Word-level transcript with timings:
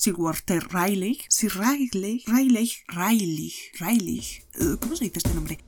Sir 0.00 0.14
Walter 0.16 0.66
Riley, 0.72 1.20
Sir 1.28 1.50
Riley, 1.58 2.24
Riley, 2.26 2.72
Riley, 2.88 3.52
Riley, 3.78 4.24
eh, 4.54 4.76
¿cómo 4.80 4.96
se 4.96 5.04
dice 5.04 5.18
este 5.18 5.34
nombre? 5.34 5.58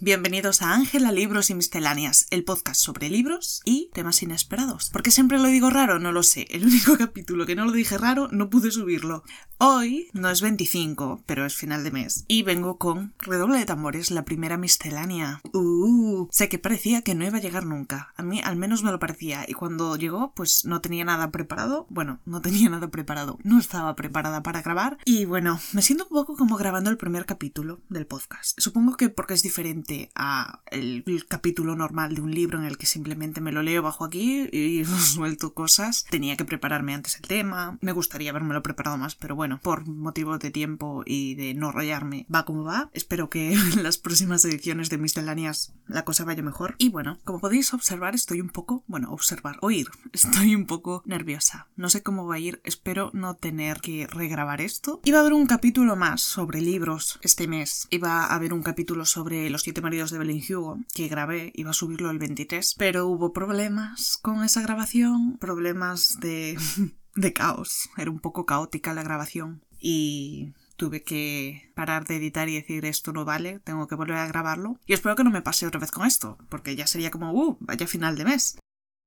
Bienvenidos 0.00 0.62
a 0.62 0.72
Ángela 0.72 1.12
Libros 1.12 1.50
y 1.50 1.54
Misceláneas, 1.54 2.26
el 2.30 2.42
podcast 2.42 2.80
sobre 2.80 3.10
libros 3.10 3.60
y 3.66 3.90
temas 3.92 4.22
inesperados. 4.22 4.88
¿Por 4.88 5.02
qué 5.02 5.10
siempre 5.10 5.38
lo 5.38 5.48
digo 5.48 5.68
raro? 5.68 5.98
No 5.98 6.10
lo 6.10 6.22
sé. 6.22 6.46
El 6.50 6.64
único 6.64 6.96
capítulo 6.98 7.44
que 7.44 7.54
no 7.54 7.66
lo 7.66 7.72
dije 7.72 7.98
raro 7.98 8.28
no 8.32 8.48
pude 8.48 8.70
subirlo. 8.70 9.24
Hoy 9.58 10.08
no 10.14 10.30
es 10.30 10.40
25, 10.40 11.22
pero 11.26 11.44
es 11.44 11.54
final 11.54 11.84
de 11.84 11.90
mes. 11.90 12.24
Y 12.28 12.42
vengo 12.42 12.78
con 12.78 13.12
redoble 13.18 13.58
de 13.58 13.66
tambores, 13.66 14.10
la 14.10 14.24
primera 14.24 14.56
miscelánea. 14.56 15.42
Uh, 15.52 16.28
sé 16.30 16.48
que 16.48 16.58
parecía 16.58 17.02
que 17.02 17.14
no 17.14 17.26
iba 17.26 17.36
a 17.36 17.42
llegar 17.42 17.66
nunca. 17.66 18.14
A 18.16 18.22
mí 18.22 18.40
al 18.42 18.56
menos 18.56 18.82
me 18.82 18.92
lo 18.92 18.98
parecía. 18.98 19.44
Y 19.46 19.52
cuando 19.52 19.96
llegó, 19.96 20.32
pues 20.34 20.64
no 20.64 20.80
tenía 20.80 21.04
nada 21.04 21.30
preparado. 21.30 21.86
Bueno, 21.90 22.20
no 22.24 22.40
tenía 22.40 22.70
nada 22.70 22.90
preparado. 22.90 23.38
No 23.42 23.58
estaba 23.58 23.96
preparada 23.96 24.42
para 24.42 24.62
grabar. 24.62 24.96
Y 25.04 25.26
bueno, 25.26 25.60
me 25.72 25.82
siento 25.82 26.04
un 26.04 26.10
poco 26.10 26.36
como 26.36 26.56
grabando 26.56 26.88
el 26.88 26.96
primer 26.96 27.26
capítulo 27.26 27.80
del 27.90 28.06
podcast. 28.06 28.58
Supongo 28.58 28.96
que 28.96 29.10
porque 29.10 29.34
es 29.34 29.42
diferente 29.42 29.89
a 30.14 30.60
el, 30.70 31.04
capítulo 31.28 31.76
normal 31.76 32.14
de 32.14 32.20
un 32.20 32.34
libro 32.34 32.58
en 32.58 32.64
el 32.64 32.78
que 32.78 32.86
simplemente 32.86 33.40
me 33.40 33.52
lo 33.52 33.62
leo 33.62 33.82
bajo 33.82 34.04
aquí 34.04 34.48
y 34.52 34.84
suelto 34.84 35.54
cosas. 35.54 36.04
Tenía 36.10 36.36
que 36.36 36.44
prepararme 36.44 36.94
antes 36.94 37.16
el 37.16 37.22
tema. 37.22 37.78
Me 37.80 37.92
gustaría 37.92 38.30
haberme 38.30 38.60
preparado 38.60 38.98
más, 38.98 39.14
pero 39.14 39.36
bueno 39.36 39.60
por 39.62 39.86
motivos 39.86 40.38
de 40.40 40.50
tiempo 40.50 41.02
y 41.06 41.34
de 41.34 41.54
no 41.54 41.72
rayarme, 41.72 42.26
va 42.32 42.44
como 42.44 42.64
va. 42.64 42.90
Espero 42.92 43.30
que 43.30 43.52
en 43.74 43.82
las 43.82 43.98
próximas 43.98 44.44
ediciones 44.44 44.90
de 44.90 44.98
Misceláneas 44.98 45.72
la 45.86 46.04
cosa 46.04 46.24
vaya 46.24 46.42
mejor. 46.42 46.74
Y 46.78 46.88
bueno, 46.88 47.18
como 47.24 47.40
podéis 47.40 47.72
observar, 47.74 48.14
estoy 48.14 48.40
un 48.40 48.50
poco, 48.50 48.84
bueno, 48.86 49.10
observar, 49.12 49.58
oír, 49.60 49.88
estoy 50.12 50.54
un 50.54 50.66
poco 50.66 51.02
nerviosa. 51.06 51.68
No 51.76 51.90
sé 51.90 52.02
cómo 52.02 52.26
va 52.26 52.36
a 52.36 52.38
ir, 52.38 52.60
espero 52.64 53.10
no 53.14 53.34
tener 53.34 53.80
que 53.80 54.06
regrabar 54.06 54.60
esto. 54.60 55.00
Iba 55.04 55.18
a 55.18 55.20
haber 55.20 55.32
un 55.32 55.46
capítulo 55.46 55.96
más 55.96 56.20
sobre 56.20 56.60
libros 56.60 57.18
este 57.22 57.48
mes. 57.48 57.86
Iba 57.90 58.24
a 58.24 58.34
haber 58.34 58.52
un 58.52 58.62
capítulo 58.62 59.04
sobre 59.04 59.50
Los 59.50 59.62
siete 59.62 59.79
maridos 59.82 60.10
de 60.10 60.18
Belén 60.18 60.42
Hugo, 60.48 60.78
que 60.94 61.08
grabé, 61.08 61.52
iba 61.54 61.70
a 61.70 61.74
subirlo 61.74 62.10
el 62.10 62.18
23, 62.18 62.74
pero 62.78 63.06
hubo 63.06 63.32
problemas 63.32 64.16
con 64.16 64.44
esa 64.44 64.62
grabación, 64.62 65.38
problemas 65.38 66.18
de 66.20 66.58
de 67.16 67.32
caos. 67.32 67.88
Era 67.96 68.10
un 68.10 68.20
poco 68.20 68.46
caótica 68.46 68.94
la 68.94 69.02
grabación 69.02 69.62
y 69.78 70.52
tuve 70.76 71.02
que 71.02 71.70
parar 71.74 72.06
de 72.06 72.16
editar 72.16 72.48
y 72.48 72.54
decir 72.54 72.84
esto 72.86 73.12
no 73.12 73.24
vale, 73.24 73.60
tengo 73.60 73.86
que 73.86 73.94
volver 73.94 74.16
a 74.16 74.26
grabarlo. 74.26 74.78
Y 74.86 74.94
espero 74.94 75.16
que 75.16 75.24
no 75.24 75.30
me 75.30 75.42
pase 75.42 75.66
otra 75.66 75.80
vez 75.80 75.90
con 75.90 76.06
esto, 76.06 76.38
porque 76.48 76.76
ya 76.76 76.86
sería 76.86 77.10
como, 77.10 77.32
uh, 77.32 77.58
vaya 77.60 77.86
final 77.86 78.16
de 78.16 78.24
mes. 78.24 78.58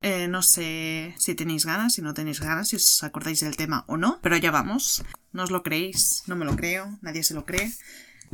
Eh, 0.01 0.27
no 0.27 0.41
sé 0.41 1.15
si 1.17 1.33
tenéis 1.33 1.65
ganas, 1.65 1.93
si 1.93 2.01
no 2.01 2.13
tenéis 2.13 2.41
ganas, 2.41 2.67
si 2.67 2.75
os 2.75 3.03
acordáis 3.03 3.39
del 3.39 3.55
tema 3.55 3.85
o 3.87 3.97
no, 3.97 4.19
pero 4.21 4.37
ya 4.37 4.51
vamos. 4.51 5.03
No 5.31 5.43
os 5.43 5.51
lo 5.51 5.63
creéis, 5.63 6.23
no 6.27 6.35
me 6.35 6.45
lo 6.45 6.55
creo, 6.55 6.99
nadie 7.01 7.23
se 7.23 7.33
lo 7.33 7.45
cree. 7.45 7.71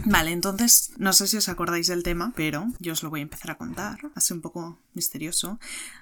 Vale, 0.06 0.32
entonces 0.32 0.92
no 0.98 1.14
sé 1.14 1.28
si 1.28 1.38
os 1.38 1.50
acordáis 1.50 1.88
del 1.88 2.04
tema, 2.04 2.34
pero 2.36 2.68
yo 2.80 2.94
os 2.94 3.04
lo 3.04 3.10
voy 3.10 3.20
a 3.20 3.24
empezar 3.24 3.52
a 3.52 3.58
contar, 3.58 4.00
así 4.16 4.34
un 4.34 4.42
poco 4.42 4.80
misterioso. 4.94 5.60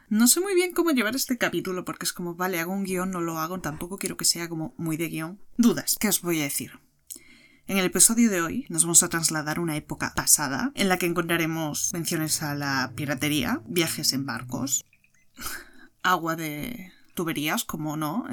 No 0.10 0.28
sé 0.28 0.40
muy 0.40 0.56
bien 0.56 0.74
cómo 0.74 0.92
llevar 0.92 1.16
este 1.16 1.38
capítulo 1.38 1.86
porque 1.86 2.06
es 2.06 2.14
como, 2.14 2.36
vale, 2.36 2.60
hago 2.60 2.74
un 2.74 2.84
guion, 2.84 3.12
no 3.12 3.22
lo 3.22 3.40
hago, 3.40 3.60
tampoco 3.60 3.98
quiero 3.98 4.18
que 4.18 4.26
sea 4.26 4.50
como 4.50 4.74
muy 4.78 4.98
de 4.98 5.10
guion. 5.10 5.40
Dudas, 5.58 5.98
¿qué 6.00 6.10
os 6.10 6.22
voy 6.22 6.40
a 6.40 6.44
decir? 6.44 6.80
En 7.68 7.78
el 7.78 7.86
episodio 7.86 8.30
de 8.30 8.42
hoy 8.42 8.66
nos 8.70 8.84
vamos 8.84 9.04
a 9.04 9.10
trasladar 9.10 9.58
a 9.58 9.62
una 9.62 9.76
época 9.76 10.14
pasada 10.16 10.72
en 10.76 10.88
la 10.88 10.98
que 10.98 11.06
encontraremos 11.06 11.92
menciones 11.94 12.42
a 12.42 12.56
la 12.56 12.94
piratería, 12.96 13.62
viajes 13.66 14.14
en 14.14 14.26
barcos, 14.26 14.86
agua 16.04 16.36
de 16.36 16.94
tuberías, 17.14 17.66
como 17.66 17.98
no, 17.98 18.26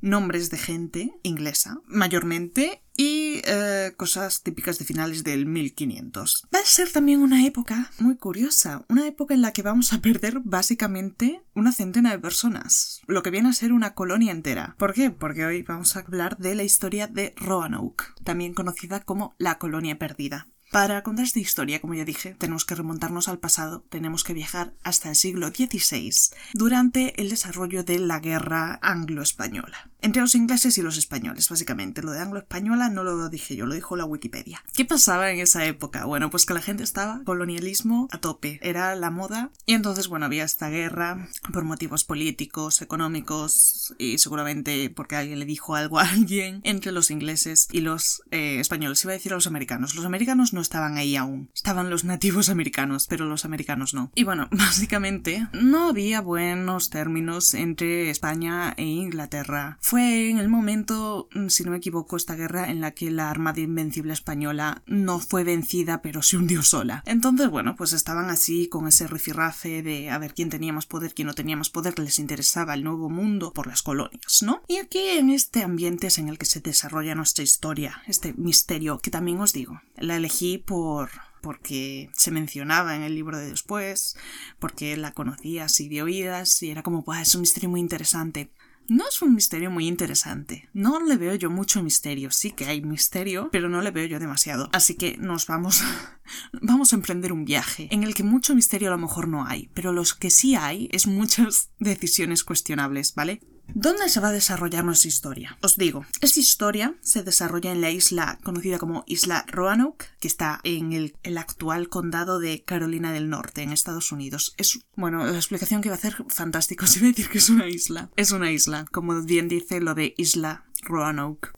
nombres 0.00 0.50
de 0.50 0.58
gente 0.58 1.12
inglesa, 1.22 1.80
mayormente, 1.86 2.82
y 2.96 3.40
eh, 3.44 3.92
cosas 3.96 4.42
típicas 4.42 4.78
de 4.78 4.84
finales 4.84 5.22
del 5.22 5.46
1500. 5.46 6.48
Va 6.52 6.58
a 6.58 6.64
ser 6.64 6.90
también 6.90 7.22
una 7.22 7.46
época 7.46 7.92
muy 8.00 8.16
curiosa, 8.16 8.84
una 8.88 9.06
época 9.06 9.34
en 9.34 9.42
la 9.42 9.52
que 9.52 9.62
vamos 9.62 9.92
a 9.92 10.00
perder 10.00 10.40
básicamente 10.42 11.42
una 11.54 11.72
centena 11.72 12.10
de 12.10 12.18
personas, 12.18 13.00
lo 13.06 13.22
que 13.22 13.30
viene 13.30 13.50
a 13.50 13.52
ser 13.52 13.72
una 13.72 13.94
colonia 13.94 14.32
entera. 14.32 14.74
¿Por 14.78 14.94
qué? 14.94 15.12
Porque 15.12 15.46
hoy 15.46 15.62
vamos 15.62 15.94
a 15.94 16.00
hablar 16.00 16.38
de 16.38 16.56
la 16.56 16.64
historia 16.64 17.06
de 17.06 17.34
Roanoke, 17.36 18.04
también 18.24 18.52
conocida 18.52 19.00
como 19.00 19.36
la 19.38 19.58
colonia 19.58 19.96
perdida. 19.96 20.48
Para 20.70 21.02
contar 21.02 21.24
esta 21.24 21.38
historia, 21.38 21.80
como 21.80 21.94
ya 21.94 22.04
dije, 22.04 22.34
tenemos 22.38 22.66
que 22.66 22.74
remontarnos 22.74 23.28
al 23.28 23.38
pasado, 23.38 23.84
tenemos 23.88 24.22
que 24.22 24.34
viajar 24.34 24.74
hasta 24.82 25.08
el 25.08 25.16
siglo 25.16 25.48
XVI, 25.48 26.12
durante 26.52 27.18
el 27.20 27.30
desarrollo 27.30 27.84
de 27.84 27.98
la 27.98 28.20
guerra 28.20 28.78
anglo-española. 28.82 29.90
Entre 30.00 30.22
los 30.22 30.34
ingleses 30.34 30.78
y 30.78 30.82
los 30.82 30.96
españoles, 30.96 31.48
básicamente. 31.48 32.02
Lo 32.02 32.12
de 32.12 32.20
anglo-española 32.20 32.88
no 32.88 33.02
lo 33.02 33.28
dije 33.28 33.56
yo, 33.56 33.66
lo 33.66 33.74
dijo 33.74 33.96
la 33.96 34.04
Wikipedia. 34.04 34.62
¿Qué 34.74 34.84
pasaba 34.84 35.30
en 35.32 35.40
esa 35.40 35.64
época? 35.64 36.04
Bueno, 36.04 36.30
pues 36.30 36.46
que 36.46 36.54
la 36.54 36.60
gente 36.60 36.84
estaba 36.84 37.22
colonialismo 37.24 38.06
a 38.12 38.18
tope, 38.18 38.60
era 38.62 38.94
la 38.94 39.10
moda, 39.10 39.50
y 39.66 39.72
entonces, 39.72 40.06
bueno, 40.06 40.26
había 40.26 40.44
esta 40.44 40.68
guerra 40.68 41.28
por 41.52 41.64
motivos 41.64 42.04
políticos, 42.04 42.82
económicos, 42.82 43.94
y 43.98 44.18
seguramente 44.18 44.90
porque 44.90 45.16
alguien 45.16 45.40
le 45.40 45.46
dijo 45.46 45.74
algo 45.74 45.98
a 45.98 46.08
alguien, 46.10 46.60
entre 46.62 46.92
los 46.92 47.10
ingleses 47.10 47.68
y 47.72 47.80
los 47.80 48.22
eh, 48.30 48.60
españoles. 48.60 49.02
Iba 49.02 49.12
a 49.12 49.16
decir 49.16 49.32
a 49.32 49.36
los 49.36 49.46
americanos. 49.46 49.94
Los 49.94 50.04
americanos 50.04 50.52
no 50.52 50.57
estaban 50.60 50.96
ahí 50.96 51.16
aún. 51.16 51.50
Estaban 51.54 51.90
los 51.90 52.04
nativos 52.04 52.48
americanos, 52.48 53.06
pero 53.08 53.26
los 53.26 53.44
americanos 53.44 53.94
no. 53.94 54.10
Y 54.14 54.24
bueno, 54.24 54.48
básicamente 54.52 55.48
no 55.52 55.88
había 55.88 56.20
buenos 56.20 56.90
términos 56.90 57.54
entre 57.54 58.10
España 58.10 58.74
e 58.76 58.84
Inglaterra. 58.84 59.78
Fue 59.80 60.30
en 60.30 60.38
el 60.38 60.48
momento, 60.48 61.28
si 61.48 61.64
no 61.64 61.70
me 61.70 61.78
equivoco, 61.78 62.16
esta 62.16 62.34
guerra 62.34 62.70
en 62.70 62.80
la 62.80 62.92
que 62.92 63.10
la 63.10 63.30
Armada 63.30 63.60
Invencible 63.60 64.12
española 64.12 64.82
no 64.86 65.18
fue 65.18 65.44
vencida, 65.44 66.02
pero 66.02 66.22
se 66.22 66.36
hundió 66.36 66.62
sola. 66.62 67.02
Entonces, 67.06 67.48
bueno, 67.48 67.76
pues 67.76 67.92
estaban 67.92 68.30
así 68.30 68.68
con 68.68 68.88
ese 68.88 69.06
rifirrafe 69.06 69.82
de 69.82 70.10
a 70.10 70.18
ver 70.18 70.34
quién 70.34 70.50
tenía 70.50 70.72
más 70.72 70.86
poder, 70.86 71.14
quién 71.14 71.26
no 71.26 71.34
tenía 71.34 71.56
más 71.56 71.70
poder, 71.70 71.98
les 71.98 72.18
interesaba 72.18 72.74
el 72.74 72.84
nuevo 72.84 73.10
mundo 73.10 73.52
por 73.52 73.66
las 73.66 73.82
colonias, 73.82 74.42
¿no? 74.42 74.62
Y 74.68 74.76
aquí 74.76 75.00
en 75.00 75.30
este 75.30 75.62
ambiente 75.62 76.08
es 76.08 76.18
en 76.18 76.28
el 76.28 76.38
que 76.38 76.46
se 76.46 76.60
desarrolla 76.60 77.14
nuestra 77.14 77.44
historia, 77.44 78.02
este 78.06 78.34
misterio 78.34 78.98
que 78.98 79.10
también 79.10 79.40
os 79.40 79.52
digo, 79.52 79.80
la 79.96 80.16
elegí 80.16 80.47
por 80.56 81.10
porque 81.42 82.10
se 82.14 82.30
mencionaba 82.30 82.96
en 82.96 83.02
el 83.02 83.14
libro 83.14 83.38
de 83.38 83.50
después, 83.50 84.16
porque 84.58 84.96
la 84.96 85.12
conocía 85.12 85.64
así 85.64 85.88
de 85.88 86.02
oídas 86.02 86.62
y 86.62 86.70
era 86.70 86.82
como, 86.82 87.04
es 87.14 87.34
un 87.34 87.42
misterio 87.42 87.68
muy 87.68 87.80
interesante. 87.80 88.50
No 88.90 89.06
es 89.06 89.20
un 89.20 89.34
misterio 89.34 89.70
muy 89.70 89.86
interesante. 89.86 90.70
No 90.72 90.98
le 90.98 91.18
veo 91.18 91.34
yo 91.34 91.50
mucho 91.50 91.82
misterio. 91.82 92.30
Sí 92.30 92.52
que 92.52 92.64
hay 92.64 92.80
misterio, 92.80 93.50
pero 93.52 93.68
no 93.68 93.82
le 93.82 93.90
veo 93.90 94.06
yo 94.06 94.18
demasiado. 94.18 94.70
Así 94.72 94.94
que 94.94 95.18
nos 95.18 95.46
vamos. 95.46 95.82
vamos 96.62 96.92
a 96.92 96.96
emprender 96.96 97.34
un 97.34 97.44
viaje 97.44 97.88
en 97.90 98.02
el 98.02 98.14
que 98.14 98.22
mucho 98.22 98.54
misterio 98.54 98.88
a 98.88 98.92
lo 98.92 98.98
mejor 98.98 99.28
no 99.28 99.46
hay, 99.46 99.68
pero 99.74 99.92
los 99.92 100.14
que 100.14 100.30
sí 100.30 100.54
hay 100.54 100.88
es 100.90 101.06
muchas 101.06 101.70
decisiones 101.78 102.44
cuestionables, 102.44 103.14
¿vale? 103.14 103.42
¿Dónde 103.74 104.08
se 104.08 104.20
va 104.20 104.28
a 104.28 104.32
desarrollar 104.32 104.84
nuestra 104.84 105.08
historia? 105.08 105.58
Os 105.60 105.76
digo, 105.76 106.06
esta 106.20 106.40
historia 106.40 106.94
se 107.02 107.22
desarrolla 107.22 107.70
en 107.70 107.80
la 107.80 107.90
isla 107.90 108.38
conocida 108.42 108.78
como 108.78 109.04
Isla 109.06 109.44
Roanoke, 109.46 110.06
que 110.20 110.28
está 110.28 110.60
en 110.64 110.92
el, 110.92 111.14
actual 111.36 111.88
condado 111.88 112.38
de 112.38 112.64
Carolina 112.64 113.12
del 113.12 113.28
Norte, 113.28 113.62
en 113.62 113.72
Estados 113.72 114.10
Unidos. 114.10 114.54
Es, 114.56 114.80
bueno, 114.96 115.24
la 115.24 115.36
explicación 115.36 115.82
que 115.82 115.88
iba 115.88 115.94
a 115.94 115.98
hacer 115.98 116.16
fantástico, 116.28 116.86
si 116.86 116.98
voy 117.00 117.08
a 117.08 117.12
decir 117.12 117.28
que 117.28 117.38
es 117.38 117.50
una 117.50 117.68
isla. 117.68 118.10
Es 118.16 118.32
una 118.32 118.50
isla, 118.50 118.86
como 118.90 119.22
bien 119.22 119.48
dice 119.48 119.80
lo 119.80 119.94
de 119.94 120.14
Isla 120.16 120.64
Roanoke. 120.82 121.52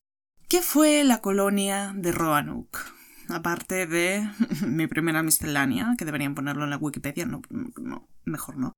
¿Qué 0.49 0.63
fue 0.63 1.05
la 1.05 1.21
colonia 1.21 1.95
de 1.97 2.11
Roanoke? 2.11 2.79
Aparte 3.29 3.87
de 3.87 4.29
mi 4.67 4.89
primera 4.89 5.23
miscelánea, 5.23 5.95
que 5.97 6.05
deberían 6.05 6.35
ponerlo 6.35 6.65
en 6.65 6.71
la 6.71 6.77
Wikipedia, 6.77 7.25
no, 7.25 7.41
no 7.51 8.09
mejor 8.25 8.57
no. 8.57 8.73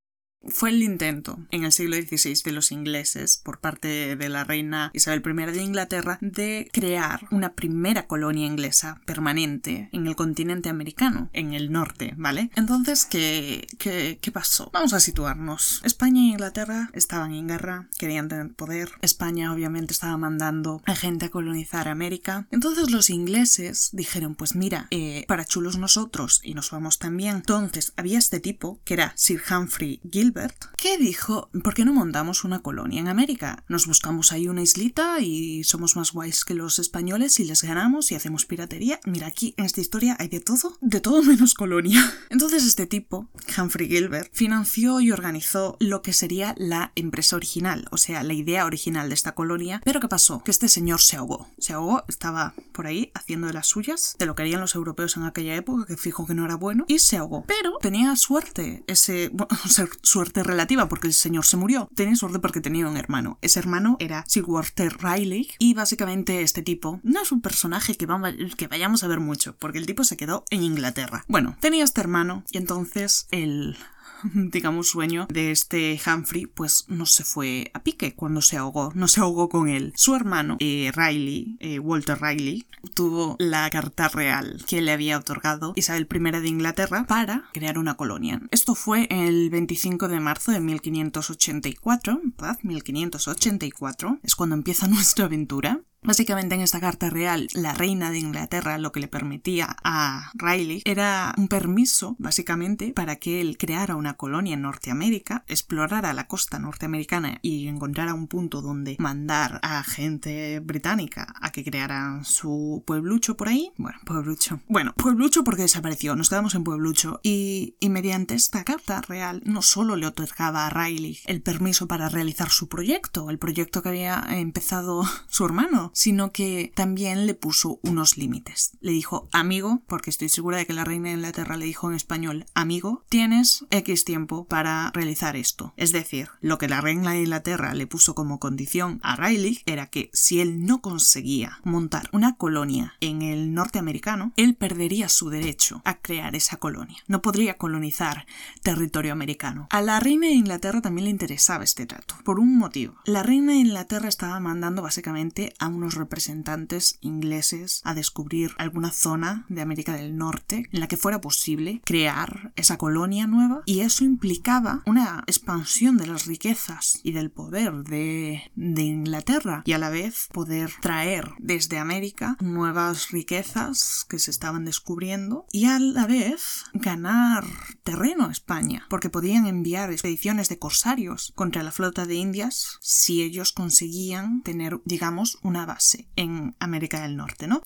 Fue 0.48 0.70
el 0.70 0.82
intento 0.82 1.38
en 1.50 1.64
el 1.64 1.72
siglo 1.72 1.96
XVI 1.96 2.42
de 2.44 2.52
los 2.52 2.72
ingleses 2.72 3.36
por 3.36 3.60
parte 3.60 4.16
de 4.16 4.28
la 4.28 4.44
reina 4.44 4.90
Isabel 4.92 5.22
I 5.24 5.52
de 5.52 5.62
Inglaterra 5.62 6.18
de 6.20 6.68
crear 6.72 7.26
una 7.30 7.52
primera 7.52 8.06
colonia 8.06 8.46
inglesa 8.46 9.00
permanente 9.04 9.88
en 9.92 10.06
el 10.06 10.16
continente 10.16 10.68
americano, 10.68 11.30
en 11.32 11.52
el 11.52 11.70
norte, 11.70 12.14
¿vale? 12.16 12.50
Entonces, 12.56 13.04
¿qué, 13.04 13.68
qué, 13.78 14.18
qué 14.20 14.32
pasó? 14.32 14.70
Vamos 14.72 14.92
a 14.94 15.00
situarnos. 15.00 15.80
España 15.84 16.22
e 16.22 16.32
Inglaterra 16.32 16.90
estaban 16.92 17.32
en 17.34 17.48
guerra, 17.48 17.88
querían 17.96 18.28
tener 18.28 18.52
poder. 18.52 18.90
España 19.00 19.52
obviamente 19.52 19.92
estaba 19.92 20.16
mandando 20.16 20.82
a 20.86 20.96
gente 20.96 21.26
a 21.26 21.30
colonizar 21.30 21.88
América. 21.88 22.46
Entonces 22.50 22.90
los 22.90 23.10
ingleses 23.10 23.90
dijeron, 23.92 24.34
pues 24.34 24.56
mira, 24.56 24.88
eh, 24.90 25.24
para 25.28 25.44
chulos 25.44 25.78
nosotros 25.78 26.40
y 26.42 26.54
nos 26.54 26.70
vamos 26.72 26.98
también. 26.98 27.36
Entonces 27.36 27.92
había 27.96 28.18
este 28.18 28.40
tipo 28.40 28.80
que 28.84 28.94
era 28.94 29.12
Sir 29.16 29.40
Humphrey 29.48 30.00
Gilbert 30.10 30.31
Gilbert, 30.32 30.64
que 30.78 30.96
dijo, 30.96 31.50
¿por 31.62 31.74
qué 31.74 31.84
no 31.84 31.92
montamos 31.92 32.44
una 32.44 32.62
colonia 32.62 33.00
en 33.00 33.08
América? 33.08 33.64
Nos 33.68 33.86
buscamos 33.86 34.32
ahí 34.32 34.48
una 34.48 34.62
islita 34.62 35.20
y 35.20 35.62
somos 35.62 35.94
más 35.94 36.12
guays 36.12 36.46
que 36.46 36.54
los 36.54 36.78
españoles 36.78 37.38
y 37.38 37.44
les 37.44 37.62
ganamos 37.62 38.10
y 38.10 38.14
hacemos 38.14 38.46
piratería. 38.46 38.98
Mira, 39.04 39.26
aquí 39.26 39.54
en 39.58 39.66
esta 39.66 39.82
historia 39.82 40.16
hay 40.18 40.28
de 40.28 40.40
todo, 40.40 40.78
de 40.80 41.00
todo 41.00 41.22
menos 41.22 41.52
colonia. 41.52 42.00
Entonces 42.30 42.64
este 42.64 42.86
tipo, 42.86 43.28
Humphrey 43.58 43.88
Gilbert, 43.88 44.30
financió 44.32 45.00
y 45.00 45.12
organizó 45.12 45.76
lo 45.80 46.00
que 46.00 46.14
sería 46.14 46.54
la 46.56 46.92
empresa 46.94 47.36
original, 47.36 47.86
o 47.90 47.98
sea, 47.98 48.22
la 48.22 48.32
idea 48.32 48.64
original 48.64 49.08
de 49.10 49.14
esta 49.14 49.34
colonia. 49.34 49.82
Pero 49.84 50.00
¿qué 50.00 50.08
pasó? 50.08 50.42
Que 50.42 50.50
este 50.50 50.68
señor 50.68 51.02
se 51.02 51.16
ahogó. 51.18 51.48
Se 51.58 51.74
ahogó, 51.74 52.04
estaba 52.08 52.54
por 52.72 52.86
ahí 52.86 53.12
haciendo 53.14 53.48
de 53.48 53.52
las 53.52 53.66
suyas, 53.66 54.16
de 54.18 54.24
lo 54.24 54.34
que 54.34 54.42
harían 54.42 54.62
los 54.62 54.76
europeos 54.76 55.18
en 55.18 55.24
aquella 55.24 55.54
época, 55.56 55.84
que 55.84 55.98
fijo 55.98 56.26
que 56.26 56.34
no 56.34 56.46
era 56.46 56.54
bueno, 56.54 56.86
y 56.88 57.00
se 57.00 57.18
ahogó. 57.18 57.44
Pero 57.46 57.76
tenía 57.82 58.16
suerte, 58.16 58.82
ese, 58.86 59.28
bueno, 59.32 59.58
suerte 60.00 60.21
relativa 60.30 60.88
porque 60.88 61.06
el 61.06 61.14
señor 61.14 61.44
se 61.44 61.56
murió. 61.56 61.88
Tenía 61.94 62.16
suerte 62.16 62.38
porque 62.38 62.60
tenía 62.60 62.88
un 62.88 62.96
hermano. 62.96 63.38
Ese 63.42 63.58
hermano 63.58 63.96
era 63.98 64.24
Sir 64.26 64.44
Walter 64.44 64.96
Riley 65.00 65.50
y 65.58 65.74
básicamente 65.74 66.42
este 66.42 66.62
tipo 66.62 67.00
no 67.02 67.22
es 67.22 67.32
un 67.32 67.40
personaje 67.40 67.94
que, 67.94 68.06
vamos, 68.06 68.32
que 68.56 68.68
vayamos 68.68 69.02
a 69.04 69.08
ver 69.08 69.20
mucho, 69.20 69.56
porque 69.58 69.78
el 69.78 69.86
tipo 69.86 70.04
se 70.04 70.16
quedó 70.16 70.44
en 70.50 70.62
Inglaterra. 70.62 71.24
Bueno, 71.28 71.56
tenía 71.60 71.84
este 71.84 72.00
hermano 72.00 72.44
y 72.50 72.58
entonces 72.58 73.26
el 73.30 73.76
digamos, 74.34 74.88
sueño 74.88 75.26
de 75.30 75.50
este 75.50 76.00
Humphrey, 76.04 76.46
pues 76.46 76.84
no 76.88 77.06
se 77.06 77.24
fue 77.24 77.70
a 77.74 77.82
pique 77.82 78.14
cuando 78.14 78.40
se 78.42 78.56
ahogó, 78.56 78.92
no 78.94 79.08
se 79.08 79.20
ahogó 79.20 79.48
con 79.48 79.68
él. 79.68 79.92
Su 79.96 80.14
hermano, 80.14 80.56
eh, 80.60 80.90
Riley, 80.94 81.56
eh, 81.60 81.78
Walter 81.78 82.20
Riley, 82.20 82.66
tuvo 82.94 83.36
la 83.38 83.68
carta 83.70 84.08
real 84.08 84.62
que 84.66 84.80
le 84.80 84.92
había 84.92 85.18
otorgado 85.18 85.72
Isabel 85.76 86.08
I 86.10 86.40
de 86.40 86.48
Inglaterra 86.48 87.04
para 87.06 87.44
crear 87.52 87.78
una 87.78 87.94
colonia. 87.94 88.40
Esto 88.50 88.74
fue 88.74 89.06
el 89.10 89.50
25 89.50 90.08
de 90.08 90.20
marzo 90.20 90.52
de 90.52 90.60
1584, 90.60 92.20
¿verdad? 92.36 92.58
1584 92.62 94.18
es 94.22 94.34
cuando 94.34 94.54
empieza 94.54 94.86
nuestra 94.88 95.26
aventura. 95.26 95.80
Básicamente 96.04 96.56
en 96.56 96.62
esta 96.62 96.80
carta 96.80 97.10
real, 97.10 97.46
la 97.54 97.74
reina 97.74 98.10
de 98.10 98.18
Inglaterra 98.18 98.76
lo 98.78 98.90
que 98.90 98.98
le 98.98 99.06
permitía 99.06 99.76
a 99.84 100.32
Riley 100.34 100.82
era 100.84 101.32
un 101.38 101.46
permiso, 101.46 102.16
básicamente, 102.18 102.92
para 102.92 103.16
que 103.16 103.40
él 103.40 103.56
creara 103.56 103.94
una 103.94 104.14
colonia 104.14 104.54
en 104.54 104.62
Norteamérica, 104.62 105.44
explorara 105.46 106.12
la 106.12 106.26
costa 106.26 106.58
norteamericana 106.58 107.38
y 107.40 107.68
encontrara 107.68 108.14
un 108.14 108.26
punto 108.26 108.62
donde 108.62 108.96
mandar 108.98 109.60
a 109.62 109.84
gente 109.84 110.58
británica 110.58 111.34
a 111.40 111.52
que 111.52 111.62
crearan 111.62 112.24
su 112.24 112.82
pueblucho 112.84 113.36
por 113.36 113.48
ahí. 113.48 113.70
Bueno, 113.76 113.98
pueblucho. 114.04 114.60
Bueno, 114.68 114.94
pueblucho 114.96 115.44
porque 115.44 115.62
desapareció, 115.62 116.16
nos 116.16 116.28
quedamos 116.28 116.56
en 116.56 116.64
pueblucho. 116.64 117.20
Y, 117.22 117.76
y 117.78 117.90
mediante 117.90 118.34
esta 118.34 118.64
carta 118.64 119.02
real 119.02 119.40
no 119.44 119.62
solo 119.62 119.94
le 119.94 120.06
otorgaba 120.06 120.66
a 120.66 120.70
Riley 120.70 121.20
el 121.26 121.42
permiso 121.42 121.86
para 121.86 122.08
realizar 122.08 122.50
su 122.50 122.68
proyecto, 122.68 123.30
el 123.30 123.38
proyecto 123.38 123.82
que 123.84 123.90
había 123.90 124.24
empezado 124.30 125.04
su 125.28 125.44
hermano, 125.44 125.91
sino 125.92 126.32
que 126.32 126.72
también 126.74 127.26
le 127.26 127.34
puso 127.34 127.78
unos 127.82 128.16
límites. 128.16 128.76
Le 128.80 128.92
dijo, 128.92 129.28
amigo, 129.32 129.82
porque 129.86 130.10
estoy 130.10 130.28
segura 130.28 130.58
de 130.58 130.66
que 130.66 130.72
la 130.72 130.84
reina 130.84 131.08
de 131.08 131.14
Inglaterra 131.14 131.56
le 131.56 131.66
dijo 131.66 131.88
en 131.88 131.96
español, 131.96 132.46
amigo, 132.54 133.04
tienes 133.08 133.64
X 133.70 134.04
tiempo 134.04 134.44
para 134.46 134.90
realizar 134.92 135.36
esto. 135.36 135.72
Es 135.76 135.92
decir, 135.92 136.28
lo 136.40 136.58
que 136.58 136.68
la 136.68 136.80
reina 136.80 137.12
de 137.12 137.20
Inglaterra 137.20 137.74
le 137.74 137.86
puso 137.86 138.14
como 138.14 138.38
condición 138.38 139.00
a 139.02 139.16
Riley 139.16 139.60
era 139.66 139.86
que 139.86 140.10
si 140.12 140.40
él 140.40 140.64
no 140.64 140.80
conseguía 140.80 141.60
montar 141.64 142.08
una 142.12 142.36
colonia 142.36 142.94
en 143.00 143.22
el 143.22 143.54
norteamericano, 143.54 144.32
él 144.36 144.54
perdería 144.54 145.08
su 145.08 145.30
derecho 145.30 145.82
a 145.84 145.98
crear 145.98 146.34
esa 146.36 146.56
colonia. 146.56 146.98
No 147.06 147.22
podría 147.22 147.56
colonizar 147.56 148.26
territorio 148.62 149.12
americano. 149.12 149.66
A 149.70 149.82
la 149.82 150.00
reina 150.00 150.26
de 150.26 150.34
Inglaterra 150.34 150.80
también 150.80 151.04
le 151.04 151.10
interesaba 151.10 151.64
este 151.64 151.86
trato, 151.86 152.14
por 152.24 152.38
un 152.38 152.56
motivo. 152.58 152.94
La 153.04 153.22
reina 153.22 153.52
de 153.52 153.58
Inglaterra 153.58 154.08
estaba 154.08 154.40
mandando 154.40 154.82
básicamente 154.82 155.54
a 155.58 155.66
un 155.66 155.81
representantes 155.90 156.98
ingleses 157.00 157.80
a 157.84 157.94
descubrir 157.94 158.52
alguna 158.58 158.90
zona 158.90 159.44
de 159.48 159.60
América 159.60 159.94
del 159.94 160.16
Norte 160.16 160.68
en 160.70 160.80
la 160.80 160.88
que 160.88 160.96
fuera 160.96 161.20
posible 161.20 161.80
crear 161.84 162.52
esa 162.56 162.78
colonia 162.78 163.26
nueva 163.26 163.62
y 163.66 163.80
eso 163.80 164.04
implicaba 164.04 164.82
una 164.86 165.24
expansión 165.26 165.96
de 165.96 166.06
las 166.06 166.26
riquezas 166.26 167.00
y 167.02 167.12
del 167.12 167.30
poder 167.30 167.84
de, 167.84 168.50
de 168.54 168.82
Inglaterra 168.82 169.62
y 169.64 169.72
a 169.72 169.78
la 169.78 169.90
vez 169.90 170.28
poder 170.32 170.70
traer 170.80 171.30
desde 171.38 171.78
América 171.78 172.36
nuevas 172.40 173.10
riquezas 173.10 174.06
que 174.08 174.18
se 174.18 174.30
estaban 174.30 174.64
descubriendo 174.64 175.46
y 175.52 175.66
a 175.66 175.78
la 175.78 176.06
vez 176.06 176.64
ganar 176.72 177.44
terreno 177.82 178.26
a 178.26 178.32
España 178.32 178.86
porque 178.88 179.10
podían 179.10 179.46
enviar 179.46 179.90
expediciones 179.90 180.48
de 180.48 180.58
corsarios 180.58 181.32
contra 181.34 181.62
la 181.62 181.72
flota 181.72 182.06
de 182.06 182.14
Indias 182.14 182.78
si 182.80 183.22
ellos 183.22 183.52
conseguían 183.52 184.42
tener 184.42 184.80
digamos 184.84 185.38
una 185.42 185.66
en 186.16 186.54
América 186.58 187.02
del 187.02 187.16
Norte, 187.16 187.46
¿no? 187.46 187.62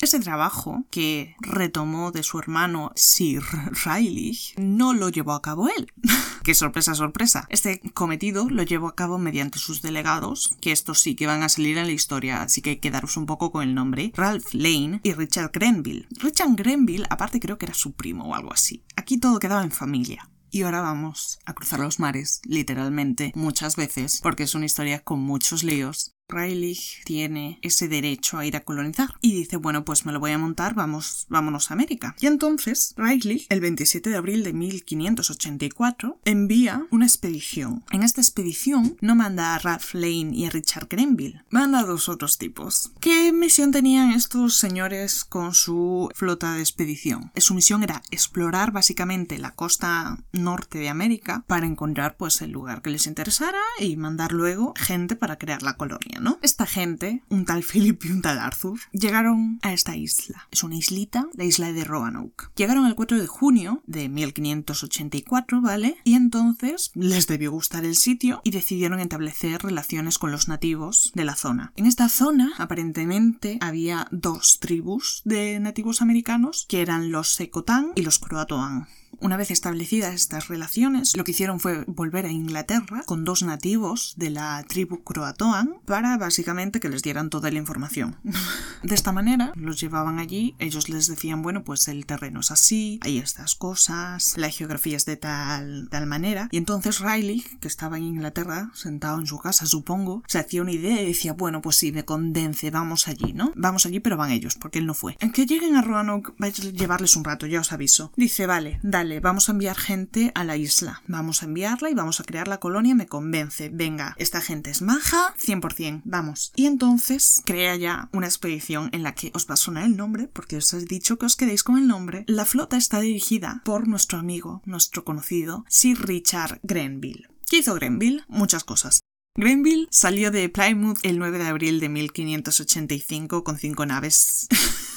Ese 0.00 0.20
trabajo 0.20 0.84
que 0.90 1.34
retomó 1.40 2.12
de 2.12 2.22
su 2.22 2.38
hermano 2.38 2.92
Sir 2.94 3.42
Riley 3.84 4.38
no 4.56 4.94
lo 4.94 5.08
llevó 5.08 5.32
a 5.32 5.42
cabo 5.42 5.68
él. 5.68 5.92
¡Qué 6.44 6.54
sorpresa, 6.54 6.94
sorpresa! 6.94 7.46
Este 7.50 7.80
cometido 7.94 8.48
lo 8.48 8.62
llevó 8.62 8.86
a 8.86 8.94
cabo 8.94 9.18
mediante 9.18 9.58
sus 9.58 9.82
delegados, 9.82 10.54
que 10.60 10.70
estos 10.70 11.00
sí 11.00 11.16
que 11.16 11.26
van 11.26 11.42
a 11.42 11.48
salir 11.48 11.78
en 11.78 11.88
la 11.88 11.92
historia, 11.92 12.42
así 12.42 12.62
que 12.62 12.78
quedaros 12.78 13.16
un 13.16 13.26
poco 13.26 13.50
con 13.50 13.64
el 13.64 13.74
nombre, 13.74 14.12
Ralph 14.14 14.54
Lane 14.54 15.00
y 15.02 15.14
Richard 15.14 15.50
Grenville. 15.52 16.06
Richard 16.10 16.54
Grenville, 16.54 17.06
aparte 17.10 17.40
creo 17.40 17.58
que 17.58 17.66
era 17.66 17.74
su 17.74 17.92
primo 17.92 18.28
o 18.28 18.34
algo 18.36 18.52
así. 18.52 18.84
Aquí 18.94 19.18
todo 19.18 19.40
quedaba 19.40 19.64
en 19.64 19.72
familia. 19.72 20.30
Y 20.50 20.62
ahora 20.62 20.80
vamos 20.80 21.40
a 21.44 21.54
cruzar 21.54 21.80
los 21.80 21.98
mares, 21.98 22.40
literalmente, 22.44 23.32
muchas 23.34 23.76
veces, 23.76 24.20
porque 24.22 24.44
es 24.44 24.54
una 24.54 24.64
historia 24.64 25.00
con 25.00 25.20
muchos 25.20 25.62
líos 25.64 26.14
Riley 26.28 26.78
tiene 27.04 27.58
ese 27.62 27.88
derecho 27.88 28.38
a 28.38 28.44
ir 28.44 28.56
a 28.56 28.64
colonizar 28.64 29.14
y 29.20 29.32
dice, 29.32 29.56
bueno, 29.56 29.84
pues 29.84 30.04
me 30.04 30.12
lo 30.12 30.20
voy 30.20 30.32
a 30.32 30.38
montar, 30.38 30.74
vamos, 30.74 31.26
vámonos 31.28 31.70
a 31.70 31.74
América. 31.74 32.14
Y 32.20 32.26
entonces 32.26 32.94
Riley, 32.96 33.46
el 33.48 33.60
27 33.60 34.10
de 34.10 34.16
abril 34.16 34.44
de 34.44 34.52
1584, 34.52 36.20
envía 36.24 36.86
una 36.90 37.06
expedición. 37.06 37.84
En 37.90 38.02
esta 38.02 38.20
expedición 38.20 38.96
no 39.00 39.14
manda 39.14 39.54
a 39.54 39.58
Ralph 39.58 39.94
Lane 39.94 40.30
y 40.32 40.44
a 40.44 40.50
Richard 40.50 40.88
Grenville, 40.88 41.42
manda 41.50 41.80
a 41.80 41.84
dos 41.84 42.08
otros 42.08 42.36
tipos. 42.36 42.92
¿Qué 43.00 43.32
misión 43.32 43.72
tenían 43.72 44.10
estos 44.12 44.56
señores 44.56 45.24
con 45.24 45.54
su 45.54 46.10
flota 46.14 46.54
de 46.54 46.60
expedición? 46.60 47.32
Su 47.36 47.54
misión 47.54 47.82
era 47.82 48.02
explorar 48.10 48.70
básicamente 48.72 49.38
la 49.38 49.52
costa 49.52 50.18
norte 50.32 50.78
de 50.78 50.88
América 50.90 51.44
para 51.46 51.66
encontrar 51.66 52.16
pues 52.16 52.42
el 52.42 52.50
lugar 52.50 52.82
que 52.82 52.90
les 52.90 53.06
interesara 53.06 53.58
y 53.80 53.96
mandar 53.96 54.32
luego 54.32 54.74
gente 54.76 55.16
para 55.16 55.38
crear 55.38 55.62
la 55.62 55.76
colonia. 55.76 56.17
Esta 56.42 56.66
gente, 56.66 57.22
un 57.28 57.44
tal 57.44 57.62
Philip 57.62 58.04
y 58.04 58.10
un 58.10 58.22
tal 58.22 58.38
Arthur, 58.38 58.78
llegaron 58.92 59.58
a 59.62 59.72
esta 59.72 59.96
isla. 59.96 60.48
Es 60.50 60.62
una 60.62 60.76
islita, 60.76 61.26
la 61.34 61.44
isla 61.44 61.72
de 61.72 61.84
Roanoke. 61.84 62.50
Llegaron 62.56 62.86
el 62.86 62.94
4 62.94 63.18
de 63.18 63.26
junio 63.26 63.82
de 63.86 64.08
1584, 64.08 65.60
¿vale? 65.60 65.96
Y 66.04 66.14
entonces 66.14 66.90
les 66.94 67.26
debió 67.26 67.52
gustar 67.52 67.84
el 67.84 67.96
sitio 67.96 68.40
y 68.44 68.50
decidieron 68.50 69.00
establecer 69.00 69.62
relaciones 69.62 70.18
con 70.18 70.32
los 70.32 70.48
nativos 70.48 71.12
de 71.14 71.24
la 71.24 71.36
zona. 71.36 71.72
En 71.76 71.86
esta 71.86 72.08
zona, 72.08 72.52
aparentemente, 72.58 73.58
había 73.60 74.08
dos 74.10 74.58
tribus 74.60 75.22
de 75.24 75.60
nativos 75.60 76.02
americanos, 76.02 76.66
que 76.68 76.82
eran 76.82 77.12
los 77.12 77.28
Secotán 77.34 77.92
y 77.94 78.02
los 78.02 78.18
Croatoan. 78.18 78.88
Una 79.20 79.36
vez 79.36 79.50
establecidas 79.50 80.14
estas 80.14 80.48
relaciones, 80.48 81.16
lo 81.16 81.24
que 81.24 81.32
hicieron 81.32 81.60
fue 81.60 81.84
volver 81.86 82.26
a 82.26 82.30
Inglaterra 82.30 83.02
con 83.04 83.24
dos 83.24 83.42
nativos 83.42 84.14
de 84.16 84.30
la 84.30 84.64
tribu 84.68 85.02
Croatoan 85.02 85.80
para 85.84 86.16
básicamente 86.18 86.78
que 86.78 86.88
les 86.88 87.02
dieran 87.02 87.30
toda 87.30 87.50
la 87.50 87.58
información. 87.58 88.16
De 88.82 88.94
esta 88.94 89.10
manera, 89.10 89.52
los 89.56 89.80
llevaban 89.80 90.20
allí, 90.20 90.54
ellos 90.60 90.88
les 90.88 91.08
decían, 91.08 91.42
bueno, 91.42 91.64
pues 91.64 91.88
el 91.88 92.06
terreno 92.06 92.40
es 92.40 92.52
así, 92.52 93.00
hay 93.02 93.18
estas 93.18 93.56
cosas, 93.56 94.34
la 94.36 94.50
geografía 94.50 94.96
es 94.96 95.04
de 95.04 95.16
tal, 95.16 95.88
tal 95.90 96.06
manera. 96.06 96.48
Y 96.52 96.58
entonces 96.58 97.00
Riley, 97.00 97.44
que 97.60 97.66
estaba 97.66 97.96
en 97.96 98.04
Inglaterra, 98.04 98.70
sentado 98.74 99.18
en 99.18 99.26
su 99.26 99.38
casa, 99.38 99.66
supongo, 99.66 100.22
se 100.28 100.38
hacía 100.38 100.62
una 100.62 100.72
idea 100.72 101.02
y 101.02 101.06
decía, 101.06 101.32
bueno, 101.32 101.60
pues 101.60 101.76
sí, 101.76 101.90
me 101.90 102.04
convence, 102.04 102.70
vamos 102.70 103.08
allí, 103.08 103.32
¿no? 103.32 103.52
Vamos 103.56 103.84
allí, 103.84 103.98
pero 103.98 104.16
van 104.16 104.30
ellos, 104.30 104.54
porque 104.54 104.78
él 104.78 104.86
no 104.86 104.94
fue. 104.94 105.16
En 105.18 105.32
que 105.32 105.46
lleguen 105.46 105.74
a 105.74 105.82
Roanoke, 105.82 106.34
vais 106.38 106.58
a 106.60 106.62
llevarles 106.62 107.16
un 107.16 107.24
rato, 107.24 107.46
ya 107.46 107.60
os 107.60 107.72
aviso. 107.72 108.12
Dice, 108.16 108.46
vale, 108.46 108.78
vamos 109.20 109.48
a 109.48 109.52
enviar 109.52 109.76
gente 109.76 110.32
a 110.34 110.44
la 110.44 110.56
isla. 110.56 111.02
Vamos 111.06 111.42
a 111.42 111.46
enviarla 111.46 111.90
y 111.90 111.94
vamos 111.94 112.20
a 112.20 112.24
crear 112.24 112.48
la 112.48 112.58
colonia, 112.58 112.94
me 112.94 113.06
convence. 113.06 113.70
Venga, 113.72 114.14
esta 114.18 114.40
gente 114.40 114.70
es 114.70 114.82
maja, 114.82 115.34
100%, 115.38 116.02
vamos. 116.04 116.52
Y 116.56 116.66
entonces 116.66 117.42
crea 117.44 117.76
ya 117.76 118.08
una 118.12 118.26
expedición 118.26 118.90
en 118.92 119.02
la 119.02 119.14
que 119.14 119.30
os 119.34 119.46
va 119.48 119.54
a 119.54 119.84
el 119.84 119.96
nombre, 119.96 120.28
porque 120.28 120.56
os 120.56 120.72
he 120.72 120.84
dicho 120.84 121.18
que 121.18 121.26
os 121.26 121.36
quedéis 121.36 121.62
con 121.62 121.78
el 121.78 121.86
nombre. 121.86 122.24
La 122.26 122.44
flota 122.44 122.76
está 122.76 123.00
dirigida 123.00 123.62
por 123.64 123.86
nuestro 123.86 124.18
amigo, 124.18 124.62
nuestro 124.64 125.04
conocido, 125.04 125.64
Sir 125.68 126.06
Richard 126.06 126.58
Grenville. 126.62 127.28
¿Qué 127.48 127.58
hizo 127.58 127.74
Grenville? 127.74 128.24
Muchas 128.28 128.64
cosas. 128.64 129.00
Grenville 129.36 129.86
salió 129.90 130.32
de 130.32 130.48
Plymouth 130.48 130.98
el 131.04 131.18
9 131.18 131.38
de 131.38 131.46
abril 131.46 131.80
de 131.80 131.88
1585 131.88 133.44
con 133.44 133.58
cinco 133.58 133.86
naves. 133.86 134.48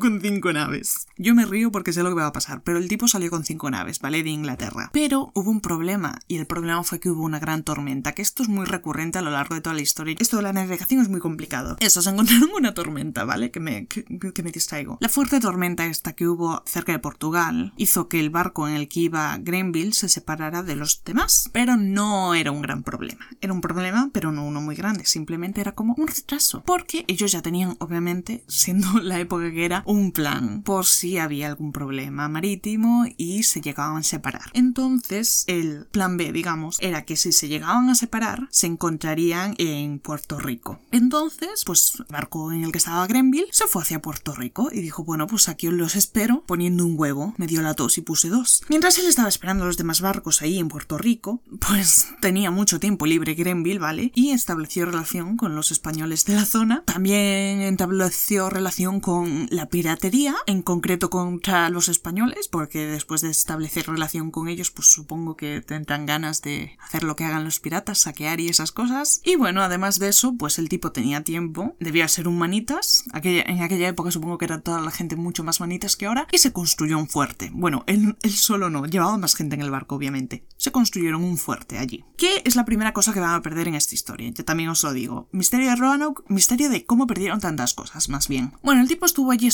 con 0.00 0.20
cinco 0.20 0.52
naves. 0.52 1.06
Yo 1.16 1.34
me 1.34 1.44
río 1.44 1.70
porque 1.70 1.92
sé 1.92 2.02
lo 2.02 2.10
que 2.10 2.16
va 2.16 2.26
a 2.26 2.32
pasar, 2.32 2.62
pero 2.62 2.78
el 2.78 2.88
tipo 2.88 3.08
salió 3.08 3.30
con 3.30 3.44
cinco 3.44 3.70
naves, 3.70 4.00
¿vale? 4.00 4.22
De 4.22 4.30
Inglaterra. 4.30 4.90
Pero 4.92 5.30
hubo 5.34 5.50
un 5.50 5.60
problema, 5.60 6.20
y 6.28 6.36
el 6.36 6.46
problema 6.46 6.82
fue 6.84 7.00
que 7.00 7.10
hubo 7.10 7.22
una 7.22 7.38
gran 7.38 7.62
tormenta, 7.62 8.12
que 8.12 8.22
esto 8.22 8.42
es 8.42 8.48
muy 8.48 8.66
recurrente 8.66 9.18
a 9.18 9.22
lo 9.22 9.30
largo 9.30 9.54
de 9.54 9.60
toda 9.60 9.74
la 9.74 9.82
historia. 9.82 10.16
Esto 10.18 10.36
de 10.36 10.42
la 10.42 10.52
navegación 10.52 11.00
es 11.00 11.08
muy 11.08 11.20
complicado. 11.20 11.76
Eso, 11.80 12.02
se 12.02 12.10
encontraron 12.10 12.50
una 12.56 12.74
tormenta, 12.74 13.24
¿vale? 13.24 13.50
Que 13.50 13.60
me, 13.60 13.86
que, 13.86 14.04
que 14.04 14.42
me 14.42 14.52
distraigo. 14.52 14.98
La 15.00 15.08
fuerte 15.08 15.40
tormenta 15.40 15.86
esta 15.86 16.12
que 16.12 16.28
hubo 16.28 16.62
cerca 16.66 16.92
de 16.92 16.98
Portugal 16.98 17.72
hizo 17.76 18.08
que 18.08 18.20
el 18.20 18.30
barco 18.30 18.68
en 18.68 18.74
el 18.74 18.88
que 18.88 19.00
iba 19.00 19.36
Grenville 19.38 19.92
se 19.92 20.08
separara 20.08 20.62
de 20.62 20.76
los 20.76 21.02
demás. 21.04 21.50
Pero 21.52 21.76
no 21.76 22.34
era 22.34 22.50
un 22.50 22.62
gran 22.62 22.82
problema. 22.82 23.26
Era 23.40 23.52
un 23.52 23.60
problema, 23.60 24.10
pero 24.12 24.32
no 24.32 24.44
uno 24.44 24.60
muy 24.60 24.74
grande. 24.74 25.04
Simplemente 25.04 25.60
era 25.60 25.72
como 25.72 25.94
un 25.96 26.06
retraso. 26.06 26.62
Porque 26.64 27.04
ellos 27.08 27.32
ya 27.32 27.42
tenían, 27.42 27.76
obviamente, 27.78 28.44
siendo 28.48 28.98
la 29.02 29.18
época 29.18 29.50
que 29.50 29.64
era, 29.64 29.82
un 29.86 30.12
plan 30.12 30.62
por 30.62 30.86
si 30.86 31.18
había 31.18 31.48
algún 31.48 31.72
problema 31.72 32.28
marítimo 32.28 33.04
y 33.16 33.42
se 33.42 33.60
llegaban 33.60 33.98
a 33.98 34.02
separar. 34.02 34.50
Entonces, 34.52 35.44
el 35.46 35.86
plan 35.86 36.16
B, 36.16 36.32
digamos, 36.32 36.76
era 36.80 37.04
que 37.04 37.16
si 37.16 37.32
se 37.32 37.48
llegaban 37.48 37.88
a 37.88 37.94
separar, 37.94 38.48
se 38.50 38.66
encontrarían 38.66 39.54
en 39.58 39.98
Puerto 39.98 40.38
Rico. 40.38 40.80
Entonces, 40.90 41.64
pues 41.64 41.94
el 41.98 42.06
barco 42.08 42.52
en 42.52 42.64
el 42.64 42.72
que 42.72 42.78
estaba 42.78 43.06
Grenville 43.06 43.48
se 43.52 43.66
fue 43.66 43.82
hacia 43.82 44.02
Puerto 44.02 44.34
Rico 44.34 44.70
y 44.72 44.80
dijo, 44.80 45.04
bueno, 45.04 45.26
pues 45.26 45.48
aquí 45.48 45.68
os 45.68 45.74
los 45.74 45.96
espero 45.96 46.44
poniendo 46.46 46.84
un 46.84 46.98
huevo. 46.98 47.34
Me 47.36 47.46
dio 47.46 47.62
la 47.62 47.74
tos 47.74 47.98
y 47.98 48.02
puse 48.02 48.28
dos. 48.28 48.62
Mientras 48.68 48.98
él 48.98 49.06
estaba 49.06 49.28
esperando 49.28 49.64
a 49.64 49.66
los 49.66 49.76
demás 49.76 50.00
barcos 50.00 50.42
ahí 50.42 50.58
en 50.58 50.68
Puerto 50.68 50.98
Rico, 50.98 51.42
pues 51.66 52.08
tenía 52.20 52.50
mucho 52.50 52.80
tiempo 52.80 53.06
libre 53.06 53.34
Grenville, 53.34 53.78
¿vale? 53.78 54.12
Y 54.14 54.30
estableció 54.30 54.86
relación 54.86 55.36
con 55.36 55.54
los 55.54 55.70
españoles 55.70 56.24
de 56.24 56.34
la 56.34 56.44
zona. 56.44 56.82
También 56.84 57.60
estableció 57.62 58.50
relación 58.50 59.00
con 59.00 59.48
la 59.50 59.66
piratería, 59.74 60.36
en 60.46 60.62
concreto 60.62 61.10
contra 61.10 61.68
los 61.68 61.88
españoles, 61.88 62.46
porque 62.46 62.86
después 62.86 63.22
de 63.22 63.30
establecer 63.30 63.88
relación 63.88 64.30
con 64.30 64.46
ellos, 64.46 64.70
pues 64.70 64.86
supongo 64.86 65.36
que 65.36 65.62
tendrán 65.62 66.06
ganas 66.06 66.42
de 66.42 66.78
hacer 66.78 67.02
lo 67.02 67.16
que 67.16 67.24
hagan 67.24 67.42
los 67.42 67.58
piratas, 67.58 67.98
saquear 67.98 68.38
y 68.38 68.46
esas 68.46 68.70
cosas. 68.70 69.20
Y 69.24 69.34
bueno, 69.34 69.62
además 69.62 69.98
de 69.98 70.10
eso, 70.10 70.36
pues 70.38 70.60
el 70.60 70.68
tipo 70.68 70.92
tenía 70.92 71.24
tiempo, 71.24 71.74
debía 71.80 72.06
ser 72.06 72.28
un 72.28 72.38
manitas. 72.38 73.02
en 73.12 73.62
aquella 73.64 73.88
época 73.88 74.12
supongo 74.12 74.38
que 74.38 74.44
era 74.44 74.60
toda 74.60 74.80
la 74.80 74.92
gente 74.92 75.16
mucho 75.16 75.42
más 75.42 75.58
manitas 75.58 75.96
que 75.96 76.06
ahora, 76.06 76.28
y 76.30 76.38
se 76.38 76.52
construyó 76.52 76.96
un 76.96 77.08
fuerte. 77.08 77.50
Bueno, 77.52 77.82
él, 77.88 78.16
él 78.22 78.30
solo 78.30 78.70
no, 78.70 78.86
llevaba 78.86 79.18
más 79.18 79.34
gente 79.34 79.56
en 79.56 79.62
el 79.62 79.72
barco, 79.72 79.96
obviamente. 79.96 80.46
Se 80.56 80.70
construyeron 80.70 81.24
un 81.24 81.36
fuerte 81.36 81.78
allí. 81.78 82.04
¿Qué 82.16 82.42
es 82.44 82.54
la 82.54 82.64
primera 82.64 82.92
cosa 82.92 83.12
que 83.12 83.18
van 83.18 83.34
a 83.34 83.42
perder 83.42 83.66
en 83.66 83.74
esta 83.74 83.96
historia? 83.96 84.30
Yo 84.30 84.44
también 84.44 84.68
os 84.68 84.84
lo 84.84 84.92
digo. 84.92 85.28
Misterio 85.32 85.70
de 85.70 85.74
Roanoke, 85.74 86.22
misterio 86.28 86.70
de 86.70 86.86
cómo 86.86 87.08
perdieron 87.08 87.40
tantas 87.40 87.74
cosas, 87.74 88.08
más 88.08 88.28
bien. 88.28 88.52
Bueno, 88.62 88.80
el 88.80 88.86
tipo 88.86 89.04
estuvo 89.04 89.32
allí 89.32 89.48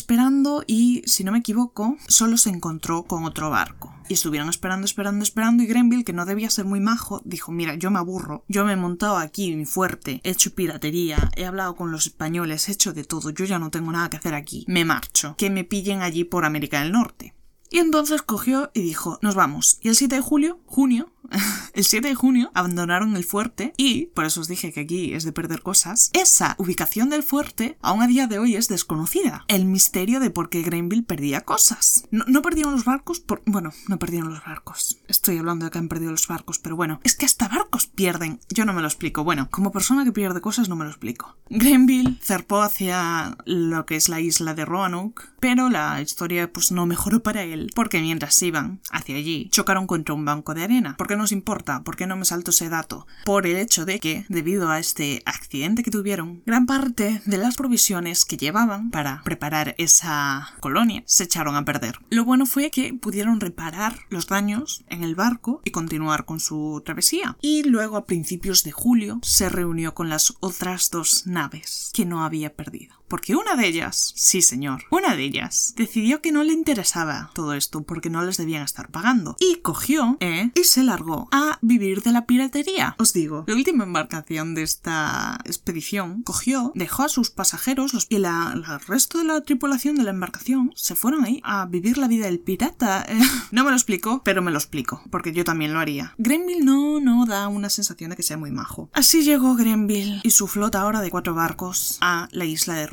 y, 0.67 1.03
si 1.07 1.23
no 1.23 1.31
me 1.31 1.39
equivoco, 1.39 1.97
solo 2.09 2.37
se 2.37 2.51
encontró 2.51 3.05
con 3.05 3.25
otro 3.25 3.49
barco. 3.49 3.95
Y 4.09 4.15
estuvieron 4.15 4.49
esperando, 4.49 4.85
esperando, 4.85 5.23
esperando 5.23 5.63
y 5.63 5.67
Grenville, 5.67 6.03
que 6.03 6.13
no 6.13 6.27
debía 6.27 6.51
ser 6.51 6.65
muy 6.65 6.81
majo, 6.81 7.23
dijo, 7.25 7.53
mira, 7.53 7.77
yo 7.77 7.93
me 7.93 8.01
aburro, 8.01 8.45
yo 8.49 8.65
me 8.65 8.73
he 8.73 8.77
montado 8.77 9.19
aquí 9.19 9.55
mi 9.55 9.67
fuerte, 9.67 10.21
he 10.25 10.31
hecho 10.31 10.53
piratería, 10.53 11.31
he 11.37 11.47
hablado 11.47 11.77
con 11.77 11.93
los 11.93 12.07
españoles, 12.07 12.69
he 12.69 12.73
hecho 12.73 12.93
de 12.93 13.05
todo, 13.05 13.31
yo 13.31 13.45
ya 13.45 13.61
no 13.61 13.71
tengo 13.71 13.93
nada 13.93 14.11
que 14.11 14.17
hacer 14.17 14.35
aquí, 14.35 14.65
me 14.67 14.85
marcho, 14.85 15.37
que 15.39 15.49
me 15.49 15.63
pillen 15.63 16.03
allí 16.03 16.25
por 16.25 16.45
América 16.45 16.83
del 16.83 16.91
Norte. 16.91 17.35
Y 17.71 17.79
entonces 17.79 18.21
cogió 18.23 18.73
y 18.75 18.83
dijo, 18.83 19.21
nos 19.23 19.37
vamos. 19.37 19.79
Y 19.81 19.89
el 19.89 19.97
7 19.97 20.17
de 20.17 20.21
julio, 20.21 20.59
junio, 20.67 21.09
el 21.75 21.85
7 21.85 22.09
de 22.09 22.15
junio 22.17 22.51
abandonaron 22.53 23.17
el 23.17 23.25
fuerte 23.25 23.73
y, 23.77 24.07
por 24.07 24.25
eso 24.25 24.41
os 24.41 24.49
dije 24.49 24.73
que 24.73 24.81
aquí 24.81 25.15
es 25.15 25.23
de 25.23 25.31
perder 25.33 25.63
cosas, 25.63 26.11
esa 26.13 26.57
ubicación 26.59 27.11
del 27.11 27.23
fuerte 27.23 27.79
aún 27.81 28.03
a 28.03 28.09
día 28.09 28.27
de 28.27 28.41
hoy 28.41 28.57
es 28.57 28.67
desconocida. 28.67 29.45
El 29.47 29.67
misterio 29.67 30.19
de 30.19 30.31
por 30.31 30.51
qué 30.51 30.63
Grenville 30.63 31.05
perdía 31.05 31.43
cosas. 31.43 32.09
No, 32.11 32.25
no 32.27 32.43
perdieron 32.43 32.73
los 32.73 32.85
barcos 32.85 33.21
por... 33.21 33.43
Bueno, 33.47 33.73
no 33.87 34.01
perdieron 34.01 34.31
los 34.31 34.45
barcos. 34.45 34.99
Estoy 35.07 35.39
hablando 35.39 35.65
de 35.65 35.71
que 35.71 35.79
han 35.79 35.89
perdido 35.89 36.11
los 36.11 36.27
barcos, 36.27 36.59
pero 36.59 36.75
bueno, 36.75 37.01
es 37.05 37.15
que 37.15 37.27
hasta 37.27 37.47
barcos 37.47 37.70
pierden. 37.87 38.41
Yo 38.49 38.65
no 38.65 38.73
me 38.73 38.83
lo 38.83 38.89
explico. 38.89 39.25
Bueno, 39.25 39.49
como 39.51 39.73
persona 39.73 40.05
que 40.05 40.13
pierde 40.13 40.41
cosas 40.41 40.69
no 40.69 40.77
me 40.77 40.85
lo 40.85 40.91
explico. 40.91 41.37
Grenville 41.49 42.19
zarpó 42.23 42.63
hacia 42.63 43.37
lo 43.45 43.87
que 43.87 43.97
es 43.97 44.09
la 44.09 44.21
isla 44.21 44.55
de 44.55 44.65
Roanoke, 44.65 45.25
pero 45.41 45.69
la 45.69 46.01
historia 46.01 46.53
pues 46.53 46.71
no 46.73 46.87
mejoró 46.87 47.23
para 47.23 47.43
él 47.43 47.71
porque 47.75 48.01
mientras 48.01 48.41
iban 48.43 48.81
hacia 48.91 49.17
allí 49.17 49.49
chocaron 49.51 49.87
contra 49.87 50.15
un 50.15 50.25
banco 50.25 50.55
de 50.55 50.65
arena. 50.65 50.97
¿Por 50.97 51.09
qué 51.09 51.17
nos 51.17 51.33
importa? 51.33 51.83
¿Por 51.83 51.97
qué 51.97 52.07
no 52.07 52.17
me 52.17 52.25
salto 52.25 52.51
ese 52.51 52.69
dato? 52.69 53.07
Por 53.25 53.47
el 53.47 53.57
hecho 53.57 53.85
de 53.85 53.99
que, 53.99 54.25
debido 54.29 54.71
a 54.71 54.79
este 54.79 55.23
accidente 55.25 55.83
que 55.83 55.91
tuvieron, 55.91 56.43
gran 56.47 56.67
parte 56.67 57.21
de 57.25 57.39
las 57.39 57.57
provisiones 57.57 58.25
que 58.25 58.37
llevaban 58.37 58.91
para 58.91 59.23
preparar 59.25 59.75
esa 59.79 60.55
colonia 60.61 61.03
se 61.07 61.25
echaron 61.25 61.57
a 61.57 61.65
perder. 61.65 61.99
Lo 62.11 62.25
bueno 62.25 62.47
fue 62.47 62.71
que 62.71 62.95
pudieron 62.95 63.41
reparar 63.41 63.97
los 64.09 64.27
daños 64.27 64.85
en 64.89 65.05
el 65.05 65.15
barco 65.15 65.61
y 65.65 65.71
continuar 65.71 66.25
con 66.25 66.41
su 66.41 66.83
travesía. 66.85 67.37
Y 67.41 67.65
luego 67.71 67.97
a 67.97 68.05
principios 68.05 68.65
de 68.65 68.73
julio 68.73 69.21
se 69.23 69.49
reunió 69.49 69.95
con 69.95 70.09
las 70.09 70.35
otras 70.41 70.91
dos 70.91 71.27
naves 71.27 71.91
que 71.95 72.05
no 72.05 72.25
había 72.25 72.55
perdido. 72.55 73.00
Porque 73.11 73.35
una 73.35 73.57
de 73.57 73.67
ellas, 73.67 74.13
sí 74.15 74.41
señor, 74.41 74.85
una 74.89 75.17
de 75.17 75.25
ellas, 75.25 75.75
decidió 75.77 76.23
que 76.23 76.31
no 76.31 76.45
le 76.45 76.53
interesaba 76.53 77.33
todo 77.35 77.55
esto 77.55 77.83
porque 77.83 78.09
no 78.09 78.23
les 78.23 78.37
debían 78.37 78.63
estar 78.63 78.89
pagando. 78.89 79.37
Y 79.41 79.57
cogió, 79.57 80.17
¿eh? 80.21 80.53
Y 80.55 80.63
se 80.63 80.85
largó 80.85 81.29
a 81.33 81.59
vivir 81.61 82.03
de 82.03 82.13
la 82.13 82.27
piratería. 82.27 82.95
Os 82.99 83.13
digo, 83.13 83.45
la 83.49 83.57
última 83.57 83.83
embarcación 83.83 84.55
de 84.55 84.63
esta 84.63 85.41
expedición 85.45 86.23
cogió, 86.23 86.71
dejó 86.77 87.03
a 87.03 87.09
sus 87.09 87.31
pasajeros 87.31 87.95
los, 87.95 88.07
y 88.09 88.19
la, 88.19 88.55
la 88.55 88.79
resto 88.79 89.19
de 89.19 89.25
la 89.25 89.41
tripulación 89.41 89.97
de 89.97 90.05
la 90.05 90.11
embarcación 90.11 90.71
se 90.77 90.95
fueron 90.95 91.25
ahí 91.25 91.41
a 91.43 91.67
vivir 91.67 91.99
la 91.99 92.07
vida 92.07 92.27
del 92.27 92.39
pirata. 92.39 93.05
Eh, 93.09 93.19
no 93.51 93.65
me 93.65 93.71
lo 93.71 93.77
explico, 93.77 94.23
pero 94.25 94.41
me 94.41 94.53
lo 94.53 94.59
explico, 94.59 95.03
porque 95.11 95.33
yo 95.33 95.43
también 95.43 95.73
lo 95.73 95.81
haría. 95.81 96.15
Grenville 96.19 96.65
no, 96.65 97.01
no 97.01 97.27
da 97.27 97.49
una 97.49 97.71
sensación 97.71 98.11
de 98.11 98.17
que 98.17 98.23
sea 98.23 98.37
muy 98.37 98.53
majo. 98.53 98.89
Así 98.93 99.25
llegó 99.25 99.57
Grenville 99.57 100.21
y 100.23 100.31
su 100.31 100.47
flota 100.47 100.81
ahora 100.81 101.01
de 101.01 101.11
cuatro 101.11 101.35
barcos 101.35 101.99
a 102.01 102.29
la 102.31 102.45
isla 102.45 102.75
de 102.75 102.87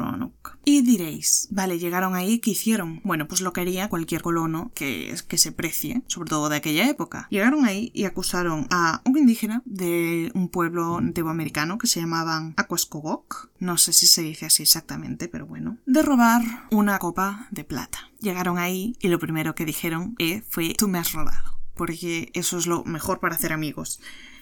Y 0.65 0.81
diréis, 0.81 1.47
vale, 1.51 1.79
llegaron 1.79 2.15
ahí, 2.15 2.39
¿qué 2.39 2.51
hicieron? 2.51 3.01
Bueno, 3.03 3.27
pues 3.27 3.41
lo 3.41 3.53
que 3.53 3.61
haría 3.61 3.89
cualquier 3.89 4.21
colono 4.21 4.71
que, 4.75 5.15
que 5.27 5.37
se 5.37 5.51
precie, 5.51 6.03
sobre 6.07 6.29
todo 6.29 6.49
de 6.49 6.57
aquella 6.57 6.89
época. 6.89 7.27
Llegaron 7.29 7.65
ahí 7.65 7.91
y 7.93 8.05
acusaron 8.05 8.67
a 8.69 9.01
un 9.05 9.17
indígena 9.17 9.61
de 9.65 10.31
un 10.33 10.49
pueblo 10.49 10.99
americano 11.29 11.77
que 11.77 11.87
se 11.87 11.99
llamaban 11.99 12.53
Aquascogok, 12.57 13.49
no 13.59 13.77
sé 13.77 13.93
si 13.93 14.07
se 14.07 14.21
dice 14.21 14.45
así 14.45 14.63
exactamente, 14.63 15.27
pero 15.27 15.45
bueno, 15.45 15.77
de 15.85 16.01
robar 16.01 16.41
una 16.71 16.99
copa 16.99 17.47
de 17.51 17.63
plata. 17.63 17.99
Llegaron 18.19 18.57
ahí 18.57 18.95
y 18.99 19.07
lo 19.07 19.19
primero 19.19 19.55
que 19.55 19.65
dijeron 19.65 20.15
eh, 20.19 20.43
fue, 20.49 20.73
tú 20.77 20.87
me 20.87 20.99
has 20.99 21.13
robado, 21.13 21.59
porque 21.75 22.31
eso 22.33 22.57
es 22.57 22.67
lo 22.67 22.83
mejor 22.83 23.19
para 23.19 23.35
hacer 23.35 23.53
amigos. 23.53 23.99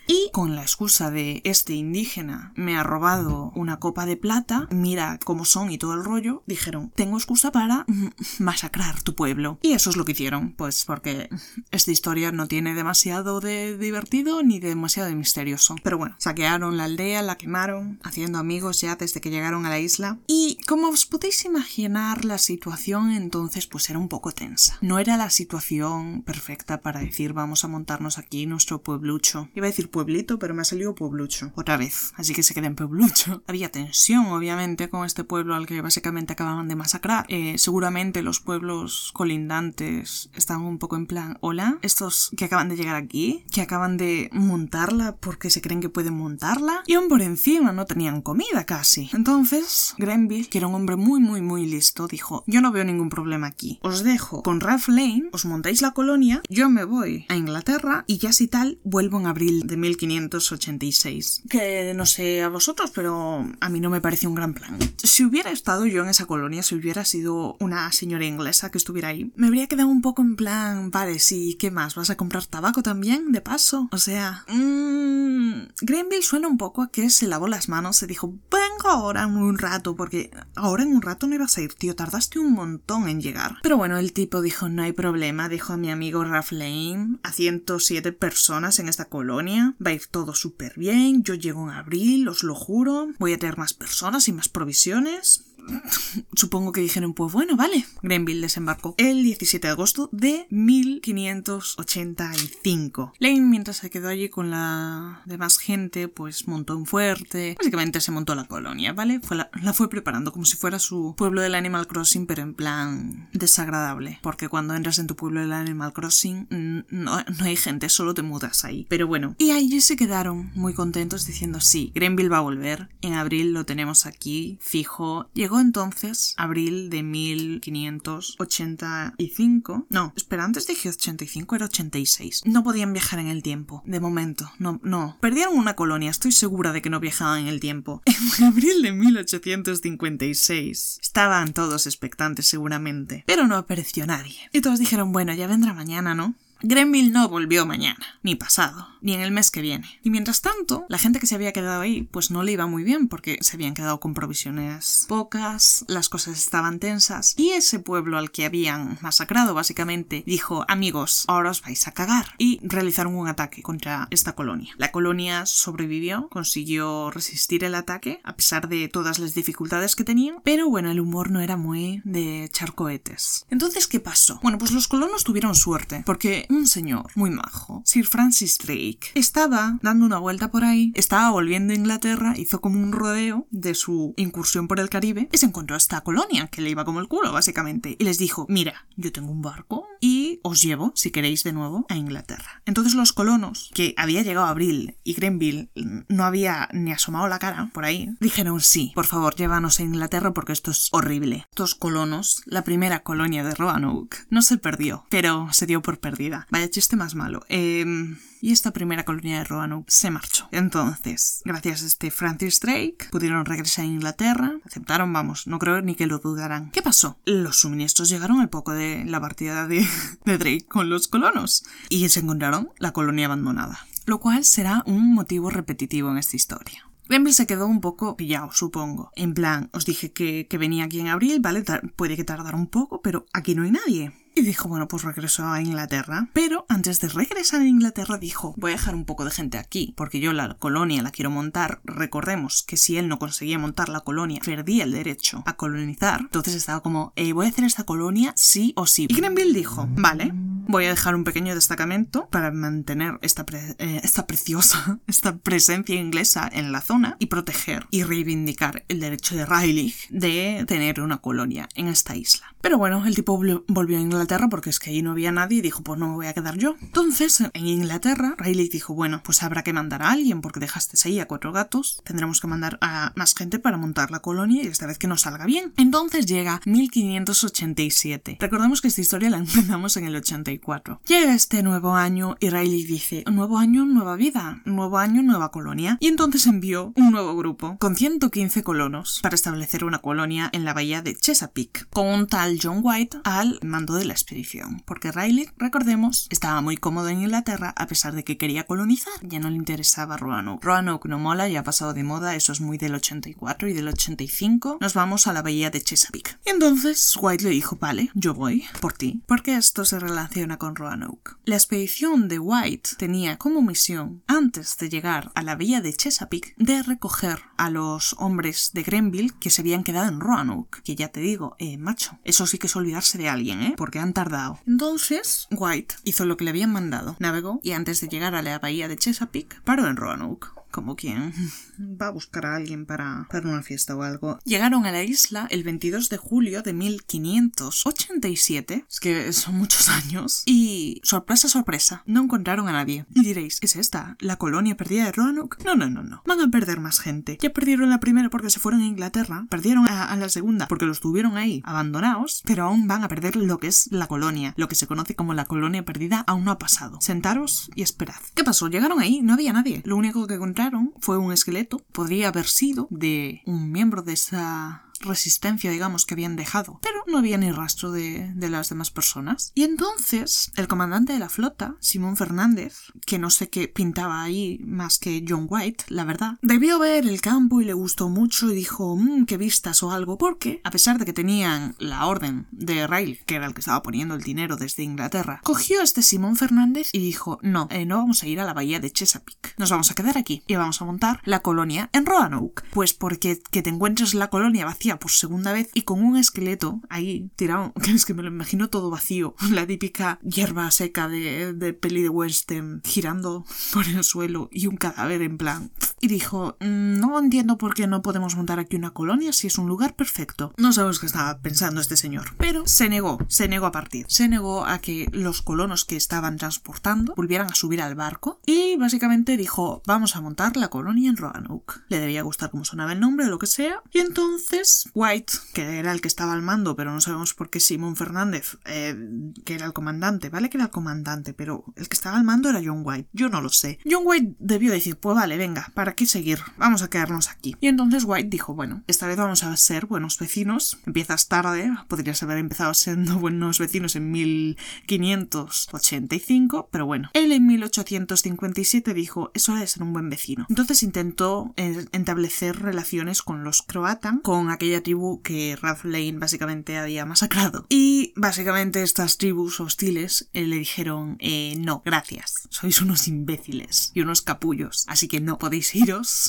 Y 0.08 0.30
con 0.32 0.56
la 0.56 0.62
excusa 0.62 1.10
de 1.10 1.42
este 1.44 1.74
indígena 1.74 2.54
me 2.56 2.78
ha 2.78 2.84
robado 2.84 3.52
una 3.56 3.80
copa 3.80 4.06
de 4.06 4.18
plata, 4.18 4.68
mira 4.72 5.20
cómo 5.24 5.46
son 5.46 5.72
y 5.72 5.78
todo 5.78 5.94
el 5.94 6.04
rollo, 6.04 6.44
dijeron, 6.46 6.92
tengo 6.96 7.18
excusa 7.18 7.52
para 7.52 7.86
masacrar 8.40 9.02
tu 9.02 9.16
pueblo. 9.16 9.58
Y 9.62 9.74
eso 9.74 9.90
es 9.90 9.98
lo 9.98 10.06
que 10.06 10.12
hicieron, 10.12 10.54
pues 10.54 10.86
porque 10.86 11.30
esta 11.72 11.92
historia 11.92 12.32
no 12.32 12.48
tiene 12.48 12.74
demasiado 12.74 13.40
de 13.40 13.78
divertido 13.78 14.44
ni 14.44 14.60
demasiado 14.60 15.10
de 15.10 15.16
misterioso. 15.16 15.76
Pero 15.84 15.98
bueno, 15.98 16.16
saquearon 16.20 16.78
la 16.78 16.86
aldea, 16.86 17.22
la 17.22 17.38
quemaron, 17.38 18.00
haciendo 18.04 18.38
amigos 18.38 18.82
ya 18.82 18.96
desde 18.96 19.22
que 19.22 19.32
llegaron 19.32 19.66
a 19.66 19.70
la 19.70 19.80
isla. 19.80 20.20
Y 20.28 20.58
como 20.68 20.90
os 20.90 21.06
podéis 21.06 21.46
imaginar, 21.46 22.26
la 22.26 22.38
situación 22.38 23.12
entonces 23.12 23.68
pues 23.68 23.90
era 23.90 24.00
un 24.00 24.10
poco 24.10 24.32
tensa. 24.32 24.78
No 24.82 25.00
era 25.00 25.18
la 25.18 25.30
situación 25.30 26.22
perfecta 26.24 26.82
para 26.82 27.00
decir 27.00 27.34
vamos 27.34 27.64
a 27.64 27.68
montarnos 27.68 28.18
aquí 28.18 28.46
nuestro 28.46 28.82
pueblucho. 28.82 29.50
Iba 29.56 29.68
a 29.68 29.70
decir 29.70 29.90
pueblito, 29.96 30.38
pero 30.40 30.54
me 30.54 30.62
ha 30.62 30.66
salido 30.66 30.94
pueblucho. 30.94 31.54
Otra 31.56 31.78
vez. 31.78 32.12
Así 32.16 32.34
que 32.34 32.44
se 32.44 32.54
queda 32.54 32.68
en 32.68 32.76
pueblucho. 32.76 33.42
Había 33.48 33.72
tensión, 33.72 34.26
obviamente, 34.26 34.90
con 34.90 35.06
este 35.06 35.24
pueblo 35.24 35.56
al 35.56 35.68
que 35.68 35.80
básicamente 35.80 36.34
acababan 36.34 36.68
de 36.68 36.76
masacrar. 36.76 37.26
Eh, 37.30 37.56
seguramente 37.58 38.22
los 38.22 38.42
pueblos 38.42 39.12
colindantes 39.14 40.30
están 40.36 40.64
un 40.64 40.80
poco 40.80 40.98
en 40.98 41.08
plan, 41.08 41.38
hola, 41.40 41.80
estos 41.82 42.32
que 42.36 42.44
acaban 42.44 42.68
de 42.68 42.76
llegar 42.76 42.98
aquí, 42.98 43.46
que 43.54 43.62
acaban 43.62 43.96
de 43.96 44.30
montarla 44.34 45.16
porque 45.16 45.50
se 45.50 45.62
creen 45.62 45.80
que 45.80 45.88
pueden 45.88 46.18
montarla, 46.18 46.84
y 46.86 46.96
aún 46.96 47.08
por 47.08 47.22
encima 47.22 47.72
no 47.72 47.86
tenían 47.86 48.22
comida 48.22 48.66
casi. 48.66 49.10
Entonces, 49.14 49.96
Grenville, 49.98 50.50
que 50.50 50.58
era 50.58 50.68
un 50.68 50.76
hombre 50.76 50.98
muy, 50.98 51.22
muy, 51.22 51.42
muy 51.42 51.66
listo, 51.66 52.08
dijo, 52.08 52.44
yo 52.48 52.60
no 52.60 52.74
veo 52.74 52.84
ningún 52.84 53.08
problema 53.10 53.48
aquí. 53.48 53.80
Os 53.82 54.04
dejo 54.04 54.44
con 54.44 54.60
Ralph 54.60 54.90
Lane, 54.90 55.30
os 55.32 55.46
montáis 55.46 55.82
la 55.82 55.92
colonia, 55.92 56.42
yo 56.50 56.70
me 56.70 56.84
voy 56.84 57.26
a 57.30 57.38
Inglaterra 57.38 58.04
y 58.08 58.18
ya 58.18 58.34
si 58.34 58.50
tal, 58.50 58.80
vuelvo 58.84 59.22
en 59.22 59.28
abril 59.28 59.66
de 59.66 59.85
1586. 59.88 61.44
Que 61.50 61.94
no 61.96 62.06
sé 62.06 62.42
a 62.42 62.50
vosotros, 62.50 62.92
pero 62.94 63.46
a 63.60 63.70
mí 63.70 63.80
no 63.80 63.90
me 63.90 64.02
parece 64.02 64.28
un 64.28 64.36
gran 64.36 64.54
plan. 64.54 64.78
Si 64.98 65.24
hubiera 65.24 65.52
estado 65.52 65.86
yo 65.86 66.04
en 66.04 66.10
esa 66.10 66.26
colonia, 66.26 66.64
si 66.64 66.76
hubiera 66.76 67.06
sido 67.06 67.56
una 67.60 67.92
señora 67.92 68.26
inglesa 68.26 68.72
que 68.72 68.78
estuviera 68.78 69.10
ahí, 69.10 69.32
me 69.36 69.48
habría 69.48 69.68
quedado 69.68 69.90
un 69.90 70.02
poco 70.02 70.22
en 70.22 70.36
plan, 70.36 70.92
vale, 70.92 71.20
sí, 71.20 71.56
¿qué 71.60 71.72
más? 71.72 71.96
¿Vas 71.96 72.10
a 72.10 72.18
comprar 72.18 72.46
tabaco 72.46 72.84
también, 72.84 73.32
de 73.32 73.42
paso? 73.42 73.90
O 73.92 73.98
sea, 73.98 74.46
mmm, 74.48 74.96
Mm, 75.36 75.68
Greenville 75.82 76.22
suena 76.22 76.48
un 76.48 76.58
poco 76.58 76.82
a 76.82 76.90
que 76.90 77.10
se 77.10 77.28
lavó 77.28 77.48
las 77.48 77.70
manos, 77.70 77.98
se 77.98 78.08
dijo, 78.08 78.34
vengo 78.52 78.90
ahora 78.90 79.24
en 79.24 79.38
un 79.38 79.58
rato, 79.58 79.96
porque 79.96 80.32
ahora 80.56 80.84
en 80.84 80.96
un 80.96 81.02
rato 81.02 81.28
no 81.28 81.36
ibas 81.36 81.58
a 81.58 81.62
ir, 81.62 81.74
tío, 81.74 81.96
tardaste 81.96 82.40
un 82.40 82.54
montón 82.54 83.08
en 83.08 83.22
llegar. 83.22 83.58
Pero 83.62 83.78
bueno, 83.78 83.98
el 83.98 84.14
tipo 84.14 84.42
dijo, 84.42 84.70
no 84.70 84.84
hay 84.84 84.94
problema, 84.94 85.50
dijo 85.50 85.74
a 85.74 85.78
mi 85.78 85.92
amigo 85.92 86.24
Ralph 86.24 86.52
Lane, 86.52 87.18
a 87.24 87.32
107 87.32 88.12
personas 88.12 88.80
en 88.80 88.90
esta 88.90 89.06
colonia, 89.06 89.75
va 89.84 89.92
a 89.92 89.94
ir 89.94 90.08
todo 90.08 90.34
súper 90.34 90.74
bien, 90.78 91.24
yo 91.24 91.34
llego 91.34 91.64
en 91.64 91.76
abril, 91.76 92.28
os 92.28 92.44
lo 92.44 92.56
juro, 92.56 93.10
voy 93.20 93.34
a 93.34 93.40
tener 93.40 93.58
más 93.58 93.74
personas 93.74 94.28
y 94.28 94.34
más 94.34 94.50
provisiones. 94.50 95.55
Supongo 96.36 96.72
que 96.72 96.82
dijeron, 96.82 97.14
pues 97.14 97.32
bueno, 97.34 97.56
vale. 97.56 97.86
Grenville 98.02 98.42
desembarcó 98.42 98.96
el 98.98 99.22
17 99.24 99.68
de 99.68 99.72
agosto 99.72 100.10
de 100.12 100.48
1585. 100.50 103.14
Lane, 103.20 103.42
mientras 103.42 103.78
se 103.78 103.90
quedó 103.90 104.10
allí 104.10 104.30
con 104.30 104.52
la 104.52 105.24
demás 105.26 105.58
gente, 105.58 106.08
pues 106.08 106.48
montó 106.48 106.78
un 106.78 106.86
fuerte. 106.86 107.56
Básicamente 107.58 108.00
se 108.02 108.12
montó 108.12 108.36
la 108.36 108.46
colonia, 108.46 108.94
¿vale? 108.94 109.20
la, 109.30 109.50
la, 109.62 109.74
fue 109.74 109.90
preparando 109.90 110.32
como 110.32 110.46
si 110.46 110.56
fuera 110.56 110.78
su 110.80 111.16
pueblo 111.18 111.42
del 111.42 111.56
Animal 111.56 111.88
Crossing, 111.88 112.28
pero 112.28 112.44
en 112.44 112.54
plan 112.54 113.28
desagradable. 113.34 114.20
Porque 114.22 114.50
cuando 114.50 114.76
entras 114.76 115.00
en 115.00 115.08
tu 115.08 115.16
pueblo 115.16 115.40
del 115.42 115.54
Animal 115.54 115.94
Crossing, 115.94 116.48
no, 116.50 116.84
no 116.90 117.46
hay 117.46 117.56
gente, 117.56 117.90
solo 117.90 118.14
te 118.14 118.22
mudas 118.22 118.66
ahí. 118.66 118.86
Pero 118.90 119.08
bueno, 119.08 119.36
y 119.38 119.52
allí 119.52 119.80
se 119.82 119.96
quedaron 119.96 120.52
muy 120.56 120.74
contentos 120.74 121.26
diciendo, 121.26 121.60
sí, 121.60 121.92
Grenville 121.96 122.30
va 122.30 122.38
a 122.38 122.42
volver. 122.42 122.90
En 123.02 123.14
abril 123.14 123.54
lo 123.54 123.66
tenemos 123.66 124.06
aquí, 124.06 124.58
fijo. 124.62 125.30
Llegó 125.34 125.55
entonces 125.60 126.34
abril 126.38 126.90
de 126.90 127.04
1585. 127.04 129.88
No, 129.90 130.14
espera, 130.16 130.46
antes 130.46 130.68
dije 130.68 130.90
85, 130.90 131.56
era 131.56 131.66
86. 131.66 132.44
No 132.46 132.64
podían 132.64 132.94
viajar 132.94 133.20
en 133.20 133.28
el 133.28 133.44
tiempo, 133.44 133.84
de 133.86 134.00
momento. 134.00 134.50
No, 134.60 134.80
no. 134.84 135.18
Perdieron 135.22 135.58
una 135.58 135.76
colonia, 135.76 136.10
estoy 136.10 136.32
segura 136.32 136.72
de 136.72 136.82
que 136.82 136.90
no 136.90 137.00
viajaban 137.00 137.42
en 137.42 137.48
el 137.48 137.60
tiempo. 137.60 138.02
En 138.38 138.46
abril 138.46 138.82
de 138.82 138.92
1856. 138.92 141.00
Estaban 141.02 141.54
todos 141.54 141.88
expectantes 141.88 142.48
seguramente, 142.48 143.24
pero 143.26 143.48
no 143.48 143.56
apareció 143.56 144.06
nadie. 144.06 144.36
Y 144.52 144.60
todos 144.62 144.80
dijeron, 144.80 145.12
bueno, 145.12 145.34
ya 145.34 145.48
vendrá 145.48 145.74
mañana, 145.74 146.16
¿no? 146.16 146.36
Grenville 146.68 147.12
no 147.12 147.30
volvió 147.30 147.68
mañana, 147.68 148.04
ni 148.24 148.34
pasado, 148.34 148.88
ni 149.02 149.14
en 149.14 149.22
el 149.22 149.32
mes 149.32 149.52
que 149.52 149.62
viene. 149.62 149.88
Y 150.02 150.10
mientras 150.10 150.42
tanto, 150.42 150.86
la 150.90 150.98
gente 150.98 151.20
que 151.20 151.28
se 151.28 151.36
había 151.36 151.54
quedado 151.54 151.82
ahí, 151.82 152.10
pues 152.10 152.32
no 152.32 152.42
le 152.42 152.54
iba 152.54 152.66
muy 152.66 152.84
bien 152.84 153.08
porque 153.08 153.38
se 153.42 153.56
habían 153.56 153.76
quedado 153.76 154.00
con 154.00 154.16
provisiones 154.16 155.06
pocas, 155.08 155.86
las 155.88 156.10
cosas 156.10 156.40
estaban 156.40 156.80
tensas, 156.80 157.36
y 157.38 157.52
ese 157.52 157.78
pueblo 157.78 158.18
al 158.18 158.32
que 158.32 158.46
habían 158.46 158.98
masacrado 159.02 159.54
básicamente 159.54 160.24
dijo, 160.26 160.66
amigos, 160.68 161.26
ahora 161.28 161.52
os 161.52 161.62
vais 161.62 161.88
a 161.88 161.92
cagar, 161.92 162.34
y 162.40 162.60
realizaron 162.64 163.14
un 163.14 163.28
ataque 163.28 163.62
contra 163.62 164.08
esta 164.10 164.34
colonia. 164.34 164.74
La 164.78 164.92
colonia 164.92 165.46
sobrevivió, 165.46 166.30
consiguió 166.30 167.12
resistir 167.12 167.64
el 167.64 167.76
ataque, 167.76 168.22
a 168.24 168.36
pesar 168.36 168.70
de 168.70 168.88
todas 168.88 169.20
las 169.20 169.36
dificultades 169.36 169.96
que 169.96 170.04
tenían, 170.04 170.42
pero 170.44 170.68
bueno, 170.68 170.90
el 170.90 171.00
humor 171.00 171.30
no 171.30 171.42
era 171.42 171.58
muy 171.58 172.02
de 172.06 172.50
charcoetes. 172.52 173.46
Entonces, 173.52 173.86
¿qué 173.86 174.00
pasó? 174.00 174.40
Bueno, 174.42 174.58
pues 174.58 174.72
los 174.72 174.88
colonos 174.88 175.24
tuvieron 175.24 175.54
suerte, 175.54 176.02
porque 176.08 176.48
un 176.56 176.68
señor 176.68 177.12
muy 177.16 177.30
majo, 177.30 177.82
Sir 177.86 178.06
Francis 178.06 178.58
Drake, 178.58 179.12
estaba 179.16 179.78
dando 179.82 180.06
una 180.06 180.18
vuelta 180.18 180.52
por 180.52 180.64
ahí, 180.64 180.92
estaba 180.96 181.30
volviendo 181.30 181.74
a 181.74 181.76
Inglaterra, 181.76 182.34
hizo 182.38 182.62
como 182.62 182.82
un 182.82 182.92
rodeo 182.92 183.48
de 183.52 183.76
su 183.76 184.14
incursión 184.18 184.68
por 184.68 184.80
el 184.80 184.90
Caribe 184.90 185.30
y 185.32 185.38
se 185.38 185.46
encontró 185.46 185.76
a 185.76 185.78
esta 185.78 186.02
colonia 186.02 186.48
que 186.48 186.62
le 186.62 186.70
iba 186.70 186.86
como 186.86 187.00
el 187.00 187.08
culo, 187.08 187.32
básicamente, 187.32 187.96
y 188.00 188.04
les 188.04 188.18
dijo, 188.18 188.46
mira, 188.50 188.88
yo 188.96 189.12
tengo 189.12 189.32
un 189.32 189.42
barco 189.42 189.86
y 190.00 190.40
os 190.44 190.62
llevo, 190.62 190.92
si 190.96 191.12
queréis, 191.12 191.44
de 191.44 191.54
nuevo 191.54 191.86
a 191.90 191.96
Inglaterra. 191.96 192.62
Entonces 192.66 192.94
los 192.94 193.14
colonos, 193.14 193.72
que 193.74 193.94
había 193.98 194.22
llegado 194.22 194.48
Abril 194.48 194.98
y 195.04 195.14
Grenville 195.14 195.70
no 196.08 196.24
había 196.24 196.70
ni 196.74 196.92
asomado 196.92 197.28
la 197.28 197.40
cara 197.40 197.70
por 197.74 197.86
ahí, 197.86 198.10
dijeron, 198.20 198.62
sí, 198.62 198.92
por 198.96 199.06
favor, 199.06 199.36
llévanos 199.36 199.80
a 199.80 199.84
Inglaterra 199.84 200.34
porque 200.34 200.54
esto 200.54 200.72
es 200.72 200.90
horrible. 200.92 201.46
Estos 201.50 201.76
colonos, 201.76 202.44
la 202.46 202.64
primera 202.64 203.04
colonia 203.04 203.44
de 203.44 203.56
Roanoke, 203.56 204.26
no 204.30 204.42
se 204.42 204.58
perdió, 204.58 205.06
pero 205.10 205.48
se 205.52 205.66
dio 205.66 205.82
por 205.82 206.00
perdida. 206.00 206.35
Vaya 206.50 206.70
chiste 206.70 206.96
más 206.96 207.16
malo. 207.16 207.46
Em, 207.50 208.18
y 208.42 208.52
esta 208.52 208.72
primera 208.72 209.06
colonia 209.06 209.40
de 209.40 209.44
Roanoke 209.44 209.90
se 209.90 210.12
marchó. 210.12 210.48
Entonces, 210.52 211.42
gracias 211.46 211.82
a 211.82 211.88
este 211.88 212.12
Francis 212.12 212.60
Drake, 212.60 213.08
pudieron 213.12 213.46
regresar 213.46 213.86
a 213.86 213.88
Inglaterra. 213.88 214.54
Aceptaron, 214.66 215.12
vamos, 215.12 215.48
no 215.48 215.58
creo 215.58 215.82
ni 215.82 215.96
que 215.96 216.06
lo 216.06 216.20
dudaran. 216.20 216.70
¿Qué 216.72 216.82
pasó? 216.82 217.18
Los 217.26 217.58
suministros 217.60 218.10
llegaron 218.10 218.40
al 218.40 218.50
poco 218.50 218.74
de 218.74 219.04
la 219.06 219.20
partida 219.20 219.68
de, 219.68 219.88
Drake 220.26 220.66
con 220.68 220.90
los 220.90 221.08
colonos. 221.08 221.64
Y 221.90 222.08
se 222.10 222.20
encontraron 222.20 222.70
la 222.78 222.92
colonia 222.92 223.26
abandonada. 223.26 223.80
Lo 224.06 224.20
cual 224.20 224.46
será 224.46 224.84
un 224.86 225.14
motivo 225.14 225.50
repetitivo 225.50 226.12
en 226.12 226.18
esta 226.18 226.36
historia. 226.36 226.88
Grenville 227.08 227.34
se 227.34 227.48
quedó 227.48 227.68
un 227.68 227.82
poco 227.82 228.18
pillado, 228.18 228.52
supongo. 228.52 229.12
En 229.16 229.34
plan, 229.34 229.70
os 229.74 229.86
dije 229.86 230.12
que, 230.12 230.48
que 230.48 230.58
venía 230.58 230.86
aquí 230.86 231.00
en 231.00 231.08
abril, 231.08 231.40
¿vale? 231.40 231.64
puede 231.96 232.16
que 232.16 232.24
tardara 232.24 232.58
un 232.58 232.68
poco, 232.68 233.02
pero 233.02 233.26
aquí 233.34 233.54
no 233.54 233.64
hay 233.64 233.72
nadie. 233.72 234.14
Y 234.38 234.42
dijo, 234.42 234.68
bueno, 234.68 234.90
pues 234.90 235.04
regresó 235.04 235.48
a 235.48 235.62
Inglaterra. 235.62 236.28
Pero 236.34 236.66
antes 236.68 237.00
de 237.00 237.08
regresar 237.08 237.62
a 237.62 237.66
Inglaterra 237.66 238.18
dijo, 238.18 238.54
voy 238.58 238.72
a 238.72 238.76
dejar 238.76 238.94
un 238.94 239.06
poco 239.06 239.24
de 239.24 239.32
gente 239.32 239.58
aquí, 239.58 239.94
porque 239.96 240.20
yo 240.20 240.34
la 240.34 240.56
colonia 240.56 241.02
la 241.02 241.12
quiero 241.12 241.32
montar. 241.32 241.80
Recordemos 241.86 242.62
que 242.68 242.76
si 242.76 242.98
él 242.98 243.08
no 243.08 243.18
conseguía 243.18 243.58
montar 243.58 243.88
la 243.88 244.02
colonia, 244.02 244.42
perdía 244.44 244.84
el 244.84 244.92
derecho 244.92 245.42
a 245.46 245.56
colonizar. 245.56 246.20
Entonces 246.20 246.54
estaba 246.54 246.82
como, 246.82 247.14
eh, 247.16 247.32
voy 247.32 247.46
a 247.46 247.50
hacer 247.50 247.64
esta 247.64 247.86
colonia 247.86 248.34
sí 248.36 248.74
o 248.76 248.88
sí. 248.88 249.08
Y 249.10 249.16
Grenville 249.16 249.54
dijo, 249.54 249.88
vale, 249.92 250.32
voy 250.34 250.84
a 250.84 250.90
dejar 250.90 251.16
un 251.16 251.24
pequeño 251.24 251.56
destacamento 251.56 252.28
para 252.28 252.52
mantener 252.52 253.18
esta, 253.22 253.46
eh, 253.54 254.02
esta 254.04 254.28
preciosa, 254.28 255.00
esta 255.08 255.38
presencia 255.38 255.96
inglesa 255.96 256.50
en 256.52 256.74
la 256.74 256.82
zona 256.82 257.16
y 257.20 257.28
proteger 257.28 257.88
y 257.90 258.04
reivindicar 258.04 258.84
el 258.90 259.00
derecho 259.00 259.38
de 259.38 259.46
Riley 259.46 259.96
de 260.10 260.66
tener 260.68 261.00
una 261.00 261.20
colonia 261.20 261.70
en 261.76 261.88
esta 261.88 262.18
isla. 262.18 262.54
Pero 262.60 262.78
bueno, 262.78 263.06
el 263.06 263.16
tipo 263.16 263.42
volvió 263.68 263.98
a 263.98 264.02
Inglaterra 264.02 264.25
porque 264.50 264.70
es 264.70 264.80
que 264.80 264.90
ahí 264.90 265.02
no 265.02 265.12
había 265.12 265.32
nadie 265.32 265.60
y 265.60 265.62
dijo, 265.62 265.84
pues 265.84 266.00
no 266.00 266.08
me 266.08 266.16
voy 266.16 266.28
a 266.28 266.34
quedar 266.34 266.58
yo. 266.58 266.76
Entonces, 266.82 267.42
en 267.54 267.68
Inglaterra, 267.68 268.36
Riley 268.38 268.70
dijo, 268.70 268.94
bueno, 268.94 269.22
pues 269.24 269.44
habrá 269.44 269.64
que 269.64 269.72
mandar 269.72 270.02
a 270.02 270.12
alguien 270.12 270.42
porque 270.42 270.60
dejaste 270.60 270.98
ahí 271.06 271.20
a 271.20 271.28
cuatro 271.28 271.52
gatos, 271.52 272.02
tendremos 272.04 272.42
que 272.42 272.48
mandar 272.48 272.78
a 272.82 273.14
más 273.16 273.36
gente 273.36 273.60
para 273.60 273.78
montar 273.78 274.12
la 274.12 274.20
colonia 274.20 274.64
y 274.64 274.68
esta 274.68 274.88
vez 274.88 274.98
que 274.98 275.08
nos 275.08 275.22
salga 275.22 275.46
bien. 275.46 275.74
Entonces 275.78 276.26
llega 276.26 276.60
1587. 276.66 278.38
Recordemos 278.40 278.82
que 278.82 278.88
esta 278.88 279.02
historia 279.02 279.30
la 279.30 279.38
empezamos 279.38 279.96
en 279.98 280.06
el 280.06 280.16
84. 280.16 281.02
Llega 281.06 281.36
este 281.36 281.62
nuevo 281.64 281.96
año 281.96 282.36
y 282.40 282.50
Riley 282.50 282.84
dice, 282.84 283.24
nuevo 283.32 283.58
año, 283.58 283.86
nueva 283.86 284.16
vida, 284.16 284.62
nuevo 284.66 284.98
año, 284.98 285.22
nueva 285.22 285.52
colonia. 285.52 285.98
Y 286.00 286.08
entonces 286.08 286.48
envió 286.48 286.94
un 286.96 287.12
nuevo 287.12 287.36
grupo 287.36 287.78
con 287.78 287.96
115 287.96 288.64
colonos 288.64 289.20
para 289.22 289.36
establecer 289.36 289.84
una 289.84 290.00
colonia 290.00 290.50
en 290.52 290.66
la 290.66 290.74
bahía 290.74 291.02
de 291.02 291.16
Chesapeake, 291.16 291.88
con 291.90 292.08
un 292.08 292.28
tal 292.28 292.58
John 292.62 292.80
White 292.82 293.20
al 293.24 293.60
mando 293.62 293.94
de 293.94 294.06
la 294.06 294.15
expedición, 294.16 294.82
porque 294.86 295.12
Riley, 295.12 295.50
recordemos, 295.58 296.28
estaba 296.30 296.62
muy 296.62 296.78
cómodo 296.78 297.10
en 297.10 297.22
Inglaterra 297.22 297.74
a 297.76 297.88
pesar 297.88 298.14
de 298.16 298.24
que 298.24 298.38
quería 298.38 298.66
colonizar, 298.66 299.14
ya 299.22 299.40
no 299.40 299.50
le 299.50 299.58
interesaba 299.58 300.18
Roanoke. 300.18 300.66
Roanoke 300.66 301.08
no 301.08 301.20
mola, 301.20 301.48
ya 301.48 301.60
ha 301.60 301.64
pasado 301.64 301.94
de 301.94 302.04
moda, 302.04 302.36
eso 302.36 302.52
es 302.52 302.62
muy 302.62 302.78
del 302.78 302.96
84 302.96 303.68
y 303.68 303.74
del 303.74 303.88
85. 303.88 304.78
Nos 304.82 304.94
vamos 304.94 305.28
a 305.28 305.34
la 305.34 305.42
bahía 305.42 305.70
de 305.70 305.82
Chesapeake. 305.82 306.40
Y 306.46 306.50
entonces 306.50 307.16
White 307.20 307.44
le 307.44 307.50
dijo, 307.52 307.78
vale, 307.80 308.10
yo 308.14 308.34
voy 308.34 308.66
por 308.82 308.94
ti, 308.94 309.22
porque 309.28 309.56
esto 309.56 309.86
se 309.86 310.00
relaciona 310.00 310.58
con 310.58 310.76
Roanoke. 310.76 311.36
La 311.46 311.56
expedición 311.56 312.28
de 312.28 312.40
White 312.40 312.92
tenía 312.98 313.38
como 313.38 313.62
misión, 313.62 314.24
antes 314.28 314.78
de 314.78 314.90
llegar 314.90 315.32
a 315.36 315.44
la 315.44 315.56
bahía 315.56 315.82
de 315.82 315.94
Chesapeake, 315.94 316.56
de 316.58 316.84
recoger 316.84 317.40
a 317.58 317.70
los 317.70 318.16
hombres 318.20 318.72
de 318.74 318.84
Grenville 318.84 319.34
que 319.40 319.50
se 319.50 319.62
habían 319.62 319.84
quedado 319.84 320.08
en 320.08 320.20
Roanoke, 320.20 320.82
que 320.84 320.96
ya 320.96 321.10
te 321.10 321.20
digo, 321.20 321.56
eh, 321.60 321.78
macho, 321.78 322.20
eso 322.24 322.46
sí 322.48 322.58
que 322.58 322.68
es 322.68 322.76
olvidarse 322.76 323.18
de 323.18 323.30
alguien, 323.30 323.62
¿eh? 323.62 323.74
Porque 323.78 324.00
tardado. 324.14 324.60
Entonces, 324.68 325.48
White 325.52 325.96
hizo 326.04 326.26
lo 326.26 326.38
que 326.38 326.44
le 326.44 326.52
habían 326.52 326.72
mandado, 326.72 327.16
navegó 327.20 327.60
y 327.64 327.72
antes 327.72 328.02
de 328.02 328.08
llegar 328.08 328.36
a 328.36 328.42
la 328.42 328.60
bahía 328.60 328.88
de 328.88 328.98
Chesapeake, 328.98 329.62
paró 329.64 329.88
en 329.88 329.96
Roanoke 329.98 330.55
como 330.76 330.98
quien 330.98 331.34
va 331.80 332.08
a 332.08 332.12
buscar 332.12 332.46
a 332.46 332.58
alguien 332.58 332.86
para, 332.86 333.28
para 333.32 333.48
una 333.48 333.64
fiesta 333.64 333.96
o 333.96 334.04
algo. 334.04 334.40
Llegaron 334.44 334.86
a 334.86 334.92
la 334.92 335.04
isla 335.04 335.48
el 335.50 335.64
22 335.64 336.10
de 336.10 336.18
julio 336.18 336.64
de 336.64 336.74
1587, 336.74 338.86
es 338.90 339.00
que 339.00 339.32
son 339.32 339.56
muchos 339.56 339.88
años, 339.88 340.44
y 340.46 341.00
sorpresa, 341.04 341.48
sorpresa, 341.48 342.04
no 342.06 342.24
encontraron 342.24 342.68
a 342.68 342.74
nadie. 342.74 343.06
Y 343.14 343.22
diréis, 343.22 343.60
¿es 343.62 343.78
esta 343.78 344.18
la 344.20 344.36
colonia 344.36 344.76
perdida 344.76 345.06
de 345.06 345.14
Roanoke? 345.14 345.64
No, 345.64 345.76
no, 345.76 345.90
no, 345.90 346.04
no. 346.04 346.22
Van 346.26 346.42
a 346.42 346.50
perder 346.50 346.82
más 346.82 347.00
gente. 347.00 347.38
Ya 347.42 347.54
perdieron 347.54 347.90
la 347.90 348.02
primera 348.02 348.30
porque 348.30 348.50
se 348.50 348.60
fueron 348.60 348.82
a 348.82 348.86
Inglaterra, 348.86 349.48
perdieron 349.50 349.88
a, 349.88 350.12
a 350.12 350.18
la 350.18 350.28
segunda 350.28 350.68
porque 350.68 350.86
los 350.86 351.00
tuvieron 351.00 351.38
ahí 351.38 351.62
abandonados, 351.64 352.44
pero 352.46 352.66
aún 352.66 352.90
van 352.90 353.06
a 353.06 353.08
perder 353.08 353.38
lo 353.38 353.60
que 353.60 353.68
es 353.68 353.90
la 353.94 354.08
colonia, 354.08 354.54
lo 354.58 354.68
que 354.68 354.76
se 354.76 354.88
conoce 354.88 355.16
como 355.16 355.34
la 355.34 355.46
colonia 355.46 355.86
perdida 355.86 356.26
aún 356.28 356.44
no 356.44 356.52
ha 356.52 356.60
pasado. 356.60 357.00
Sentaros 357.00 357.72
y 357.76 357.82
esperad. 357.82 358.20
¿Qué 358.34 358.44
pasó? 358.44 358.68
Llegaron 358.68 359.00
ahí, 359.00 359.22
no 359.22 359.36
había 359.36 359.54
nadie. 359.54 359.82
Lo 359.86 359.96
único 359.96 360.28
que 360.28 360.34
encontraron 360.34 360.65
fue 361.00 361.18
un 361.18 361.32
esqueleto, 361.32 361.80
podría 361.92 362.30
haber 362.30 362.48
sido 362.48 362.88
de 362.90 363.42
un 363.46 363.72
miembro 363.72 364.02
de 364.02 364.14
esa 364.14 364.86
resistencia, 365.06 365.72
digamos, 365.72 366.06
que 366.06 366.14
habían 366.14 366.36
dejado. 366.36 366.80
Pero 366.82 367.04
no 367.08 367.18
había 367.18 367.38
ni 367.38 367.52
rastro 367.52 367.92
de, 367.92 368.32
de 368.36 368.50
las 368.50 368.70
demás 368.70 368.92
personas. 368.92 369.52
Y 369.56 369.64
entonces, 369.64 370.52
el 370.56 370.68
comandante 370.68 371.14
de 371.14 371.20
la 371.20 371.30
flota, 371.30 371.76
Simón 371.80 372.18
Fernández, 372.18 372.78
que 373.06 373.20
no 373.20 373.30
sé 373.30 373.50
qué 373.50 373.68
pintaba 373.68 374.24
ahí 374.24 374.60
más 374.64 375.00
que 375.00 375.24
John 375.28 375.48
White, 375.50 375.86
la 375.90 376.04
verdad, 376.04 376.38
debió 376.42 376.80
ver 376.80 377.08
el 377.08 377.22
campo 377.22 377.62
y 377.62 377.66
le 377.66 377.74
gustó 377.74 378.10
mucho 378.10 378.50
y 378.50 378.56
dijo, 378.56 378.96
mmm, 378.96 379.26
qué 379.26 379.38
vistas 379.38 379.84
o 379.84 379.92
algo, 379.92 380.18
porque, 380.18 380.62
a 380.64 380.72
pesar 380.72 380.98
de 380.98 381.06
que 381.06 381.14
tenían 381.14 381.76
la 381.80 382.06
orden 382.06 382.48
de 382.52 382.88
Riley, 382.88 383.20
que 383.26 383.36
era 383.36 383.46
el 383.46 383.54
que 383.54 383.62
estaba 383.62 383.82
poniendo 383.82 384.16
el 384.16 384.22
dinero 384.22 384.56
desde 384.56 384.84
Inglaterra, 384.84 385.42
cogió 385.44 385.82
este 385.82 386.02
Simón 386.02 386.36
Fernández 386.36 386.90
y 386.92 387.00
dijo, 387.00 387.40
no, 387.42 387.68
eh, 387.72 387.86
no 387.86 387.98
vamos 387.98 388.24
a 388.24 388.28
ir 388.28 388.40
a 388.40 388.46
la 388.46 388.54
bahía 388.54 388.80
de 388.80 388.92
Chesapeake, 388.92 389.56
nos 389.58 389.70
vamos 389.70 389.92
a 389.92 389.96
quedar 389.96 390.18
aquí 390.18 390.44
y 390.48 390.56
vamos 390.56 390.82
a 390.82 390.86
montar 390.86 391.22
la 391.26 391.42
colonia 391.42 391.90
en 391.94 392.06
Roanoke. 392.06 392.64
Pues 392.72 392.94
porque 392.94 393.42
que 393.52 393.62
te 393.62 393.70
encuentres 393.70 394.14
la 394.14 394.30
colonia 394.30 394.66
vacía 394.66 394.95
por 395.00 395.12
segunda 395.12 395.54
vez 395.54 395.70
y 395.74 395.82
con 395.82 396.04
un 396.04 396.18
esqueleto 396.18 396.82
ahí 396.90 397.30
tirado, 397.36 397.74
que 397.84 397.92
es 397.92 398.06
que 398.06 398.14
me 398.14 398.24
lo 398.24 398.30
imagino 398.30 398.70
todo 398.70 398.90
vacío, 398.90 399.36
la 399.52 399.66
típica 399.66 400.20
hierba 400.24 400.70
seca 400.72 401.08
de, 401.08 401.54
de 401.54 401.74
peli 401.74 402.02
de 402.02 402.10
western 402.10 402.82
girando 402.84 403.46
por 403.74 403.86
el 403.88 404.04
suelo 404.04 404.50
y 404.52 404.68
un 404.68 404.78
cadáver 404.78 405.22
en 405.22 405.38
plan. 405.38 405.72
Y 406.02 406.08
dijo, 406.08 406.58
"Mm, 406.60 407.00
no 407.00 407.18
entiendo 407.20 407.58
por 407.58 407.74
qué 407.74 407.88
no 407.88 408.02
podemos 408.02 408.36
montar 408.36 408.60
aquí 408.60 408.76
una 408.76 408.92
colonia 408.92 409.34
si 409.34 409.48
es 409.48 409.58
un 409.58 409.68
lugar 409.68 409.96
perfecto. 409.96 410.54
No 410.58 410.74
sabemos 410.74 411.00
qué 411.00 411.06
estaba 411.06 411.40
pensando 411.40 411.82
este 411.82 411.98
señor, 411.98 412.36
pero 412.38 412.66
se 412.68 412.90
negó, 412.90 413.18
se 413.28 413.48
negó 413.48 413.66
a 413.66 413.72
partir. 413.72 414.06
Se 414.10 414.28
negó 414.28 414.66
a 414.66 414.80
que 414.80 415.08
los 415.12 415.42
colonos 415.42 415.86
que 415.86 415.96
estaban 415.96 416.38
transportando 416.38 417.14
volvieran 417.16 417.48
a 417.52 417.56
subir 417.56 417.82
al 417.82 417.96
barco 417.96 418.40
y 418.46 418.76
básicamente 418.78 419.38
dijo, 419.38 419.82
vamos 419.86 420.16
a 420.16 420.22
montar 420.22 420.58
la 420.58 420.70
colonia 420.70 421.10
en 421.10 421.18
Roanoke. 421.18 421.82
Le 421.90 422.00
debía 422.00 422.24
gustar 422.24 422.52
cómo 422.52 422.66
sonaba 422.66 422.94
el 422.94 423.00
nombre 423.00 423.26
o 423.26 423.30
lo 423.30 423.40
que 423.40 423.48
sea. 423.48 423.82
Y 423.92 424.00
entonces 424.00 424.90
White, 424.94 425.34
que 425.54 425.80
era 425.80 425.92
el 425.92 426.02
que 426.02 426.08
estaba 426.08 426.34
al 426.34 426.42
mando, 426.42 426.76
pero 426.76 426.92
no 426.92 427.02
sabemos 427.02 427.34
por 427.34 427.50
qué 427.50 427.60
Simón 427.60 427.96
Fernández, 427.96 428.58
eh, 428.66 428.96
que 429.44 429.56
era 429.56 429.66
el 429.66 429.74
comandante, 429.74 430.30
vale 430.30 430.50
que 430.50 430.58
era 430.58 430.66
el 430.66 430.72
comandante, 430.72 431.34
pero 431.34 431.66
el 431.76 431.88
que 431.88 431.96
estaba 431.96 432.18
al 432.18 432.24
mando 432.24 432.50
era 432.50 432.62
John 432.64 432.82
White. 432.84 433.10
Yo 433.14 433.30
no 433.30 433.42
lo 433.42 433.50
sé. 433.50 433.80
John 433.90 434.04
White 434.06 434.36
debió 434.40 434.72
decir, 434.72 434.98
pues 434.98 435.16
vale, 435.16 435.38
venga, 435.38 435.72
¿para 435.74 435.95
qué 435.96 436.06
seguir? 436.06 436.40
Vamos 436.58 436.82
a 436.82 436.90
quedarnos 436.90 437.30
aquí. 437.30 437.56
Y 437.60 437.68
entonces 437.68 438.06
White 438.06 438.30
dijo, 438.30 438.54
bueno, 438.54 438.84
esta 438.88 439.08
vez 439.08 439.18
vamos 439.18 439.44
a 439.44 439.56
ser 439.58 439.86
buenos 439.86 440.18
vecinos. 440.20 440.80
Empiezas 440.86 441.28
tarde, 441.28 441.70
podrías 441.88 442.22
haber 442.24 442.38
empezado 442.38 442.74
siendo 442.74 443.20
buenos 443.26 443.60
vecinos 443.60 443.96
en 443.96 444.12
1585, 444.12 446.70
pero 446.72 446.86
bueno. 446.86 447.10
Él 447.14 447.32
en 447.32 447.48
1857 447.48 448.94
dijo, 448.94 449.32
es 449.34 449.50
hora 449.50 449.62
de 449.62 449.68
ser 449.68 449.84
un 449.84 449.94
buen 449.94 450.10
vecino. 450.10 450.46
Entonces 450.50 450.84
intentó 450.84 451.54
eh, 451.56 451.86
establecer 451.92 452.62
relaciones 452.62 453.22
con 453.22 453.44
los 453.44 453.62
croatan, 453.62 454.20
con 454.20 454.52
aquella 454.52 454.84
tribu 454.84 455.22
que 455.22 455.58
Ralph 455.62 455.86
Lane 455.86 456.14
básicamente 456.14 456.78
había 456.78 457.06
masacrado. 457.06 457.66
Y 457.70 458.14
básicamente 458.16 458.84
estas 458.84 459.18
tribus 459.18 459.60
hostiles 459.60 460.30
eh, 460.34 460.46
le 460.46 460.58
dijeron, 460.58 461.18
eh, 461.20 461.56
no, 461.60 461.82
gracias, 461.86 462.48
sois 462.50 462.82
unos 462.82 463.08
imbéciles 463.08 463.92
y 463.94 464.02
unos 464.02 464.22
capullos, 464.22 464.86
así 464.88 465.08
que 465.08 465.22
no 465.22 465.38
podéis 465.38 465.75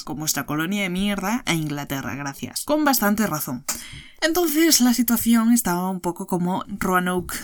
con 0.04 0.18
vuestra 0.18 0.46
colonia 0.46 0.82
de 0.82 0.90
mierda 0.90 1.42
a 1.46 1.54
Inglaterra, 1.54 2.14
gracias. 2.14 2.64
Con 2.64 2.85
bastante 2.85 3.26
razón. 3.26 3.64
Entonces 4.20 4.80
la 4.80 4.94
situación 4.94 5.52
estaba 5.52 5.90
un 5.90 6.00
poco 6.00 6.26
como 6.26 6.64
Roanoke 6.68 7.37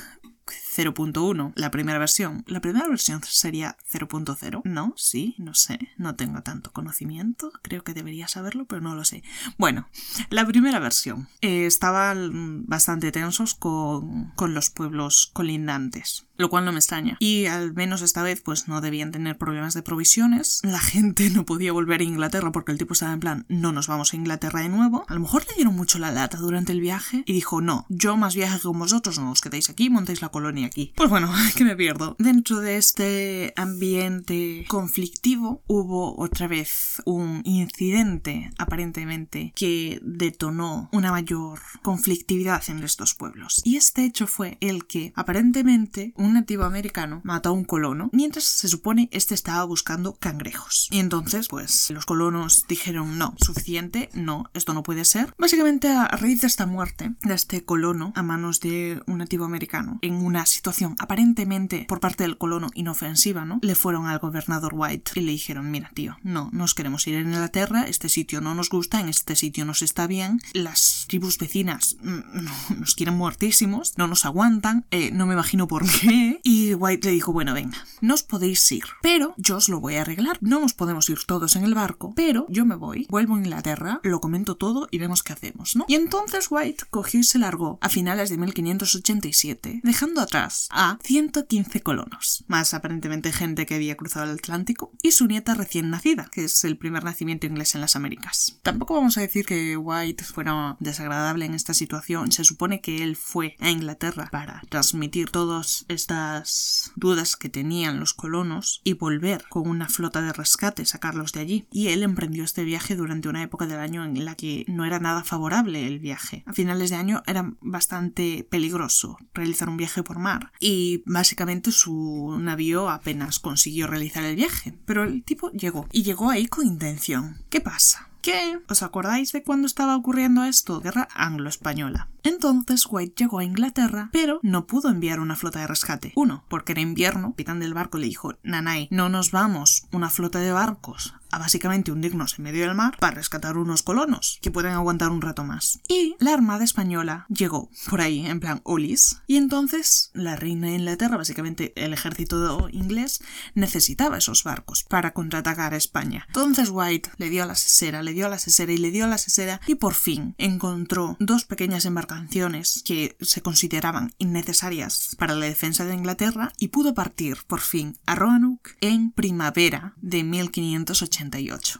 0.1, 0.74 1.52
la 1.54 1.70
primera 1.70 1.98
versión. 1.98 2.44
La 2.46 2.60
primera 2.60 2.88
versión 2.88 3.20
sería 3.24 3.76
0.0. 3.90 4.62
No, 4.64 4.94
sí, 4.96 5.34
no 5.38 5.54
sé, 5.54 5.78
no 5.98 6.14
tengo 6.14 6.42
tanto 6.42 6.72
conocimiento. 6.72 7.52
Creo 7.62 7.84
que 7.84 7.94
debería 7.94 8.26
saberlo, 8.28 8.64
pero 8.66 8.80
no 8.80 8.94
lo 8.94 9.04
sé. 9.04 9.22
Bueno, 9.58 9.88
la 10.30 10.46
primera 10.46 10.78
versión. 10.78 11.28
Eh, 11.40 11.66
estaban 11.66 12.66
bastante 12.66 13.12
tensos 13.12 13.54
con, 13.54 14.30
con 14.34 14.54
los 14.54 14.70
pueblos 14.70 15.30
colindantes 15.32 16.26
lo 16.42 16.50
cual 16.50 16.64
no 16.64 16.72
me 16.72 16.78
extraña. 16.78 17.16
Y 17.20 17.46
al 17.46 17.72
menos 17.72 18.02
esta 18.02 18.22
vez 18.22 18.42
pues 18.42 18.68
no 18.68 18.80
debían 18.80 19.12
tener 19.12 19.38
problemas 19.38 19.74
de 19.74 19.82
provisiones. 19.82 20.60
La 20.64 20.80
gente 20.80 21.30
no 21.30 21.46
podía 21.46 21.72
volver 21.72 22.00
a 22.00 22.04
Inglaterra 22.04 22.52
porque 22.52 22.72
el 22.72 22.78
tipo 22.78 22.92
estaba 22.92 23.12
en 23.12 23.20
plan, 23.20 23.46
no 23.48 23.72
nos 23.72 23.86
vamos 23.86 24.12
a 24.12 24.16
Inglaterra 24.16 24.60
de 24.60 24.68
nuevo. 24.68 25.04
A 25.08 25.14
lo 25.14 25.20
mejor 25.20 25.46
le 25.48 25.54
dieron 25.54 25.76
mucho 25.76 25.98
la 25.98 26.10
lata 26.10 26.38
durante 26.38 26.72
el 26.72 26.80
viaje 26.80 27.22
y 27.26 27.32
dijo, 27.32 27.60
no, 27.60 27.86
yo 27.88 28.16
más 28.16 28.34
viaje 28.34 28.58
con 28.60 28.78
vosotros, 28.78 29.18
no 29.18 29.30
os 29.30 29.40
quedéis 29.40 29.70
aquí, 29.70 29.88
montéis 29.88 30.20
la 30.20 30.30
colonia 30.30 30.61
aquí. 30.64 30.92
Pues 30.96 31.10
bueno, 31.10 31.30
que 31.56 31.64
me 31.64 31.76
pierdo. 31.76 32.16
Dentro 32.18 32.60
de 32.60 32.76
este 32.76 33.52
ambiente 33.56 34.64
conflictivo 34.68 35.62
hubo 35.66 36.18
otra 36.20 36.48
vez 36.48 37.02
un 37.04 37.42
incidente 37.44 38.50
aparentemente 38.58 39.52
que 39.54 40.00
detonó 40.02 40.88
una 40.92 41.10
mayor 41.10 41.60
conflictividad 41.82 42.62
en 42.68 42.82
estos 42.82 43.14
pueblos. 43.14 43.60
Y 43.64 43.76
este 43.76 44.04
hecho 44.04 44.26
fue 44.26 44.58
el 44.60 44.86
que 44.86 45.12
aparentemente 45.16 46.12
un 46.16 46.34
nativo 46.34 46.64
americano 46.64 47.20
mató 47.24 47.50
a 47.50 47.52
un 47.52 47.64
colono 47.64 48.10
mientras 48.12 48.44
se 48.44 48.68
supone 48.68 49.08
este 49.12 49.34
estaba 49.34 49.64
buscando 49.64 50.14
cangrejos. 50.14 50.88
Y 50.90 50.98
entonces, 50.98 51.48
pues, 51.48 51.90
los 51.90 52.06
colonos 52.06 52.66
dijeron 52.68 53.18
no, 53.18 53.34
suficiente, 53.38 54.08
no, 54.14 54.44
esto 54.54 54.74
no 54.74 54.82
puede 54.82 55.04
ser. 55.04 55.32
Básicamente, 55.38 55.88
a 55.88 56.08
raíz 56.08 56.40
de 56.40 56.46
esta 56.46 56.66
muerte 56.66 57.12
de 57.22 57.34
este 57.34 57.64
colono 57.64 58.12
a 58.14 58.22
manos 58.22 58.60
de 58.60 59.02
un 59.06 59.18
nativo 59.18 59.44
americano, 59.44 59.98
en 60.02 60.14
una 60.14 60.46
situación 60.52 60.96
aparentemente 60.98 61.86
por 61.88 62.00
parte 62.00 62.24
del 62.24 62.38
colono 62.38 62.70
inofensiva, 62.74 63.44
¿no? 63.44 63.58
Le 63.62 63.74
fueron 63.74 64.06
al 64.06 64.18
gobernador 64.18 64.72
White 64.74 65.12
y 65.14 65.20
le 65.20 65.32
dijeron, 65.32 65.70
mira, 65.70 65.90
tío, 65.94 66.16
no, 66.22 66.50
nos 66.52 66.74
queremos 66.74 67.06
ir 67.06 67.14
en 67.14 67.28
Inglaterra, 67.28 67.84
este 67.88 68.08
sitio 68.08 68.40
no 68.40 68.54
nos 68.54 68.68
gusta, 68.68 69.00
en 69.00 69.08
este 69.08 69.36
sitio 69.36 69.64
nos 69.64 69.82
está 69.82 70.06
bien, 70.06 70.40
las 70.52 71.06
tribus 71.08 71.38
vecinas 71.38 71.96
mm, 72.02 72.20
no, 72.44 72.52
nos 72.78 72.94
quieren 72.94 73.16
muertísimos, 73.16 73.94
no 73.96 74.06
nos 74.06 74.24
aguantan, 74.24 74.86
eh, 74.90 75.10
no 75.12 75.26
me 75.26 75.34
imagino 75.34 75.66
por 75.66 75.84
qué 75.88 76.40
y 76.42 76.74
White 76.74 77.08
le 77.08 77.14
dijo, 77.14 77.32
bueno, 77.32 77.54
venga, 77.54 77.78
no 78.00 78.14
os 78.14 78.22
podéis 78.22 78.70
ir, 78.72 78.84
pero 79.02 79.34
yo 79.36 79.56
os 79.56 79.68
lo 79.68 79.80
voy 79.80 79.96
a 79.96 80.02
arreglar. 80.02 80.38
No 80.40 80.60
nos 80.60 80.74
podemos 80.74 81.08
ir 81.08 81.18
todos 81.26 81.56
en 81.56 81.64
el 81.64 81.74
barco, 81.74 82.12
pero 82.14 82.46
yo 82.48 82.64
me 82.64 82.74
voy, 82.74 83.06
vuelvo 83.08 83.34
a 83.34 83.38
Inglaterra, 83.38 84.00
lo 84.02 84.20
comento 84.20 84.56
todo 84.56 84.88
y 84.90 84.98
vemos 84.98 85.22
qué 85.22 85.32
hacemos, 85.32 85.76
¿no? 85.76 85.84
Y 85.88 85.94
entonces 85.94 86.48
White 86.50 86.84
cogió 86.90 87.20
y 87.20 87.24
se 87.24 87.38
largó 87.38 87.78
a 87.80 87.88
finales 87.88 88.30
de 88.30 88.38
1587, 88.38 89.80
dejando 89.82 90.20
atrás 90.20 90.41
a 90.70 90.98
115 91.02 91.82
colonos, 91.82 92.44
más 92.48 92.74
aparentemente 92.74 93.32
gente 93.32 93.66
que 93.66 93.74
había 93.74 93.96
cruzado 93.96 94.30
el 94.30 94.38
Atlántico, 94.38 94.92
y 95.02 95.12
su 95.12 95.26
nieta 95.26 95.54
recién 95.54 95.90
nacida, 95.90 96.28
que 96.32 96.44
es 96.44 96.64
el 96.64 96.76
primer 96.76 97.04
nacimiento 97.04 97.46
inglés 97.46 97.74
en 97.74 97.80
las 97.80 97.96
Américas. 97.96 98.58
Tampoco 98.62 98.94
vamos 98.94 99.18
a 99.18 99.20
decir 99.22 99.46
que 99.46 99.76
White 99.76 100.24
fuera 100.24 100.76
desagradable 100.80 101.46
en 101.46 101.54
esta 101.54 101.74
situación, 101.74 102.32
se 102.32 102.44
supone 102.44 102.80
que 102.80 103.02
él 103.02 103.16
fue 103.16 103.56
a 103.60 103.70
Inglaterra 103.70 104.28
para 104.30 104.62
transmitir 104.68 105.30
todos 105.30 105.84
estas 105.88 106.92
dudas 106.96 107.36
que 107.36 107.48
tenían 107.48 108.00
los 108.00 108.14
colonos 108.14 108.80
y 108.84 108.94
volver 108.94 109.44
con 109.48 109.68
una 109.68 109.88
flota 109.88 110.22
de 110.22 110.32
rescate, 110.32 110.84
sacarlos 110.84 111.32
de 111.32 111.40
allí. 111.40 111.66
Y 111.70 111.88
él 111.88 112.02
emprendió 112.02 112.44
este 112.44 112.64
viaje 112.64 112.96
durante 112.96 113.28
una 113.28 113.42
época 113.42 113.66
del 113.66 113.78
año 113.78 114.04
en 114.04 114.24
la 114.24 114.34
que 114.34 114.64
no 114.68 114.84
era 114.84 114.98
nada 114.98 115.24
favorable 115.24 115.86
el 115.86 115.98
viaje. 115.98 116.42
A 116.46 116.52
finales 116.52 116.90
de 116.90 116.96
año 116.96 117.22
era 117.26 117.52
bastante 117.60 118.46
peligroso 118.48 119.18
realizar 119.34 119.68
un 119.68 119.76
viaje 119.76 120.02
por 120.02 120.18
mar 120.18 120.31
y 120.60 121.02
básicamente 121.06 121.72
su 121.72 122.36
navío 122.40 122.88
apenas 122.88 123.38
consiguió 123.38 123.86
realizar 123.86 124.24
el 124.24 124.36
viaje. 124.36 124.74
Pero 124.84 125.04
el 125.04 125.22
tipo 125.22 125.50
llegó 125.50 125.88
y 125.92 126.02
llegó 126.02 126.30
ahí 126.30 126.46
con 126.46 126.66
intención. 126.66 127.38
¿Qué 127.50 127.60
pasa? 127.60 128.11
¿Qué? 128.22 128.60
¿Os 128.68 128.84
acordáis 128.84 129.32
de 129.32 129.42
cuándo 129.42 129.66
estaba 129.66 129.96
ocurriendo 129.96 130.44
esto? 130.44 130.80
Guerra 130.80 131.08
anglo-española. 131.12 132.08
Entonces 132.22 132.86
White 132.88 133.14
llegó 133.16 133.40
a 133.40 133.44
Inglaterra, 133.44 134.10
pero 134.12 134.38
no 134.44 134.68
pudo 134.68 134.90
enviar 134.90 135.18
una 135.18 135.34
flota 135.34 135.58
de 135.58 135.66
rescate. 135.66 136.12
Uno, 136.14 136.44
porque 136.48 136.70
era 136.70 136.80
invierno, 136.80 137.26
el 137.26 137.32
capitán 137.32 137.58
del 137.58 137.74
barco 137.74 137.98
le 137.98 138.06
dijo, 138.06 138.34
Nanay, 138.44 138.86
no 138.92 139.08
nos 139.08 139.32
vamos 139.32 139.88
una 139.90 140.08
flota 140.08 140.38
de 140.38 140.52
barcos 140.52 141.14
a 141.32 141.38
básicamente 141.38 141.90
hundirnos 141.90 142.38
en 142.38 142.44
medio 142.44 142.66
del 142.66 142.76
mar 142.76 142.96
para 143.00 143.16
rescatar 143.16 143.56
unos 143.56 143.82
colonos 143.82 144.38
que 144.42 144.50
pueden 144.50 144.72
aguantar 144.72 145.10
un 145.10 145.22
rato 145.22 145.44
más. 145.44 145.80
Y 145.88 146.14
la 146.20 146.34
Armada 146.34 146.62
Española 146.62 147.26
llegó 147.28 147.70
por 147.88 148.02
ahí, 148.02 148.24
en 148.26 148.38
plan 148.38 148.60
Olis, 148.64 149.22
y 149.26 149.36
entonces 149.36 150.10
la 150.12 150.36
reina 150.36 150.68
de 150.68 150.74
Inglaterra, 150.74 151.16
básicamente 151.16 151.72
el 151.74 151.94
ejército 151.94 152.68
inglés, 152.70 153.22
necesitaba 153.54 154.18
esos 154.18 154.44
barcos 154.44 154.84
para 154.84 155.14
contraatacar 155.14 155.72
a 155.72 155.78
España. 155.78 156.24
Entonces 156.28 156.68
White 156.70 157.12
le 157.16 157.30
dio 157.30 157.42
a 157.42 157.46
la 157.46 157.54
sesera, 157.54 158.02
le 158.02 158.11
dio 158.12 158.26
a 158.26 158.28
la 158.28 158.38
sesera 158.38 158.72
y 158.72 158.78
le 158.78 158.90
dio 158.90 159.04
a 159.04 159.08
la 159.08 159.18
sesera 159.18 159.60
y 159.66 159.76
por 159.76 159.94
fin 159.94 160.34
encontró 160.38 161.16
dos 161.18 161.44
pequeñas 161.44 161.84
embarcaciones 161.84 162.82
que 162.84 163.16
se 163.20 163.42
consideraban 163.42 164.12
innecesarias 164.18 165.16
para 165.18 165.34
la 165.34 165.46
defensa 165.46 165.84
de 165.84 165.94
Inglaterra 165.94 166.52
y 166.58 166.68
pudo 166.68 166.94
partir 166.94 167.38
por 167.46 167.60
fin 167.60 167.96
a 168.06 168.14
Roanoke 168.14 168.76
en 168.80 169.12
primavera 169.12 169.94
de 170.00 170.22
1580. 170.22 171.32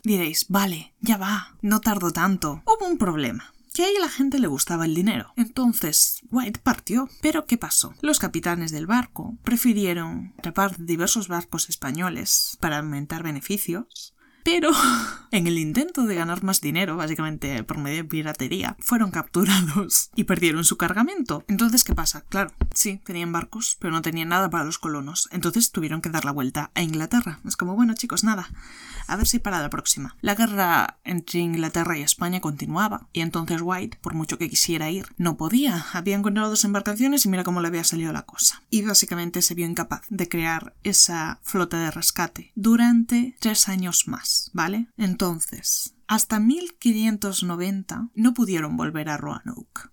Diréis, 0.02 0.46
vale, 0.48 0.94
ya 1.00 1.16
va, 1.16 1.56
no 1.60 1.80
tardó 1.80 2.10
tanto. 2.10 2.62
Hubo 2.64 2.86
un 2.86 2.98
problema 2.98 3.52
que 3.72 3.84
ahí 3.84 3.94
la 4.00 4.08
gente 4.08 4.38
le 4.38 4.46
gustaba 4.46 4.84
el 4.84 4.94
dinero. 4.94 5.32
Entonces, 5.36 6.20
White 6.30 6.60
partió. 6.62 7.08
Pero 7.20 7.46
¿qué 7.46 7.56
pasó? 7.56 7.94
Los 8.02 8.18
capitanes 8.18 8.70
del 8.70 8.86
barco 8.86 9.36
prefirieron 9.42 10.34
atrapar 10.38 10.76
diversos 10.78 11.28
barcos 11.28 11.68
españoles 11.70 12.58
para 12.60 12.78
aumentar 12.78 13.22
beneficios 13.22 14.11
pero 14.44 14.70
en 15.30 15.46
el 15.46 15.58
intento 15.58 16.04
de 16.06 16.14
ganar 16.14 16.42
más 16.42 16.60
dinero, 16.60 16.96
básicamente 16.96 17.62
por 17.64 17.78
medio 17.78 18.02
de 18.02 18.08
piratería, 18.08 18.76
fueron 18.80 19.10
capturados 19.10 20.10
y 20.16 20.24
perdieron 20.24 20.64
su 20.64 20.76
cargamento. 20.76 21.44
Entonces, 21.48 21.84
¿qué 21.84 21.94
pasa? 21.94 22.24
Claro, 22.28 22.52
sí, 22.74 23.00
tenían 23.04 23.32
barcos, 23.32 23.76
pero 23.80 23.92
no 23.92 24.02
tenían 24.02 24.28
nada 24.28 24.50
para 24.50 24.64
los 24.64 24.78
colonos. 24.78 25.28
Entonces 25.32 25.70
tuvieron 25.72 26.00
que 26.00 26.10
dar 26.10 26.24
la 26.24 26.32
vuelta 26.32 26.70
a 26.74 26.82
Inglaterra. 26.82 27.40
Es 27.46 27.56
como, 27.56 27.74
bueno, 27.74 27.94
chicos, 27.94 28.24
nada. 28.24 28.48
A 29.06 29.16
ver 29.16 29.26
si 29.26 29.38
para 29.38 29.60
la 29.60 29.70
próxima. 29.70 30.16
La 30.20 30.34
guerra 30.34 30.98
entre 31.04 31.40
Inglaterra 31.40 31.98
y 31.98 32.02
España 32.02 32.40
continuaba, 32.40 33.08
y 33.12 33.20
entonces 33.20 33.60
White, 33.62 33.98
por 34.00 34.14
mucho 34.14 34.38
que 34.38 34.48
quisiera 34.48 34.90
ir, 34.90 35.06
no 35.16 35.36
podía. 35.36 35.86
Había 35.92 36.16
encontrado 36.16 36.50
dos 36.50 36.64
embarcaciones 36.64 37.24
y 37.24 37.28
mira 37.28 37.44
cómo 37.44 37.60
le 37.60 37.68
había 37.68 37.84
salido 37.84 38.12
la 38.12 38.22
cosa. 38.22 38.62
Y 38.70 38.82
básicamente 38.82 39.42
se 39.42 39.54
vio 39.54 39.66
incapaz 39.66 40.02
de 40.08 40.28
crear 40.28 40.74
esa 40.82 41.40
flota 41.42 41.78
de 41.78 41.90
rescate 41.90 42.52
durante 42.54 43.36
tres 43.40 43.68
años 43.68 44.08
más, 44.08 44.31
¿vale? 44.52 44.88
Entonces, 44.96 45.94
hasta 46.06 46.40
1590 46.40 48.10
no 48.14 48.34
pudieron 48.34 48.76
volver 48.76 49.08
a 49.08 49.16
Roanoke. 49.16 49.90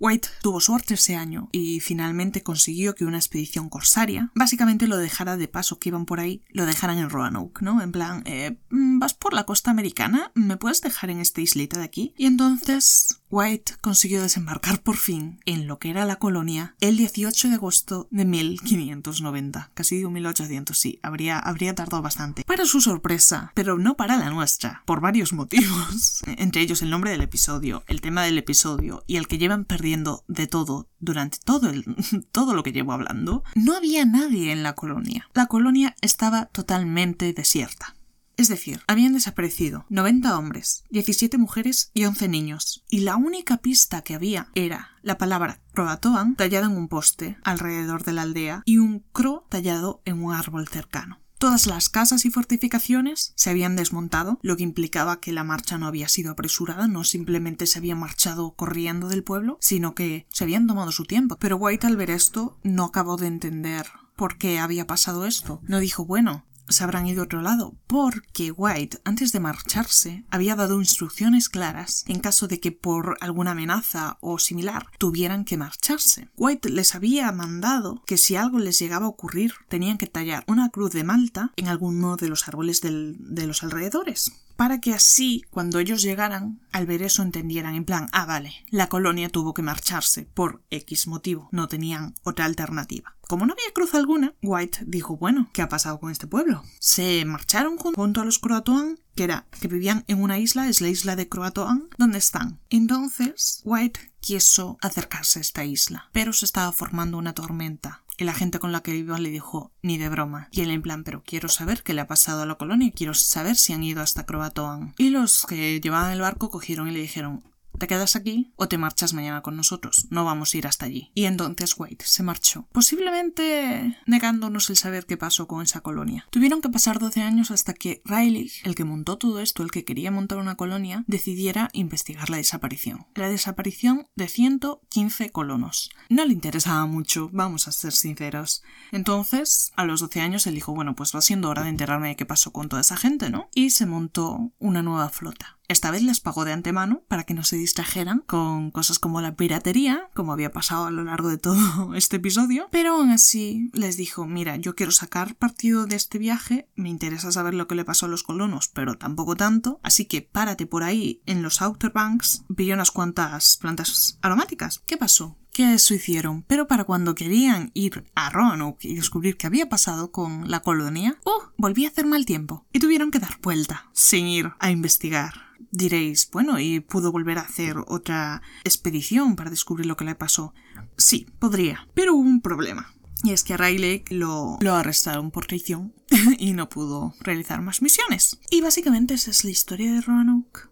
White 0.00 0.28
tuvo 0.42 0.60
suerte 0.60 0.94
ese 0.94 1.16
año 1.16 1.48
y 1.50 1.80
finalmente 1.80 2.42
consiguió 2.42 2.94
que 2.94 3.04
una 3.04 3.18
expedición 3.18 3.68
corsaria 3.68 4.30
básicamente 4.34 4.86
lo 4.86 4.96
dejara 4.96 5.36
de 5.36 5.48
paso 5.48 5.78
que 5.78 5.88
iban 5.88 6.06
por 6.06 6.20
ahí, 6.20 6.44
lo 6.50 6.66
dejaran 6.66 6.98
en 6.98 7.10
Roanoke, 7.10 7.62
¿no? 7.62 7.82
En 7.82 7.90
plan, 7.90 8.22
eh, 8.24 8.60
mm, 8.70 9.00
¿vas 9.00 9.14
por 9.14 9.34
la 9.34 9.44
costa 9.44 9.70
americana? 9.72 10.30
¿Me 10.34 10.56
puedes 10.56 10.80
dejar 10.80 11.10
en 11.10 11.18
esta 11.18 11.40
islita 11.40 11.78
de 11.78 11.84
aquí? 11.84 12.14
Y 12.16 12.26
entonces 12.26 13.17
White 13.30 13.74
consiguió 13.80 14.22
desembarcar 14.22 14.82
por 14.82 14.96
fin 14.96 15.40
en 15.44 15.66
lo 15.66 15.78
que 15.78 15.90
era 15.90 16.06
la 16.06 16.16
colonia 16.16 16.74
el 16.80 16.96
18 16.96 17.48
de 17.48 17.54
agosto 17.54 18.08
de 18.10 18.24
1590. 18.24 19.70
Casi 19.74 19.96
digo 19.96 20.10
1800, 20.10 20.76
sí, 20.76 20.98
habría, 21.02 21.38
habría 21.38 21.74
tardado 21.74 22.02
bastante. 22.02 22.44
Para 22.44 22.64
su 22.64 22.80
sorpresa, 22.80 23.52
pero 23.54 23.78
no 23.78 23.96
para 23.96 24.16
la 24.16 24.30
nuestra, 24.30 24.82
por 24.86 25.00
varios 25.00 25.32
motivos. 25.32 26.22
Entre 26.26 26.62
ellos 26.62 26.80
el 26.80 26.90
nombre 26.90 27.10
del 27.10 27.20
episodio, 27.20 27.84
el 27.86 28.00
tema 28.00 28.22
del 28.22 28.38
episodio 28.38 29.04
y 29.06 29.16
el 29.16 29.28
que 29.28 29.38
llevan 29.38 29.64
perdiendo 29.64 30.24
de 30.26 30.46
todo 30.46 30.88
durante 30.98 31.38
todo, 31.44 31.68
el, 31.68 31.84
todo 32.32 32.54
lo 32.54 32.62
que 32.62 32.72
llevo 32.72 32.92
hablando, 32.92 33.44
no 33.54 33.76
había 33.76 34.04
nadie 34.06 34.52
en 34.52 34.62
la 34.62 34.74
colonia. 34.74 35.28
La 35.34 35.46
colonia 35.46 35.94
estaba 36.00 36.46
totalmente 36.46 37.32
desierta. 37.32 37.94
Es 38.38 38.46
decir, 38.46 38.80
habían 38.86 39.14
desaparecido 39.14 39.84
90 39.88 40.38
hombres, 40.38 40.84
17 40.90 41.38
mujeres 41.38 41.90
y 41.92 42.04
11 42.04 42.28
niños, 42.28 42.84
y 42.88 43.00
la 43.00 43.16
única 43.16 43.56
pista 43.56 44.02
que 44.02 44.14
había 44.14 44.48
era 44.54 44.90
la 45.02 45.18
palabra 45.18 45.60
Croatoan 45.72 46.36
tallada 46.36 46.66
en 46.66 46.76
un 46.76 46.86
poste 46.86 47.36
alrededor 47.42 48.04
de 48.04 48.12
la 48.12 48.22
aldea 48.22 48.62
y 48.64 48.78
un 48.78 49.00
cro 49.12 49.44
tallado 49.48 50.02
en 50.04 50.22
un 50.22 50.34
árbol 50.34 50.68
cercano. 50.68 51.18
Todas 51.38 51.66
las 51.66 51.88
casas 51.88 52.24
y 52.26 52.30
fortificaciones 52.30 53.32
se 53.34 53.50
habían 53.50 53.74
desmontado, 53.74 54.38
lo 54.42 54.56
que 54.56 54.62
implicaba 54.62 55.18
que 55.18 55.32
la 55.32 55.42
marcha 55.42 55.76
no 55.76 55.88
había 55.88 56.08
sido 56.08 56.30
apresurada, 56.30 56.86
no 56.86 57.02
simplemente 57.02 57.66
se 57.66 57.80
habían 57.80 57.98
marchado 57.98 58.52
corriendo 58.52 59.08
del 59.08 59.24
pueblo, 59.24 59.58
sino 59.60 59.96
que 59.96 60.26
se 60.30 60.44
habían 60.44 60.68
tomado 60.68 60.92
su 60.92 61.06
tiempo. 61.06 61.38
Pero 61.40 61.56
White 61.56 61.88
al 61.88 61.96
ver 61.96 62.10
esto 62.10 62.56
no 62.62 62.84
acabó 62.84 63.16
de 63.16 63.26
entender 63.26 63.86
por 64.18 64.36
qué 64.36 64.58
había 64.58 64.86
pasado 64.86 65.26
esto. 65.26 65.60
No 65.62 65.78
dijo, 65.78 66.04
bueno, 66.04 66.44
se 66.68 66.84
habrán 66.84 67.06
ido 67.06 67.22
a 67.22 67.24
otro 67.24 67.42
lado, 67.42 67.74
porque 67.86 68.52
White, 68.52 68.98
antes 69.04 69.32
de 69.32 69.40
marcharse, 69.40 70.24
había 70.30 70.56
dado 70.56 70.80
instrucciones 70.80 71.48
claras 71.48 72.04
en 72.06 72.20
caso 72.20 72.48
de 72.48 72.60
que 72.60 72.72
por 72.72 73.16
alguna 73.20 73.52
amenaza 73.52 74.18
o 74.20 74.38
similar 74.38 74.86
tuvieran 74.98 75.44
que 75.44 75.56
marcharse. 75.56 76.28
White 76.36 76.70
les 76.70 76.94
había 76.94 77.30
mandado 77.32 78.02
que 78.06 78.18
si 78.18 78.36
algo 78.36 78.58
les 78.58 78.78
llegaba 78.78 79.06
a 79.06 79.10
ocurrir, 79.10 79.54
tenían 79.68 79.98
que 79.98 80.06
tallar 80.06 80.44
una 80.46 80.68
cruz 80.70 80.92
de 80.92 81.04
Malta 81.04 81.52
en 81.56 81.68
alguno 81.68 82.16
de 82.16 82.28
los 82.28 82.48
árboles 82.48 82.80
de 82.80 83.46
los 83.46 83.62
alrededores 83.62 84.32
para 84.58 84.80
que 84.80 84.92
así, 84.92 85.44
cuando 85.50 85.78
ellos 85.78 86.02
llegaran, 86.02 86.60
al 86.72 86.84
ver 86.84 87.02
eso 87.02 87.22
entendieran 87.22 87.76
en 87.76 87.84
plan, 87.84 88.08
ah, 88.10 88.26
vale, 88.26 88.52
la 88.70 88.88
colonia 88.88 89.28
tuvo 89.28 89.54
que 89.54 89.62
marcharse 89.62 90.24
por 90.24 90.64
X 90.70 91.06
motivo, 91.06 91.48
no 91.52 91.68
tenían 91.68 92.16
otra 92.24 92.44
alternativa. 92.44 93.14
Como 93.20 93.46
no 93.46 93.52
había 93.52 93.72
cruz 93.72 93.94
alguna, 93.94 94.34
White 94.42 94.80
dijo, 94.84 95.16
bueno, 95.16 95.48
¿qué 95.52 95.62
ha 95.62 95.68
pasado 95.68 96.00
con 96.00 96.10
este 96.10 96.26
pueblo? 96.26 96.64
Se 96.80 97.24
marcharon 97.24 97.76
junto 97.76 98.20
a 98.20 98.24
los 98.24 98.40
Croatoan, 98.40 98.98
que 99.14 99.22
era 99.22 99.46
que 99.60 99.68
vivían 99.68 100.04
en 100.08 100.20
una 100.20 100.40
isla, 100.40 100.68
es 100.68 100.80
la 100.80 100.88
isla 100.88 101.14
de 101.14 101.28
Croatoan, 101.28 101.88
donde 101.96 102.18
están. 102.18 102.58
Entonces, 102.68 103.60
White 103.64 104.00
quiso 104.18 104.76
acercarse 104.80 105.38
a 105.38 105.42
esta 105.42 105.64
isla, 105.64 106.10
pero 106.12 106.32
se 106.32 106.46
estaba 106.46 106.72
formando 106.72 107.16
una 107.16 107.32
tormenta 107.32 108.02
y 108.18 108.24
la 108.24 108.34
gente 108.34 108.58
con 108.58 108.72
la 108.72 108.82
que 108.82 108.96
iba 108.96 109.18
le 109.18 109.30
dijo, 109.30 109.72
ni 109.80 109.96
de 109.96 110.08
broma. 110.08 110.48
Y 110.50 110.62
él 110.62 110.70
en 110.70 110.82
plan, 110.82 111.04
pero 111.04 111.22
quiero 111.24 111.48
saber 111.48 111.84
qué 111.84 111.94
le 111.94 112.00
ha 112.00 112.08
pasado 112.08 112.42
a 112.42 112.46
la 112.46 112.56
colonia, 112.56 112.90
quiero 112.94 113.14
saber 113.14 113.56
si 113.56 113.72
han 113.72 113.84
ido 113.84 114.02
hasta 114.02 114.26
Croatoan. 114.26 114.92
Y 114.98 115.10
los 115.10 115.46
que 115.46 115.80
llevaban 115.80 116.12
el 116.12 116.20
barco 116.20 116.50
cogieron 116.50 116.88
y 116.88 116.90
le 116.90 117.00
dijeron, 117.00 117.44
¿Te 117.78 117.86
quedas 117.86 118.16
aquí 118.16 118.52
o 118.56 118.66
te 118.66 118.76
marchas 118.76 119.14
mañana 119.14 119.40
con 119.40 119.56
nosotros? 119.56 120.08
No 120.10 120.24
vamos 120.24 120.52
a 120.52 120.58
ir 120.58 120.66
hasta 120.66 120.86
allí. 120.86 121.12
Y 121.14 121.26
entonces 121.26 121.74
White 121.76 122.04
se 122.06 122.24
marchó, 122.24 122.66
posiblemente 122.72 123.96
negándonos 124.06 124.68
el 124.70 124.76
saber 124.76 125.06
qué 125.06 125.16
pasó 125.16 125.46
con 125.46 125.62
esa 125.62 125.80
colonia. 125.80 126.26
Tuvieron 126.30 126.60
que 126.60 126.68
pasar 126.68 126.98
12 126.98 127.22
años 127.22 127.52
hasta 127.52 127.74
que 127.74 128.02
Riley, 128.04 128.50
el 128.64 128.74
que 128.74 128.84
montó 128.84 129.16
todo 129.16 129.38
esto, 129.40 129.62
el 129.62 129.70
que 129.70 129.84
quería 129.84 130.10
montar 130.10 130.38
una 130.38 130.56
colonia, 130.56 131.04
decidiera 131.06 131.68
investigar 131.72 132.30
la 132.30 132.38
desaparición. 132.38 133.06
La 133.14 133.28
desaparición 133.28 134.08
de 134.16 134.26
115 134.26 135.30
colonos. 135.30 135.90
No 136.08 136.24
le 136.26 136.32
interesaba 136.32 136.86
mucho, 136.86 137.30
vamos 137.32 137.68
a 137.68 137.72
ser 137.72 137.92
sinceros. 137.92 138.62
Entonces, 138.90 139.72
a 139.76 139.84
los 139.84 140.00
12 140.00 140.20
años 140.20 140.46
él 140.48 140.54
dijo, 140.54 140.74
bueno, 140.74 140.96
pues 140.96 141.14
va 141.14 141.20
siendo 141.20 141.48
hora 141.48 141.62
de 141.62 141.68
enterarme 141.68 142.08
de 142.08 142.16
qué 142.16 142.26
pasó 142.26 142.52
con 142.52 142.68
toda 142.68 142.82
esa 142.82 142.96
gente, 142.96 143.30
¿no? 143.30 143.48
Y 143.54 143.70
se 143.70 143.86
montó 143.86 144.52
una 144.58 144.82
nueva 144.82 145.10
flota. 145.10 145.57
Esta 145.68 145.90
vez 145.90 146.02
les 146.02 146.20
pagó 146.20 146.46
de 146.46 146.54
antemano 146.54 147.02
para 147.08 147.24
que 147.24 147.34
no 147.34 147.44
se 147.44 147.56
distrajeran 147.56 148.20
con 148.26 148.70
cosas 148.70 148.98
como 148.98 149.20
la 149.20 149.36
piratería, 149.36 150.08
como 150.14 150.32
había 150.32 150.50
pasado 150.50 150.86
a 150.86 150.90
lo 150.90 151.04
largo 151.04 151.28
de 151.28 151.36
todo 151.36 151.94
este 151.94 152.16
episodio, 152.16 152.68
pero 152.70 152.94
aún 152.94 153.10
así 153.10 153.70
les 153.74 153.98
dijo, 153.98 154.26
mira, 154.26 154.56
yo 154.56 154.74
quiero 154.74 154.92
sacar 154.92 155.34
partido 155.34 155.84
de 155.84 155.96
este 155.96 156.16
viaje, 156.16 156.68
me 156.74 156.88
interesa 156.88 157.30
saber 157.32 157.52
lo 157.52 157.68
que 157.68 157.74
le 157.74 157.84
pasó 157.84 158.06
a 158.06 158.08
los 158.08 158.22
colonos, 158.22 158.68
pero 158.68 158.96
tampoco 158.96 159.36
tanto, 159.36 159.78
así 159.82 160.06
que 160.06 160.22
párate 160.22 160.64
por 160.64 160.84
ahí 160.84 161.20
en 161.26 161.42
los 161.42 161.60
Outer 161.60 161.90
Banks, 161.90 162.44
pilló 162.56 162.72
unas 162.72 162.90
cuantas 162.90 163.58
plantas 163.58 164.18
aromáticas. 164.22 164.82
¿Qué 164.86 164.96
pasó? 164.96 165.36
que 165.52 165.74
eso 165.74 165.92
hicieron, 165.92 166.44
pero 166.44 166.68
para 166.68 166.84
cuando 166.84 167.16
querían 167.16 167.72
ir 167.74 168.04
a 168.14 168.30
Roanoke 168.30 168.86
y 168.86 168.94
descubrir 168.94 169.36
qué 169.36 169.48
había 169.48 169.68
pasado 169.68 170.12
con 170.12 170.48
la 170.48 170.60
colonia, 170.60 171.18
¡oh! 171.24 171.50
volvía 171.56 171.88
a 171.88 171.90
hacer 171.90 172.06
mal 172.06 172.24
tiempo 172.26 172.64
y 172.72 172.78
tuvieron 172.78 173.10
que 173.10 173.18
dar 173.18 173.40
vuelta 173.42 173.90
sin 173.92 174.28
ir 174.28 174.52
a 174.60 174.70
investigar. 174.70 175.48
Diréis, 175.70 176.30
bueno, 176.30 176.58
¿y 176.58 176.80
pudo 176.80 177.12
volver 177.12 177.38
a 177.38 177.42
hacer 177.42 177.76
otra 177.86 178.42
expedición 178.64 179.36
para 179.36 179.50
descubrir 179.50 179.86
lo 179.86 179.96
que 179.96 180.04
le 180.04 180.14
pasó? 180.14 180.54
Sí, 180.96 181.26
podría, 181.38 181.86
pero 181.94 182.14
hubo 182.14 182.28
un 182.28 182.40
problema. 182.40 182.94
Y 183.24 183.32
es 183.32 183.42
que 183.42 183.54
a 183.54 183.56
Riley 183.56 184.04
lo, 184.10 184.58
lo 184.60 184.74
arrestaron 184.74 185.30
por 185.30 185.46
traición 185.46 185.92
y 186.38 186.52
no 186.52 186.68
pudo 186.68 187.14
realizar 187.20 187.60
más 187.62 187.82
misiones. 187.82 188.38
Y 188.50 188.60
básicamente 188.60 189.14
esa 189.14 189.30
es 189.30 189.44
la 189.44 189.50
historia 189.50 189.92
de 189.92 190.00
Roanoke. 190.00 190.68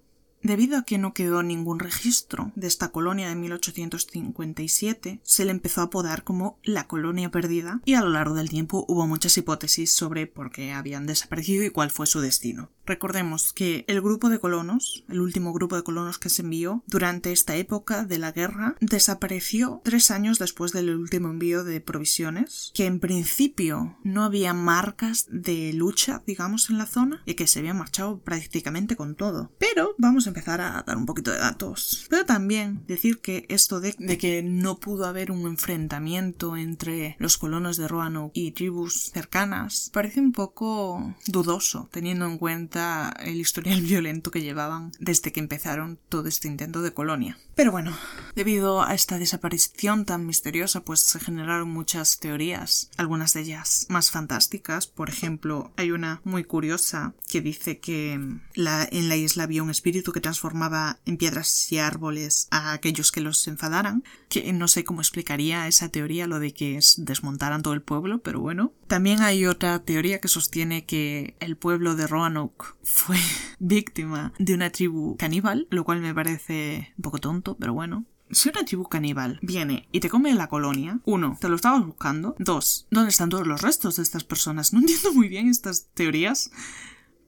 Debido 0.47 0.79
a 0.79 0.85
que 0.85 0.97
no 0.97 1.13
quedó 1.13 1.43
ningún 1.43 1.81
registro 1.81 2.53
de 2.55 2.69
esta 2.69 2.93
colonia 2.93 3.29
de 3.29 3.35
1857, 3.35 5.19
se 5.25 5.45
le 5.45 5.51
empezó 5.51 5.81
a 5.81 5.85
apodar 5.87 6.23
como 6.23 6.61
la 6.63 6.87
colonia 6.87 7.33
perdida 7.33 7.81
y 7.85 7.95
a 7.95 8.01
lo 8.01 8.11
largo 8.11 8.37
del 8.37 8.49
tiempo 8.49 8.85
hubo 8.87 9.09
muchas 9.09 9.37
hipótesis 9.37 9.91
sobre 9.91 10.29
por 10.29 10.53
qué 10.53 10.73
habían 10.73 11.05
desaparecido 11.05 11.65
y 11.65 11.71
cuál 11.71 11.91
fue 11.91 12.07
su 12.07 12.21
destino. 12.21 12.71
Recordemos 12.87 13.53
que 13.53 13.85
el 13.89 14.01
grupo 14.01 14.29
de 14.29 14.39
colonos, 14.39 15.05
el 15.09 15.21
último 15.21 15.53
grupo 15.53 15.75
de 15.75 15.83
colonos 15.83 16.21
que 16.21 16.29
se 16.29 16.43
envió 16.43 16.85
durante 16.87 17.33
esta 17.33 17.57
época 17.57 18.05
de 18.05 18.19
la 18.19 18.31
guerra, 18.31 18.77
desapareció 18.81 19.81
tres 19.83 20.13
años 20.13 20.39
después 20.39 20.71
del 20.71 20.95
último 20.95 21.29
envío 21.29 21.65
de 21.65 21.81
provisiones, 21.81 22.71
que 22.75 22.87
en 22.87 23.01
principio 23.01 23.99
no 24.05 24.23
había 24.23 24.55
marcas 24.55 25.27
de 25.29 25.73
lucha, 25.73 26.23
digamos, 26.25 26.71
en 26.71 26.79
la 26.79 26.87
zona 26.87 27.23
y 27.27 27.35
que 27.35 27.49
se 27.49 27.59
había 27.59 27.75
marchado 27.75 28.21
prácticamente 28.21 28.95
con 28.95 29.17
todo. 29.17 29.51
Pero 29.59 29.97
vamos 29.99 30.29
a 30.29 30.36
empezar 30.37 30.61
a 30.61 30.85
dar 30.87 30.99
un 30.99 31.07
poquito 31.07 31.31
de 31.31 31.39
datos. 31.39 32.07
Pero 32.11 32.27
también 32.27 32.85
decir 32.87 33.21
que 33.21 33.47
esto 33.49 33.81
de, 33.81 33.95
que 34.19 34.43
no 34.43 34.79
pudo 34.79 35.07
haber 35.07 35.31
un 35.31 35.47
enfrentamiento 35.47 36.59
entre 36.59 37.17
los 37.19 37.39
colonos 37.39 37.79
de 37.79 37.89
Roanoke 37.89 38.33
y 38.35 38.51
tribus 38.51 39.11
cercanas 39.15 39.91
parece 39.95 40.21
un 40.21 40.33
poco 40.33 41.15
dudoso, 41.27 41.89
teniendo 41.91 42.27
en 42.27 42.37
cuenta 42.37 43.15
el 43.21 43.41
historial 43.41 43.81
violento 43.83 44.31
que 44.31 44.43
llevaban 44.43 44.93
desde 45.01 45.33
que 45.33 45.41
empezaron 45.41 45.99
todo 46.11 46.29
este 46.29 46.49
intento 46.49 46.83
de 46.83 46.93
colonia. 46.93 47.39
Pero 47.55 47.73
bueno, 47.73 47.97
debido 48.35 48.83
a 48.83 48.93
esta 48.93 49.19
desaparición 49.19 50.05
tan 50.05 50.27
misteriosa, 50.27 50.83
pues 50.83 51.01
se 51.01 51.19
generaron 51.19 51.71
muchas 51.71 52.19
teorías, 52.19 52.91
algunas 52.99 53.33
de 53.33 53.41
ellas 53.41 53.87
más 53.89 54.11
fantásticas. 54.11 54.87
Por 54.87 55.09
ejemplo, 55.09 55.73
hay 55.77 55.93
una 55.93 56.21
muy 56.25 56.45
curiosa 56.45 57.15
que 57.31 57.41
dice 57.41 57.79
que 57.79 58.21
la, 58.55 58.87
en 58.91 59.09
la 59.09 59.17
isla 59.17 59.45
había 59.45 59.63
un 59.63 59.71
espíritu 59.71 60.13
que 60.13 60.26
transformaba 60.27 60.99
en 61.07 61.19
piedras 61.19 61.71
y 61.71 61.79
árboles 61.79 62.49
a 62.51 62.73
aquellos 62.73 63.13
que 63.13 63.21
los 63.21 63.47
enfadaran, 63.47 64.03
que 64.29 64.53
no 64.53 64.67
sé 64.67 64.83
cómo 64.83 65.01
explicaría 65.01 65.69
esa 65.69 65.89
teoría, 65.89 66.27
lo 66.27 66.41
de 66.41 66.53
que 66.53 66.81
desmontaran 66.97 67.63
todo 67.63 67.75
el 67.75 67.81
pueblo, 67.81 68.19
pero 68.19 68.41
bueno. 68.41 68.73
También 68.89 69.23
hay 69.23 69.47
otra 69.47 69.85
teoría 69.85 70.21
que 70.21 70.27
sostiene 70.27 70.85
que 70.85 71.37
el 71.39 71.57
pueblo 71.57 71.95
de 71.95 72.09
Roanoke 72.09 72.75
fue 72.83 73.19
víctima 73.61 74.33
de 74.41 74.55
una 74.55 74.71
tribu 74.71 75.17
caníbal, 75.17 75.69
lo 75.71 75.85
cual 75.85 76.01
me 76.01 76.13
parece 76.13 76.93
un 76.97 77.03
poco 77.03 77.19
tonto, 77.19 77.57
pero 77.57 77.73
bueno. 77.73 78.05
Si 78.33 78.49
una 78.49 78.65
tribu 78.65 78.89
caníbal 78.89 79.39
viene 79.43 79.89
y 79.93 80.01
te 80.01 80.11
come 80.11 80.35
la 80.35 80.49
colonia, 80.49 80.99
uno, 81.05 81.39
te 81.41 81.49
lo 81.49 81.55
estabas 81.55 81.87
buscando. 81.87 82.35
Dos, 82.41 82.89
¿dónde 82.91 83.11
están 83.11 83.29
todos 83.29 83.47
los 83.47 83.63
restos 83.63 83.95
de 83.95 84.03
estas 84.03 84.25
personas? 84.25 84.73
No 84.73 84.81
entiendo 84.81 85.13
muy 85.13 85.29
bien 85.29 85.49
estas 85.49 85.87
teorías. 85.95 86.51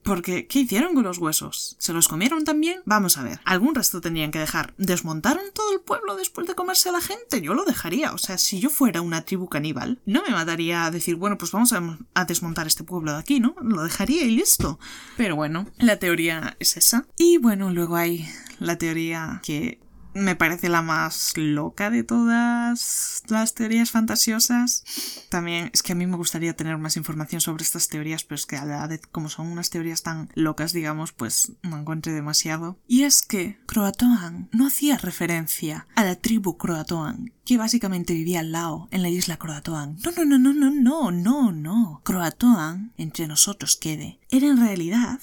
Porque, 0.03 0.47
¿qué 0.47 0.59
hicieron 0.59 0.95
con 0.95 1.03
los 1.03 1.17
huesos? 1.17 1.75
¿Se 1.79 1.93
los 1.93 2.07
comieron 2.07 2.43
también? 2.43 2.81
Vamos 2.85 3.17
a 3.17 3.23
ver, 3.23 3.39
algún 3.45 3.75
resto 3.75 4.01
tendrían 4.01 4.31
que 4.31 4.39
dejar. 4.39 4.73
¿Desmontaron 4.77 5.43
todo 5.53 5.73
el 5.73 5.81
pueblo 5.81 6.15
después 6.15 6.47
de 6.47 6.55
comerse 6.55 6.89
a 6.89 6.93
la 6.93 7.01
gente? 7.01 7.41
Yo 7.41 7.53
lo 7.53 7.65
dejaría. 7.65 8.13
O 8.13 8.17
sea, 8.17 8.37
si 8.37 8.59
yo 8.59 8.69
fuera 8.69 9.01
una 9.01 9.23
tribu 9.23 9.47
caníbal, 9.49 9.99
no 10.05 10.23
me 10.23 10.33
mataría 10.33 10.85
a 10.85 10.91
decir, 10.91 11.15
bueno, 11.15 11.37
pues 11.37 11.51
vamos 11.51 11.73
a, 11.73 11.97
a 12.13 12.25
desmontar 12.25 12.67
este 12.67 12.83
pueblo 12.83 13.11
de 13.11 13.19
aquí, 13.19 13.39
¿no? 13.39 13.55
Lo 13.61 13.83
dejaría 13.83 14.23
y 14.23 14.31
listo. 14.31 14.79
Pero 15.17 15.35
bueno, 15.35 15.67
la 15.77 15.97
teoría 15.97 16.55
es 16.59 16.77
esa. 16.77 17.05
Y 17.17 17.37
bueno, 17.37 17.71
luego 17.71 17.95
hay 17.95 18.27
la 18.59 18.77
teoría 18.77 19.41
que 19.43 19.79
me 20.13 20.35
parece 20.35 20.69
la 20.69 20.81
más 20.81 21.33
loca 21.35 21.89
de 21.89 22.03
todas 22.03 23.23
las 23.27 23.53
teorías 23.53 23.91
fantasiosas. 23.91 24.83
También 25.29 25.69
es 25.73 25.83
que 25.83 25.91
a 25.91 25.95
mí 25.95 26.07
me 26.07 26.17
gustaría 26.17 26.55
tener 26.55 26.77
más 26.77 26.97
información 26.97 27.41
sobre 27.41 27.63
estas 27.63 27.87
teorías, 27.87 28.23
pero 28.23 28.35
es 28.35 28.45
que 28.45 28.57
a 28.57 28.65
la 28.65 28.89
como 29.11 29.29
son 29.29 29.47
unas 29.47 29.69
teorías 29.69 30.03
tan 30.03 30.29
locas, 30.33 30.73
digamos, 30.73 31.11
pues 31.11 31.53
no 31.61 31.77
encuentro 31.77 32.13
demasiado. 32.13 32.79
Y 32.87 33.03
es 33.03 33.21
que 33.21 33.59
Croatoan 33.65 34.49
no 34.51 34.67
hacía 34.67 34.97
referencia 34.97 35.87
a 35.95 36.03
la 36.03 36.15
tribu 36.15 36.57
Croatoan, 36.57 37.33
que 37.45 37.57
básicamente 37.57 38.13
vivía 38.13 38.39
al 38.39 38.51
lado, 38.51 38.87
en 38.91 39.03
la 39.03 39.09
isla 39.09 39.37
Croatoan. 39.37 39.97
No, 40.03 40.11
no, 40.11 40.25
no, 40.25 40.53
no, 40.53 40.53
no, 40.53 40.71
no, 40.71 41.11
no, 41.11 41.51
no. 41.51 42.01
Croatoan, 42.03 42.93
entre 42.97 43.27
nosotros 43.27 43.77
quede, 43.77 44.19
era 44.29 44.47
en 44.47 44.59
realidad 44.59 45.19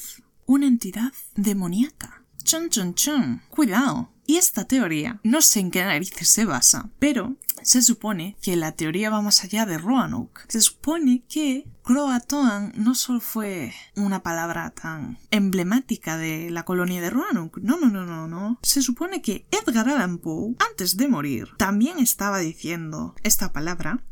una 0.47 0.67
entidad 0.67 1.13
demoníaca. 1.35 2.23
Chun, 2.47 2.71
chun, 2.71 2.95
chun. 2.95 3.43
Cuidado. 3.51 4.13
Y 4.25 4.37
esta 4.37 4.67
teoría 4.67 5.19
no 5.25 5.43
sé 5.43 5.59
en 5.59 5.73
qué 5.73 5.85
narices 5.85 6.29
se 6.29 6.45
basa, 6.45 6.91
pero 7.01 7.35
se 7.63 7.83
supone 7.83 8.37
que 8.41 8.55
la 8.55 8.71
teoría 8.71 9.11
va 9.11 9.21
más 9.21 9.43
allá 9.43 9.67
de 9.67 9.79
Roanoke. 9.79 10.43
Se 10.47 10.61
supone 10.61 11.25
que 11.29 11.67
Croatoan 11.83 12.73
no 12.77 12.95
solo 12.95 13.19
fue 13.19 13.75
una 13.97 14.23
palabra 14.23 14.71
tan 14.71 15.19
emblemática 15.33 16.17
de 16.19 16.51
la 16.51 16.65
colonia 16.65 17.01
de 17.01 17.11
Roanoke, 17.11 17.61
no, 17.63 17.81
no, 17.81 17.89
no, 17.89 18.07
no, 18.07 18.29
no. 18.29 18.61
Se 18.63 18.81
supone 18.81 19.23
que 19.23 19.49
Edgar 19.51 19.89
Allan 19.89 20.19
Poe, 20.19 20.55
antes 20.71 20.97
de 20.97 21.09
morir, 21.09 21.49
también 21.59 21.99
estaba 21.99 22.39
diciendo 22.39 23.17
esta 23.25 23.53
palabra 23.53 24.05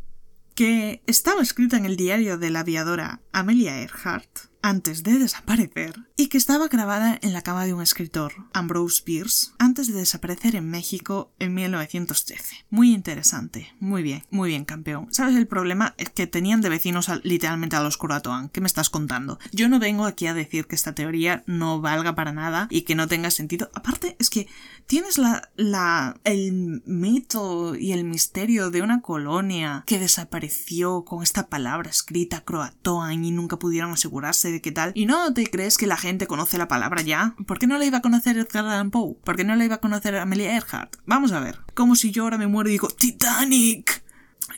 que 0.57 1.05
estaba 1.07 1.41
escrita 1.41 1.77
en 1.77 1.85
el 1.85 1.97
diario 1.97 2.37
de 2.37 2.51
la 2.51 2.61
aviadora 2.61 3.21
Amelia 3.33 3.81
Earhart 3.81 4.53
antes 4.65 5.03
de 5.03 5.19
desaparecer 5.19 5.95
y 6.17 6.29
que 6.29 6.39
estaba 6.39 6.69
grabada 6.69 7.19
en 7.21 7.35
la 7.35 7.43
cama 7.43 7.67
de 7.67 7.75
un 7.75 7.83
escritor, 7.83 8.33
Ambrose 8.55 9.03
Bierce, 9.05 9.49
antes 9.59 9.89
de 9.89 9.93
desaparecer 9.93 10.57
en 10.57 10.71
México 10.71 11.35
en 11.39 11.53
1913. 11.53 12.65
Muy 12.71 12.95
interesante, 12.95 13.75
muy 13.79 14.03
bien, 14.03 14.25
muy 14.31 14.49
bien, 14.49 14.65
campeón. 14.65 15.09
¿Sabes 15.11 15.37
el 15.37 15.47
problema? 15.47 15.95
Es 15.99 16.09
que 16.09 16.27
tenían 16.27 16.63
de 16.63 16.71
vecinos 16.71 17.11
literalmente 17.25 17.77
a 17.77 17.83
los 17.83 17.99
Croatoan. 17.99 18.49
¿Qué 18.49 18.63
me 18.63 18.67
estás 18.67 18.89
contando? 18.89 19.39
Yo 19.53 19.69
no 19.69 19.79
vengo 19.79 20.07
aquí 20.07 20.29
a 20.29 20.35
decir 20.35 20.67
que 20.67 20.77
esta 20.77 20.95
teoría 20.95 21.45
no 21.47 21.83
valga 21.83 22.15
para 22.15 22.33
nada 22.33 22.67
y 22.71 22.83
que 22.83 22.95
no 22.95 23.07
tenga 23.07 23.31
sentido. 23.31 23.71
Aparte, 23.75 24.17
es 24.19 24.31
que 24.31 24.49
tienes 24.87 25.19
la, 25.19 25.51
la, 25.57 26.19
el 26.25 26.83
mito 26.87 27.75
y 27.75 27.93
el 27.93 28.05
misterio 28.05 28.71
de 28.71 28.81
una 28.81 29.03
colonia 29.03 29.85
que 29.87 29.99
desapareció 29.99 31.05
con 31.05 31.23
esta 31.23 31.49
palabra 31.49 31.91
escrita 31.91 32.45
Croatoan 32.45 33.27
y 33.27 33.31
nunca 33.31 33.59
pudieron 33.59 33.93
asegurarse 33.93 34.54
qué 34.61 34.73
tal. 34.73 34.93
¿Y 34.95 35.07
no 35.07 35.33
te 35.33 35.47
crees 35.47 35.77
que 35.77 35.87
la 35.87 35.97
gente 35.97 36.27
conoce 36.27 36.59
la 36.59 36.69
palabra 36.69 37.03
ya? 37.03 37.35
¿Por 37.47 37.59
qué 37.59 37.67
no 37.67 37.79
la 37.79 37.85
iba 37.85 37.99
a 37.99 38.03
conocer 38.03 38.37
Edgar 38.39 38.67
Allan 38.67 38.91
Poe? 38.91 39.15
¿Por 39.25 39.37
qué 39.37 39.45
no 39.45 39.57
la 39.57 39.65
iba 39.65 39.77
a 39.77 39.81
conocer 39.81 40.17
Amelia 40.17 40.55
Earhart? 40.55 40.97
Vamos 41.07 41.33
a 41.33 41.41
ver. 41.41 41.61
Como 41.75 41.97
si 41.97 42.11
yo 42.11 42.25
ahora 42.25 42.39
me 42.39 42.47
muero 42.47 42.69
y 42.69 42.73
digo 42.73 42.89
¡Titanic! 42.89 44.05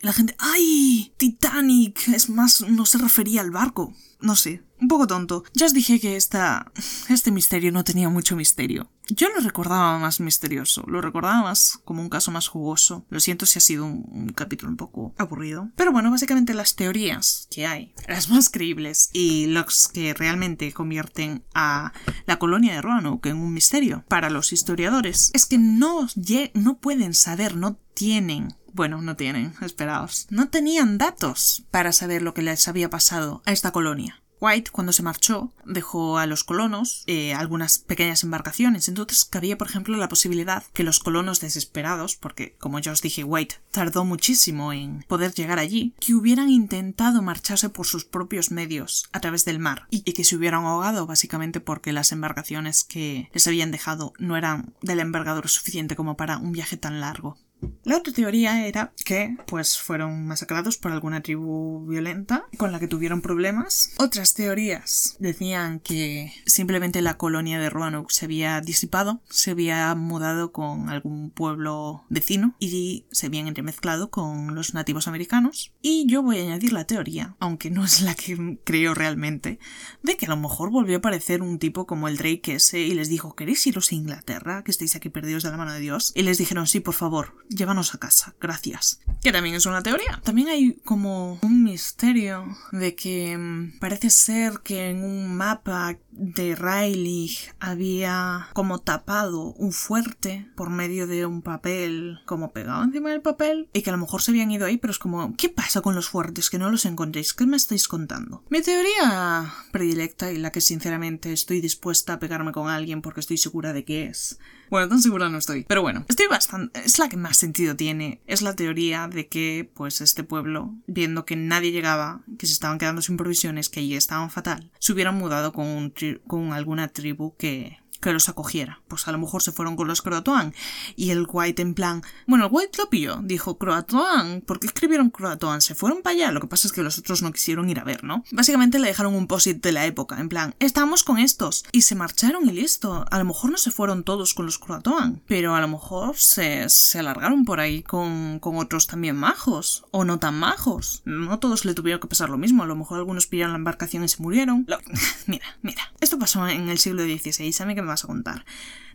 la 0.02 0.12
gente, 0.12 0.35
¡ay! 0.38 1.12
Titanic. 1.16 2.09
Es 2.09 2.28
más, 2.28 2.62
no 2.62 2.87
se 2.87 2.98
refería 2.98 3.40
al 3.40 3.50
barco. 3.50 3.92
No 4.20 4.37
sé, 4.37 4.62
un 4.81 4.89
poco 4.89 5.07
tonto. 5.07 5.45
Ya 5.55 5.67
os 5.67 5.75
dije 5.75 6.01
que 6.01 6.17
esta, 6.17 6.71
este 7.09 7.31
misterio 7.31 7.73
no 7.73 7.85
tenía 7.85 8.09
mucho 8.09 8.37
misterio. 8.37 8.91
Yo 9.09 9.29
lo 9.29 9.41
recordaba 9.41 9.99
más 9.99 10.19
misterioso, 10.19 10.83
lo 10.89 11.01
recordaba 11.01 11.43
más 11.43 11.79
como 11.85 12.03
un 12.03 12.09
caso 12.09 12.33
más 12.33 12.49
jugoso. 12.49 13.07
Lo 13.09 13.21
siento 13.21 13.47
si 13.47 13.59
ha 13.59 13.62
sido 13.62 13.85
un, 13.85 14.33
capítulo 14.35 14.71
un 14.71 14.77
poco 14.77 15.15
aburrido. 15.17 15.71
Pero 15.77 15.93
bueno, 15.93 16.11
básicamente 16.11 16.55
las 16.55 16.75
teorías 16.75 17.47
que 17.51 17.67
hay, 17.67 17.95
las 18.09 18.29
más 18.29 18.51
creíbles 18.51 19.11
y 19.12 19.47
los 19.47 19.87
que 19.89 20.12
realmente 20.12 20.73
convierten 20.73 21.45
a 21.55 21.93
la 22.27 22.39
colonia 22.39 22.75
de 22.75 22.83
Roanoke 22.83 23.29
en 23.29 23.37
un 23.37 23.53
misterio 23.53 24.05
para 24.09 24.29
los 24.29 24.53
historiadores, 24.53 25.31
es 25.35 25.47
que 25.47 25.59
no, 25.59 26.09
no 26.55 26.79
pueden 26.79 27.15
saber, 27.15 27.57
no 27.57 27.79
tienen 27.95 28.57
bueno, 28.77 29.01
no 29.01 29.17
tienen, 29.17 29.55
esperaos. 29.62 30.27
No 30.29 30.51
tenían 30.51 30.99
datos 30.99 31.65
para 31.71 31.93
saber 31.93 32.21
lo 32.21 32.35
que 32.35 32.43
les 32.43 32.69
había 32.69 32.91
pasado 32.91 33.41
a 33.47 33.53
esta 33.53 33.71
colonia. 33.71 34.23
White, 34.40 34.70
cuando 34.70 34.92
se 34.92 35.03
marchó, 35.03 35.53
dejó 35.64 36.18
a 36.18 36.27
los 36.27 36.44
colonos 36.44 37.05
eh, 37.07 37.35
algunas 37.35 37.79
pequeñas 37.79 38.22
embarcaciones. 38.22 38.88
Entonces 38.88 39.25
cabía, 39.25 39.59
por 39.59 39.68
ejemplo, 39.68 39.96
la 39.96 40.09
posibilidad 40.09 40.64
que 40.72 40.85
los 40.85 40.99
colonos 40.99 41.40
desesperados, 41.40 42.16
porque, 42.16 42.55
como 42.59 42.79
ya 42.79 42.92
os 42.92 43.03
dije, 43.03 43.25
White 43.25 43.57
tardó 43.70 44.05
muchísimo 44.05 44.72
en 44.72 45.05
poder 45.09 45.33
llegar 45.33 45.59
allí, 45.59 45.94
que 46.01 46.14
hubieran 46.14 46.51
intentado 46.51 47.22
marcharse 47.22 47.68
por 47.68 47.87
sus 47.87 48.05
propios 48.05 48.51
medios 48.51 49.09
a 49.12 49.20
través 49.20 49.44
del 49.44 49.59
mar 49.59 49.87
y, 49.90 50.03
y 50.05 50.12
que 50.12 50.25
se 50.25 50.37
hubieran 50.37 50.64
ahogado 50.64 51.07
básicamente 51.07 51.61
porque 51.61 51.92
las 51.92 52.12
embarcaciones 52.12 52.85
que 52.85 53.31
les 53.33 53.46
habían 53.46 53.70
dejado 53.70 54.12
no 54.18 54.37
eran 54.37 54.75
de 54.83 54.94
la 54.94 55.03
envergadura 55.03 55.49
suficiente 55.49 55.96
como 55.96 56.16
para 56.16 56.38
un 56.38 56.53
viaje 56.53 56.77
tan 56.77 57.01
largo. 57.01 57.38
La 57.85 57.97
otra 57.97 58.12
teoría 58.12 58.66
era 58.66 58.92
que 59.05 59.37
pues 59.47 59.79
fueron 59.79 60.27
masacrados 60.27 60.77
por 60.77 60.90
alguna 60.90 61.23
tribu 61.23 61.87
violenta 61.87 62.45
con 62.59 62.73
la 62.73 62.81
que 62.81 62.88
tuvieron 62.88 63.23
problemas. 63.23 63.92
Otras 63.99 64.35
teorías 64.35 65.16
decían 65.21 65.79
que 65.79 66.33
simplemente 66.47 67.01
la 67.01 67.16
colonia 67.16 67.61
de 67.61 67.71
Roanoke 67.71 68.12
se 68.12 68.25
había 68.25 68.61
disipado, 68.61 69.23
se 69.31 69.53
había 69.53 69.95
mudado 69.95 70.51
con 70.51 70.88
algún 70.88 71.31
pueblo 71.31 72.05
vecino 72.09 72.57
y 72.59 73.07
se 73.12 73.27
habían 73.27 73.47
entremezclado 73.47 74.11
con 74.11 74.57
los 74.57 74.75
nativos 74.75 75.07
americanos. 75.07 75.73
Y 75.81 76.07
yo 76.09 76.23
voy 76.23 76.38
a 76.38 76.42
añadir 76.42 76.73
la 76.73 76.87
teoría, 76.87 77.37
aunque 77.38 77.71
no 77.71 77.85
es 77.85 78.03
la 78.03 78.16
que 78.16 78.59
creo 78.64 78.95
realmente, 78.95 79.61
de 80.03 80.16
que 80.16 80.27
a 80.27 80.31
lo 80.31 80.37
mejor 80.37 80.71
volvió 80.71 80.97
a 80.97 80.99
aparecer 80.99 81.40
un 81.40 81.61
tipo 81.61 81.87
como 81.87 82.09
el 82.09 82.16
Drake 82.16 82.55
ese 82.55 82.81
y 82.81 82.95
les 82.95 83.09
dijo 83.09 83.37
¿queréis 83.37 83.64
iros 83.66 83.92
a 83.92 83.95
Inglaterra? 83.95 84.64
que 84.64 84.73
estáis 84.73 84.97
aquí 84.97 85.09
perdidos 85.09 85.45
de 85.45 85.51
la 85.51 85.57
mano 85.57 85.73
de 85.73 85.81
Dios. 85.81 86.12
Y 86.16 86.23
les 86.23 86.38
dijeron 86.38 86.66
sí, 86.66 86.81
por 86.81 86.95
favor, 86.95 87.45
llévanos 87.48 87.94
a 87.94 87.98
casa, 87.98 88.35
gracias. 88.40 89.00
Que 89.22 89.32
también 89.32 89.54
es 89.54 89.66
una 89.66 89.82
teoría. 89.82 90.20
También 90.24 90.48
hay 90.48 90.74
como 90.85 91.38
un 91.42 91.64
misterio 91.64 92.56
de 92.72 92.94
que 92.94 93.37
mm, 93.37 93.78
parece 93.78 94.11
ser 94.11 94.61
que 94.62 94.90
en 94.90 95.04
un 95.04 95.35
mapa 95.35 95.96
de 96.16 96.55
Riley 96.55 97.37
había 97.61 98.48
como 98.55 98.81
tapado 98.81 99.52
un 99.52 99.72
fuerte 99.72 100.50
por 100.57 100.70
medio 100.70 101.07
de 101.07 101.26
un 101.26 101.42
papel 101.42 102.20
como 102.24 102.52
pegado 102.52 102.83
encima 102.83 103.11
del 103.11 103.20
papel 103.20 103.68
y 103.72 103.83
que 103.83 103.90
a 103.90 103.92
lo 103.92 103.98
mejor 103.98 104.22
se 104.22 104.31
habían 104.31 104.50
ido 104.50 104.66
ahí, 104.66 104.79
pero 104.79 104.90
es 104.90 104.98
como, 104.98 105.37
¿qué 105.37 105.48
pasa 105.48 105.83
con 105.83 105.94
los 105.94 106.09
fuertes 106.09 106.50
que 106.50 106.59
no 106.59 106.70
los 106.70 106.87
encontréis? 106.87 107.35
¿Qué 107.35 107.46
me 107.46 107.57
estáis 107.57 107.88
contando? 107.88 108.42
Mi 108.48 108.62
teoría 108.62 109.52
predilecta 109.72 110.33
y 110.33 110.38
la 110.38 110.50
que 110.50 110.61
sinceramente 110.61 111.33
estoy 111.33 111.61
dispuesta 111.61 112.14
a 112.14 112.18
pegarme 112.18 112.52
con 112.52 112.68
alguien 112.68 113.02
porque 113.02 113.20
estoy 113.20 113.38
segura 113.38 113.72
de 113.72 113.85
que 113.85 114.07
es 114.07 114.38
bueno, 114.70 114.88
tan 114.88 115.00
segura 115.00 115.29
no 115.29 115.38
estoy. 115.38 115.64
Pero 115.64 115.83
bueno, 115.83 116.05
estoy 116.09 116.26
bastante. 116.26 116.81
Es 116.85 116.98
la 116.98 117.09
que 117.09 117.16
más 117.16 117.37
sentido 117.37 117.76
tiene. 117.76 118.20
Es 118.26 118.42
la 118.42 118.55
teoría 118.55 119.09
de 119.09 119.29
que, 119.29 119.70
pues, 119.74 120.00
este 120.00 120.24
pueblo, 120.24 120.74
viendo 120.87 121.24
que 121.24 121.37
nadie 121.37 121.72
llegaba, 121.72 122.22
que 122.38 122.46
se 122.46 122.52
estaban 122.52 122.79
quedando 122.79 123.02
sin 123.02 123.16
provisiones, 123.16 123.68
que 123.68 123.81
allí 123.81 123.94
estaban 123.94 124.31
fatal, 124.31 124.70
se 124.79 124.92
hubieran 124.92 125.16
mudado 125.16 125.52
con, 125.52 125.66
un 125.66 125.92
con 126.27 126.53
alguna 126.53 126.88
tribu 126.88 127.35
que 127.37 127.79
que 128.00 128.12
los 128.12 128.28
acogiera. 128.28 128.80
Pues 128.88 129.09
a 129.09 129.12
lo 129.12 129.18
mejor 129.18 129.42
se 129.42 129.52
fueron 129.52 129.76
con 129.76 129.88
los 129.88 130.02
Croatoan. 130.02 130.54
Y 130.96 131.11
el 131.11 131.26
White 131.28 131.62
en 131.62 131.74
plan, 131.74 132.02
bueno, 132.26 132.46
el 132.46 132.50
White 132.52 132.78
lo 132.78 132.90
pilló, 132.90 133.20
dijo 133.22 133.59
Croatoan, 133.59 134.42
¿por 134.42 134.61
qué 134.61 134.66
escribieron 134.66 135.11
Croatoan? 135.11 135.61
Se 135.61 135.74
fueron 135.74 136.02
para 136.02 136.14
allá, 136.14 136.32
lo 136.32 136.40
que 136.40 136.46
pasa 136.46 136.68
es 136.68 136.72
que 136.72 136.82
los 136.82 136.98
otros 136.98 137.22
no 137.22 137.32
quisieron 137.32 137.68
ir 137.70 137.78
a 137.78 137.85
ver, 137.85 138.04
¿no? 138.04 138.24
Básicamente 138.32 138.78
le 138.78 138.88
dejaron 138.88 139.14
un 139.14 139.26
posit 139.26 139.62
de 139.62 139.72
la 139.72 139.87
época, 139.87 140.20
en 140.20 140.28
plan, 140.28 140.54
estamos 140.59 141.04
con 141.04 141.18
estos. 141.18 141.64
Y 141.72 141.82
se 141.82 141.94
marcharon 141.94 142.48
y 142.48 142.52
listo. 142.52 143.04
A 143.11 143.18
lo 143.18 143.24
mejor 143.24 143.50
no 143.50 143.56
se 143.56 143.70
fueron 143.70 144.04
todos 144.04 144.35
con 144.35 144.46
los 144.46 144.59
Croatoan, 144.59 145.22
pero 145.26 145.54
a 145.54 145.61
lo 145.61 145.68
mejor 145.68 146.16
se, 146.16 146.68
se 146.68 146.98
alargaron 146.98 147.44
por 147.44 147.61
ahí 147.61 147.82
con, 147.82 148.38
con 148.40 148.56
otros 148.56 148.87
también 148.87 149.16
majos, 149.16 149.85
o 149.90 150.04
no 150.04 150.18
tan 150.18 150.38
majos. 150.38 151.02
No 151.04 151.38
todos 151.38 151.64
le 151.64 151.74
tuvieron 151.74 152.00
que 152.00 152.09
pasar 152.09 152.30
lo 152.30 152.38
mismo, 152.38 152.62
a 152.62 152.66
lo 152.66 152.76
mejor 152.76 152.98
algunos 152.98 153.26
pillaron 153.26 153.52
la 153.52 153.59
embarcación 153.59 154.04
y 154.04 154.09
se 154.09 154.22
murieron. 154.22 154.66
mira, 155.26 155.46
mira, 155.62 155.92
Esto 156.00 156.18
pasó 156.18 156.46
en 156.46 156.68
el 156.68 156.78
siglo 156.78 157.02
XVI, 157.02 157.54
¿a 157.61 157.66
mí 157.66 157.74
qué 157.74 157.82
vas 157.87 158.05
a 158.05 158.09
contar? 158.09 158.44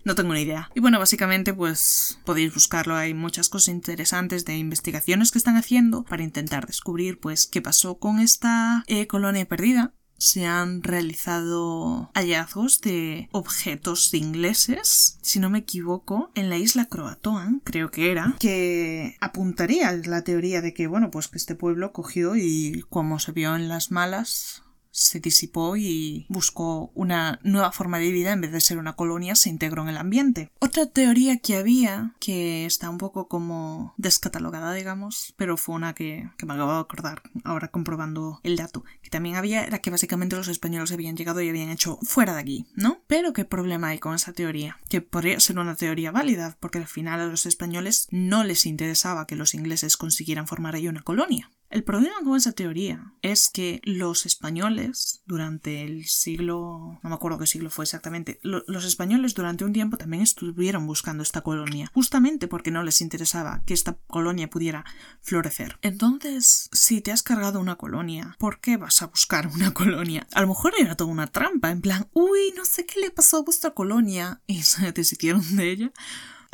No 0.04 0.16
tengo 0.16 0.34
ni 0.34 0.42
idea. 0.42 0.70
Y 0.74 0.80
bueno, 0.80 1.00
básicamente 1.00 1.54
pues 1.54 2.20
podéis 2.26 2.54
buscarlo, 2.54 2.96
hay 2.96 3.14
muchas 3.14 3.50
cosas 3.50 3.70
interesantes 3.70 4.46
de 4.46 4.58
investigaciones 4.58 5.32
que 5.32 5.38
están 5.38 5.58
haciendo 5.58 6.04
para 6.04 6.24
intentar 6.24 6.66
descubrir 6.66 7.20
pues 7.20 7.48
qué 7.48 7.62
pasó 7.62 8.00
con 8.00 8.20
esta 8.20 8.84
eh, 8.88 9.08
colonia 9.08 9.46
perdida 9.46 9.94
se 10.22 10.46
han 10.46 10.84
realizado 10.84 12.12
hallazgos 12.14 12.80
de 12.82 13.28
objetos 13.32 14.14
ingleses, 14.14 15.18
si 15.24 15.40
no 15.40 15.50
me 15.50 15.58
equivoco, 15.60 16.30
en 16.36 16.50
la 16.50 16.58
isla 16.58 16.86
Croatoan, 16.86 17.60
creo 17.64 17.90
que 17.90 18.12
era, 18.12 18.36
que 18.40 19.18
apuntaría 19.20 19.92
la 19.94 20.24
teoría 20.24 20.62
de 20.62 20.76
que, 20.76 20.86
bueno, 20.86 21.10
pues 21.10 21.28
que 21.28 21.40
este 21.40 21.56
pueblo 21.56 21.92
cogió 21.92 22.36
y 22.36 22.86
como 22.90 23.18
se 23.18 23.32
vio 23.32 23.56
en 23.56 23.68
las 23.68 23.90
malas, 23.90 24.62
se 24.92 25.20
disipó 25.20 25.78
y 25.78 26.26
buscó 26.30 26.92
una 26.94 27.40
nueva 27.44 27.72
forma 27.72 28.00
de 28.00 28.12
vida 28.12 28.32
en 28.32 28.42
vez 28.42 28.52
de 28.52 28.62
ser 28.62 28.78
una 28.78 28.96
colonia, 28.96 29.36
se 29.36 29.50
integró 29.50 29.84
en 29.84 29.90
el 29.90 29.98
ambiente. 29.98 30.52
Otra 30.60 30.86
teoría 30.86 31.40
que 31.40 31.56
había, 31.56 32.16
que 32.20 32.66
está 32.66 32.90
un 32.90 32.98
poco 32.98 33.28
como 33.28 33.94
descatalogada, 33.98 34.74
digamos, 34.74 35.34
pero 35.38 35.58
fue 35.58 35.76
una 35.76 35.94
que, 35.94 36.30
me 36.46 36.54
acabo 36.54 36.74
de 36.74 36.80
acordar 36.80 37.24
ahora 37.44 37.70
comprobando 37.70 38.40
el 38.44 38.58
dato, 38.58 38.84
que 39.02 39.10
también 39.10 39.36
había, 39.36 39.64
era 39.64 39.80
que 39.80 39.90
básicamente 39.90 40.36
los 40.36 40.48
españoles 40.48 40.92
habían 40.92 41.16
llegado 41.16 41.42
y 41.42 41.50
habían 41.50 41.70
hecho 41.70 41.98
fuera 42.02 42.34
de 42.34 42.42
aquí, 42.42 42.68
¿no? 42.76 43.02
Pero 43.08 43.34
¿qué 43.34 43.46
problema 43.46 43.90
hay 43.90 44.00
con 44.00 44.14
esa 44.14 44.34
teoría? 44.34 44.80
Que 44.90 45.02
podría 45.02 45.40
ser 45.40 45.60
una 45.60 45.76
teoría 45.76 46.12
válida, 46.12 46.58
porque 46.60 46.80
al 46.80 46.88
final 46.88 47.22
a 47.22 47.28
los 47.28 47.46
españoles 47.46 48.08
no 48.12 48.44
les 48.44 48.66
interesaba 48.66 49.26
que 49.28 49.36
los 49.36 49.54
ingleses 49.54 49.98
consiguieran 49.98 50.48
formar 50.48 50.76
ahí 50.76 50.88
una 50.88 51.02
colonia. 51.02 51.50
El 51.72 51.86
problema 51.86 52.18
con 52.22 52.36
esa 52.36 52.52
teoría 52.52 53.14
es 53.22 53.50
que 53.50 53.80
los 53.86 54.26
españoles 54.26 55.22
durante 55.26 55.84
el 55.84 56.06
siglo, 56.06 57.00
no 57.02 57.10
me 57.10 57.16
acuerdo 57.16 57.40
qué 57.40 57.48
siglo 57.48 57.70
fue 57.70 57.86
exactamente, 57.86 58.42
los 58.44 58.84
españoles 58.84 59.36
durante 59.36 59.64
un 59.64 59.72
tiempo 59.72 59.96
también 59.96 60.22
estuvieron 60.22 60.86
buscando 60.86 61.24
esta 61.24 61.40
colonia, 61.42 61.90
justamente 61.94 62.50
porque 62.50 62.72
no 62.72 62.84
les 62.84 63.00
interesaba 63.00 63.64
que 63.66 63.74
esta 63.74 63.98
colonia 64.08 64.50
pudiera 64.50 64.84
florecer. 65.22 65.80
Entonces, 65.82 66.70
si 66.74 67.00
te 67.00 67.14
has 67.14 67.24
cargado 67.24 67.62
una 67.62 67.78
colonia, 67.78 68.36
¿por 68.38 68.60
qué 68.60 68.76
vas 68.76 69.02
a 69.02 69.08
buscar 69.08 69.48
una 69.48 69.74
colonia? 69.74 70.28
A 70.34 70.42
lo 70.42 70.50
mejor 70.50 70.74
era 70.78 70.96
toda 70.96 71.10
una 71.10 71.28
trampa, 71.28 71.72
en 71.72 71.80
plan, 71.80 72.10
uy, 72.12 72.54
no 72.58 72.66
sé 72.66 72.86
qué 72.86 73.00
le 73.00 73.12
pasó 73.12 73.38
a 73.38 73.44
vuestra 73.44 73.72
colonia 73.72 74.42
y 74.46 74.64
se 74.64 74.92
deshicieron 74.92 75.56
de 75.56 75.72
ella. 75.72 75.94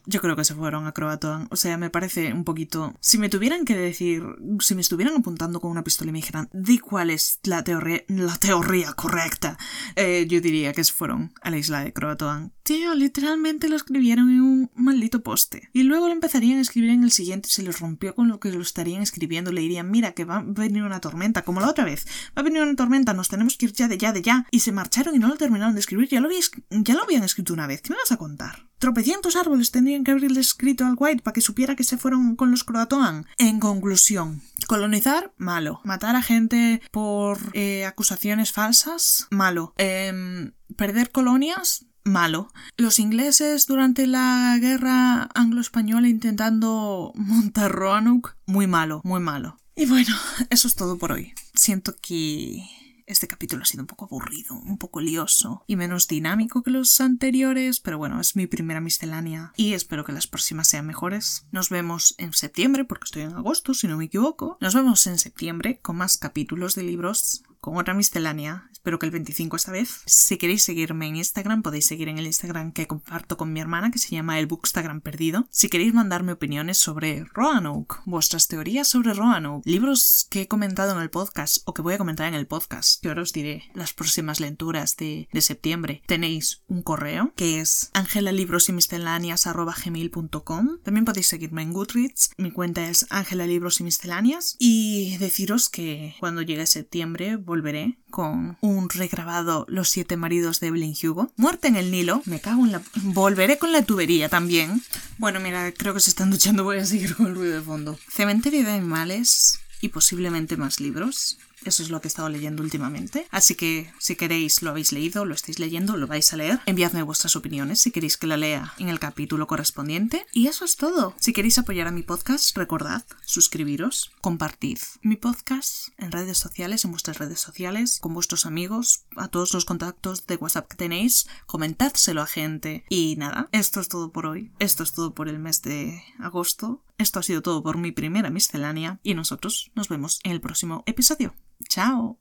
Yo 0.09 0.21
creo 0.21 0.37
que 0.37 0.45
se 0.45 0.55
fueron 0.55 0.87
a 0.87 0.93
Croatoan. 0.93 1.47
O 1.51 1.57
sea, 1.57 1.77
me 1.77 1.89
parece 1.89 2.33
un 2.33 2.45
poquito. 2.45 2.95
Si 3.01 3.17
me 3.17 3.29
tuvieran 3.29 3.65
que 3.65 3.75
decir. 3.75 4.23
Si 4.61 4.73
me 4.73 4.81
estuvieran 4.81 5.15
apuntando 5.15 5.59
con 5.59 5.69
una 5.69 5.83
pistola 5.83 6.09
y 6.09 6.13
me 6.13 6.19
dijeran, 6.19 6.49
di 6.53 6.79
cuál 6.79 7.09
es 7.09 7.39
la 7.43 7.63
teoría, 7.63 8.03
la 8.07 8.35
teoría 8.37 8.93
correcta, 8.93 9.57
eh, 9.95 10.25
yo 10.29 10.39
diría 10.41 10.71
que 10.73 10.83
se 10.83 10.93
fueron 10.93 11.33
a 11.41 11.51
la 11.51 11.57
isla 11.57 11.83
de 11.83 11.91
Croatoan. 11.91 12.53
Tío, 12.63 12.95
literalmente 12.95 13.69
lo 13.69 13.75
escribieron 13.75 14.29
en 14.29 14.41
un 14.41 14.71
maldito 14.75 15.23
poste. 15.23 15.69
Y 15.73 15.83
luego 15.83 16.07
lo 16.07 16.13
empezarían 16.13 16.57
a 16.57 16.61
escribir 16.61 16.89
en 16.91 17.03
el 17.03 17.11
siguiente 17.11 17.49
se 17.49 17.63
les 17.63 17.79
rompió 17.79 18.15
con 18.15 18.27
lo 18.27 18.39
que 18.39 18.51
lo 18.51 18.61
estarían 18.61 19.01
escribiendo. 19.01 19.51
Le 19.51 19.61
dirían, 19.61 19.91
mira, 19.91 20.13
que 20.13 20.25
va 20.25 20.37
a 20.37 20.43
venir 20.43 20.83
una 20.83 21.01
tormenta, 21.01 21.43
como 21.43 21.59
la 21.59 21.69
otra 21.69 21.85
vez. 21.85 22.05
Va 22.37 22.41
a 22.41 22.43
venir 22.43 22.61
una 22.61 22.75
tormenta, 22.75 23.13
nos 23.13 23.29
tenemos 23.29 23.57
que 23.57 23.65
ir 23.65 23.73
ya 23.73 23.87
de 23.87 23.97
ya 23.97 24.13
de 24.13 24.21
ya. 24.21 24.45
Y 24.51 24.61
se 24.61 24.71
marcharon 24.71 25.15
y 25.15 25.19
no 25.19 25.27
lo 25.27 25.35
terminaron 25.35 25.73
de 25.73 25.79
escribir. 25.79 26.07
Ya 26.07 26.21
lo, 26.21 26.29
ya 26.29 26.93
lo 26.93 27.03
habían 27.03 27.23
escrito 27.23 27.53
una 27.53 27.67
vez. 27.67 27.81
¿Qué 27.81 27.91
me 27.91 27.97
vas 27.97 28.11
a 28.11 28.17
contar? 28.17 28.67
Tropecientos 28.79 29.35
árboles 29.35 29.71
tendrían 29.71 30.03
que 30.03 30.11
haberle 30.11 30.39
escrito 30.39 30.85
al 30.85 30.95
White 30.97 31.23
para 31.23 31.33
que 31.33 31.41
supiera 31.41 31.75
que 31.75 31.83
se 31.83 31.97
fueron 31.97 32.35
con 32.35 32.51
los 32.51 32.63
Croatoan. 32.63 33.25
En 33.37 33.59
conclusión, 33.59 34.41
colonizar, 34.67 35.33
malo. 35.37 35.81
Matar 35.83 36.15
a 36.15 36.21
gente 36.21 36.81
por 36.91 37.39
eh, 37.53 37.85
acusaciones 37.85 38.51
falsas, 38.51 39.27
malo. 39.31 39.73
Em, 39.77 40.51
perder 40.75 41.11
colonias, 41.11 41.85
malo. 42.03 42.51
Los 42.77 42.99
ingleses 42.99 43.65
durante 43.65 44.05
la 44.05 44.57
guerra 44.59 45.29
anglo-española 45.33 46.07
intentando 46.07 47.13
montar 47.15 47.71
Roanoke, 47.71 48.31
muy 48.45 48.67
malo, 48.67 49.01
muy 49.03 49.19
malo. 49.19 49.57
Y 49.75 49.85
bueno, 49.85 50.15
eso 50.49 50.67
es 50.67 50.75
todo 50.75 50.97
por 50.97 51.11
hoy. 51.11 51.33
Siento 51.53 51.95
que 52.01 52.63
este 53.07 53.27
capítulo 53.27 53.63
ha 53.63 53.65
sido 53.65 53.83
un 53.83 53.87
poco 53.87 54.05
aburrido, 54.05 54.53
un 54.55 54.77
poco 54.77 55.01
lioso 55.01 55.63
y 55.65 55.75
menos 55.75 56.07
dinámico 56.07 56.61
que 56.61 56.71
los 56.71 56.99
anteriores, 57.01 57.79
pero 57.79 57.97
bueno, 57.97 58.19
es 58.19 58.35
mi 58.35 58.47
primera 58.47 58.81
miscelánea 58.81 59.53
y 59.55 59.73
espero 59.73 60.05
que 60.05 60.11
las 60.11 60.27
próximas 60.27 60.67
sean 60.67 60.85
mejores. 60.85 61.47
Nos 61.51 61.69
vemos 61.69 62.15
en 62.17 62.33
septiembre, 62.33 62.85
porque 62.85 63.05
estoy 63.05 63.23
en 63.23 63.33
agosto, 63.33 63.73
si 63.73 63.87
no 63.87 63.97
me 63.97 64.05
equivoco. 64.05 64.57
Nos 64.61 64.75
vemos 64.75 65.07
en 65.07 65.17
septiembre 65.17 65.79
con 65.81 65.95
más 65.95 66.17
capítulos 66.17 66.75
de 66.75 66.83
libros 66.83 67.43
con 67.59 67.77
otra 67.77 67.93
miscelánea. 67.93 68.69
Espero 68.71 68.99
que 68.99 69.05
el 69.05 69.11
25 69.11 69.55
esta 69.55 69.71
vez. 69.71 70.01
Si 70.05 70.37
queréis 70.37 70.63
seguirme 70.63 71.07
en 71.07 71.17
Instagram, 71.17 71.61
podéis 71.61 71.87
seguir 71.87 72.07
en 72.07 72.17
el 72.17 72.27
Instagram 72.27 72.71
que 72.71 72.87
comparto 72.87 73.35
con 73.35 73.51
mi 73.51 73.59
hermana, 73.59 73.91
que 73.91 73.99
se 73.99 74.09
llama 74.15 74.39
el 74.39 74.47
Bookstagram 74.47 75.01
Perdido. 75.01 75.47
Si 75.49 75.67
queréis 75.67 75.93
mandarme 75.93 76.31
opiniones 76.31 76.77
sobre 76.77 77.25
Roanoke, 77.33 77.97
vuestras 78.05 78.47
teorías 78.47 78.87
sobre 78.87 79.13
Roanoke, 79.13 79.69
libros 79.69 80.27
que 80.29 80.43
he 80.43 80.47
comentado 80.47 80.93
en 80.93 81.01
el 81.01 81.09
podcast 81.09 81.57
o 81.65 81.73
que 81.73 81.81
voy 81.81 81.95
a 81.95 81.97
comentar 81.97 82.27
en 82.27 82.35
el 82.35 82.47
podcast, 82.47 82.96
que 82.97 83.09
ahora 83.09 83.23
os 83.23 83.33
diré 83.33 83.63
las 83.73 83.93
próximas 83.93 84.39
lecturas 84.39 84.95
de, 84.97 85.27
de 85.31 85.41
septiembre, 85.41 86.01
tenéis 86.05 86.61
un 86.67 86.81
correo 86.81 87.33
que 87.35 87.59
es 87.59 87.89
angelalibrosymisceláneas.com. 87.93 90.79
También 90.83 91.05
podéis 91.05 91.27
seguirme 91.27 91.61
en 91.61 91.73
Goodreads. 91.73 92.31
Mi 92.37 92.51
cuenta 92.51 92.89
es 92.89 93.05
Ángela 93.09 93.47
Libros 93.47 93.79
y 93.79 93.83
Misceláneas. 93.83 94.55
Y 94.59 95.17
deciros 95.17 95.69
que 95.69 96.15
cuando 96.19 96.41
llegue 96.41 96.65
septiembre 96.65 97.35
volveré 97.35 97.97
con 98.09 98.57
un 98.61 98.89
regrabado 98.89 99.65
Los 99.67 99.89
siete 99.89 100.17
maridos 100.17 100.59
de 100.59 100.67
Evelyn 100.67 100.95
Hugo. 101.01 101.31
Muerte 101.35 101.67
en 101.67 101.75
el 101.75 101.91
Nilo. 101.91 102.21
Me 102.25 102.39
cago 102.39 102.65
en 102.65 102.71
la... 102.71 102.81
Volveré 102.95 103.57
con 103.57 103.71
la 103.71 103.83
tubería 103.83 104.29
también. 104.29 104.81
Bueno, 105.17 105.39
mira, 105.39 105.71
creo 105.71 105.93
que 105.93 105.99
se 105.99 106.09
están 106.09 106.31
duchando. 106.31 106.63
Voy 106.63 106.77
a 106.77 106.85
seguir 106.85 107.15
con 107.15 107.27
el 107.27 107.35
ruido 107.35 107.55
de 107.55 107.61
fondo. 107.61 107.97
Cementerio 108.09 108.63
de 108.63 108.71
animales 108.71 109.59
y 109.81 109.89
posiblemente 109.89 110.57
más 110.57 110.79
libros. 110.79 111.37
Eso 111.65 111.83
es 111.83 111.89
lo 111.89 112.01
que 112.01 112.07
he 112.07 112.09
estado 112.09 112.29
leyendo 112.29 112.63
últimamente. 112.63 113.27
Así 113.31 113.55
que 113.55 113.91
si 113.99 114.15
queréis, 114.15 114.61
lo 114.61 114.69
habéis 114.69 114.91
leído, 114.91 115.25
lo 115.25 115.33
estáis 115.33 115.59
leyendo, 115.59 115.97
lo 115.97 116.07
vais 116.07 116.31
a 116.33 116.37
leer. 116.37 116.59
Enviadme 116.65 117.03
vuestras 117.03 117.35
opiniones 117.35 117.81
si 117.81 117.91
queréis 117.91 118.17
que 118.17 118.27
la 118.27 118.37
lea 118.37 118.73
en 118.77 118.89
el 118.89 118.99
capítulo 118.99 119.47
correspondiente. 119.47 120.25
Y 120.33 120.47
eso 120.47 120.65
es 120.65 120.75
todo. 120.75 121.15
Si 121.19 121.33
queréis 121.33 121.57
apoyar 121.57 121.87
a 121.87 121.91
mi 121.91 122.03
podcast, 122.03 122.55
recordad, 122.57 123.05
suscribiros, 123.25 124.11
compartid 124.21 124.79
mi 125.01 125.15
podcast 125.15 125.89
en 125.97 126.11
redes 126.11 126.37
sociales, 126.37 126.85
en 126.85 126.91
vuestras 126.91 127.17
redes 127.17 127.39
sociales, 127.39 127.99
con 127.99 128.13
vuestros 128.13 128.45
amigos, 128.45 129.03
a 129.15 129.27
todos 129.27 129.53
los 129.53 129.65
contactos 129.65 130.25
de 130.27 130.35
WhatsApp 130.35 130.69
que 130.69 130.77
tenéis, 130.77 131.27
comentádselo 131.45 132.21
a 132.21 132.27
gente. 132.27 132.85
Y 132.89 133.15
nada, 133.17 133.49
esto 133.51 133.79
es 133.79 133.87
todo 133.87 134.11
por 134.11 134.25
hoy. 134.25 134.51
Esto 134.59 134.83
es 134.83 134.93
todo 134.93 135.13
por 135.13 135.27
el 135.27 135.39
mes 135.39 135.61
de 135.61 136.03
agosto. 136.19 136.83
Esto 136.97 137.19
ha 137.19 137.23
sido 137.23 137.41
todo 137.41 137.61
por 137.61 137.77
mi 137.77 137.91
primera 137.91 138.29
miscelánea 138.29 138.99
y 139.03 139.13
nosotros 139.13 139.71
nos 139.75 139.87
vemos 139.87 140.19
en 140.23 140.31
el 140.31 140.41
próximo 140.41 140.83
episodio. 140.87 141.35
Ciao! 141.69 142.17